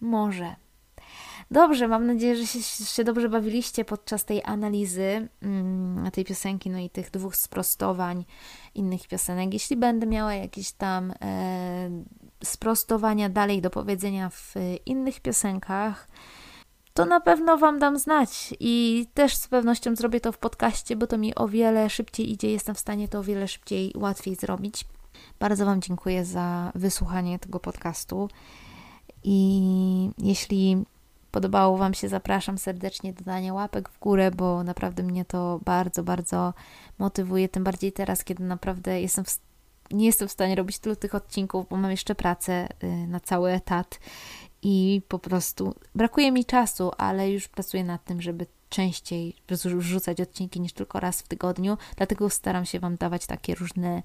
Może. 0.01 0.55
Dobrze, 1.51 1.87
mam 1.87 2.07
nadzieję, 2.07 2.35
że 2.35 2.47
się, 2.47 2.85
się 2.85 3.03
dobrze 3.03 3.29
bawiliście 3.29 3.85
podczas 3.85 4.25
tej 4.25 4.41
analizy 4.43 5.27
mm, 5.41 6.11
tej 6.11 6.25
piosenki, 6.25 6.69
no 6.69 6.79
i 6.79 6.89
tych 6.89 7.11
dwóch 7.11 7.35
sprostowań 7.35 8.25
innych 8.75 9.07
piosenek. 9.07 9.53
Jeśli 9.53 9.77
będę 9.77 10.07
miała 10.07 10.33
jakieś 10.33 10.71
tam 10.71 11.13
e, 11.21 11.89
sprostowania 12.43 13.29
dalej 13.29 13.61
do 13.61 13.69
powiedzenia 13.69 14.29
w 14.29 14.53
innych 14.85 15.19
piosenkach, 15.19 16.07
to 16.93 17.05
na 17.05 17.19
pewno 17.19 17.57
Wam 17.57 17.79
dam 17.79 17.99
znać 17.99 18.53
i 18.59 19.05
też 19.13 19.35
z 19.35 19.47
pewnością 19.47 19.95
zrobię 19.95 20.19
to 20.19 20.31
w 20.31 20.37
podcaście, 20.37 20.95
bo 20.95 21.07
to 21.07 21.17
mi 21.17 21.35
o 21.35 21.47
wiele 21.47 21.89
szybciej 21.89 22.31
idzie, 22.31 22.51
jestem 22.51 22.75
w 22.75 22.79
stanie 22.79 23.07
to 23.07 23.19
o 23.19 23.23
wiele 23.23 23.47
szybciej, 23.47 23.93
łatwiej 23.95 24.35
zrobić. 24.35 24.85
Bardzo 25.39 25.65
Wam 25.65 25.81
dziękuję 25.81 26.25
za 26.25 26.71
wysłuchanie 26.75 27.39
tego 27.39 27.59
podcastu 27.59 28.29
i 29.23 30.09
jeśli 30.17 30.85
podobało 31.31 31.77
Wam 31.77 31.93
się, 31.93 32.09
zapraszam 32.09 32.57
serdecznie 32.57 33.13
do 33.13 33.23
dania 33.23 33.53
łapek 33.53 33.89
w 33.89 33.99
górę, 33.99 34.31
bo 34.31 34.63
naprawdę 34.63 35.03
mnie 35.03 35.25
to 35.25 35.59
bardzo, 35.65 36.03
bardzo 36.03 36.53
motywuje, 36.99 37.49
tym 37.49 37.63
bardziej 37.63 37.91
teraz, 37.91 38.23
kiedy 38.23 38.43
naprawdę 38.43 39.01
jestem 39.01 39.25
w 39.25 39.39
nie 39.91 40.05
jestem 40.05 40.27
w 40.27 40.31
stanie 40.31 40.55
robić 40.55 40.79
tylu 40.79 40.95
tych 40.95 41.15
odcinków, 41.15 41.69
bo 41.69 41.77
mam 41.77 41.91
jeszcze 41.91 42.15
pracę 42.15 42.67
y, 42.83 42.87
na 43.07 43.19
cały 43.19 43.51
etat 43.51 43.99
i 44.61 45.01
po 45.07 45.19
prostu 45.19 45.75
brakuje 45.95 46.31
mi 46.31 46.45
czasu, 46.45 46.91
ale 46.97 47.31
już 47.31 47.47
pracuję 47.47 47.83
nad 47.83 48.03
tym, 48.03 48.21
żeby 48.21 48.45
częściej 48.69 49.35
wrzucać 49.77 50.21
odcinki 50.21 50.61
niż 50.61 50.73
tylko 50.73 50.99
raz 50.99 51.21
w 51.21 51.27
tygodniu, 51.27 51.77
dlatego 51.97 52.29
staram 52.29 52.65
się 52.65 52.79
Wam 52.79 52.95
dawać 52.95 53.25
takie 53.25 53.55
różne 53.55 54.03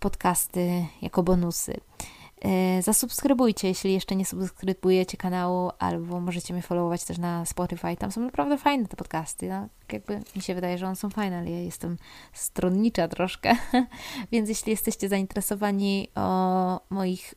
podcasty 0.00 0.86
jako 1.02 1.22
bonusy. 1.22 1.80
E, 2.44 2.82
zasubskrybujcie, 2.82 3.68
jeśli 3.68 3.92
jeszcze 3.92 4.16
nie 4.16 4.24
subskrybujecie 4.24 5.16
kanału, 5.16 5.70
albo 5.78 6.20
możecie 6.20 6.54
mnie 6.54 6.62
followować 6.62 7.04
też 7.04 7.18
na 7.18 7.44
Spotify. 7.44 7.96
Tam 7.96 8.12
są 8.12 8.20
naprawdę 8.20 8.58
fajne 8.58 8.86
te 8.86 8.96
podcasty. 8.96 9.48
No, 9.48 9.68
jakby 9.92 10.20
mi 10.36 10.42
się 10.42 10.54
wydaje, 10.54 10.78
że 10.78 10.86
one 10.86 10.96
są 10.96 11.10
fajne, 11.10 11.38
ale 11.38 11.50
ja 11.50 11.60
jestem 11.60 11.96
stronnicza 12.32 13.08
troszkę. 13.08 13.56
Więc 14.32 14.48
jeśli 14.48 14.70
jesteście 14.70 15.08
zainteresowani 15.08 16.08
o 16.14 16.80
moich 16.90 17.34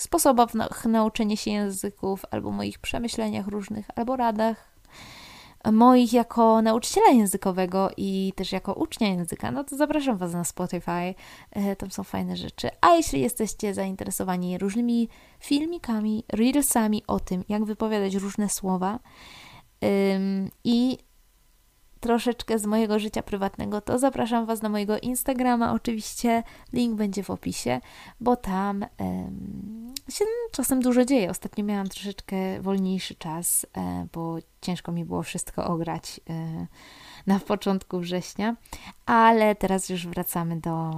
sposobach 0.00 0.54
na 0.54 0.68
się 1.36 1.50
języków, 1.50 2.22
albo 2.30 2.50
moich 2.50 2.78
przemyśleniach 2.78 3.46
różnych, 3.46 3.86
albo 3.96 4.16
radach, 4.16 4.76
moich 5.72 6.12
jako 6.12 6.62
nauczyciela 6.62 7.10
językowego 7.10 7.90
i 7.96 8.32
też 8.36 8.52
jako 8.52 8.72
ucznia 8.72 9.08
języka, 9.08 9.50
no 9.50 9.64
to 9.64 9.76
zapraszam 9.76 10.16
Was 10.16 10.32
na 10.32 10.44
Spotify. 10.44 11.14
E, 11.50 11.76
tam 11.76 11.90
są 11.90 12.04
fajne 12.04 12.36
rzeczy. 12.36 12.68
A 12.80 12.94
jeśli 12.94 13.20
jesteście 13.20 13.74
zainteresowani 13.74 14.58
różnymi 14.58 15.08
filmikami, 15.40 16.24
reelsami 16.32 17.02
o 17.06 17.20
tym, 17.20 17.44
jak 17.48 17.64
wypowiadać 17.64 18.14
różne 18.14 18.48
słowa 18.48 18.98
i 20.64 20.98
troszeczkę 22.06 22.58
z 22.58 22.66
mojego 22.66 22.98
życia 22.98 23.22
prywatnego, 23.22 23.80
to 23.80 23.98
zapraszam 23.98 24.46
Was 24.46 24.62
na 24.62 24.68
mojego 24.68 24.98
Instagrama. 24.98 25.72
Oczywiście 25.72 26.42
link 26.72 26.94
będzie 26.94 27.22
w 27.22 27.30
opisie, 27.30 27.80
bo 28.20 28.36
tam 28.36 28.86
um, 28.98 29.94
się 30.08 30.24
czasem 30.52 30.80
dużo 30.80 31.04
dzieje. 31.04 31.30
Ostatnio 31.30 31.64
miałam 31.64 31.88
troszeczkę 31.88 32.60
wolniejszy 32.60 33.14
czas, 33.14 33.66
e, 33.76 34.06
bo 34.12 34.36
ciężko 34.60 34.92
mi 34.92 35.04
było 35.04 35.22
wszystko 35.22 35.64
ograć 35.64 36.20
e, 36.30 36.66
na 37.26 37.40
początku 37.40 38.00
września, 38.00 38.56
ale 39.06 39.54
teraz 39.54 39.88
już 39.88 40.06
wracamy 40.06 40.60
do 40.60 40.92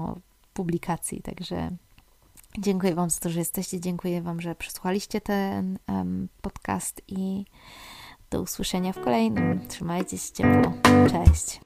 publikacji, 0.55 1.23
także. 1.23 1.71
Dziękuję 2.59 2.95
Wam 2.95 3.11
za 3.11 3.21
to, 3.21 3.31
że 3.31 3.39
jesteście. 3.39 3.81
Dziękuję 3.81 4.23
Wam, 4.23 4.41
że 4.41 4.55
przesłuchaliście 4.55 5.21
ten 5.21 5.79
um, 5.89 6.29
podcast 6.43 7.03
i 7.09 7.45
do 8.31 8.43
usłyszenia 8.43 8.93
w 8.93 9.01
kolejnym. 9.01 9.68
Trzymajcie 9.68 10.18
się 10.18 10.33
ciepło. 10.33 10.72
Cześć. 11.11 11.61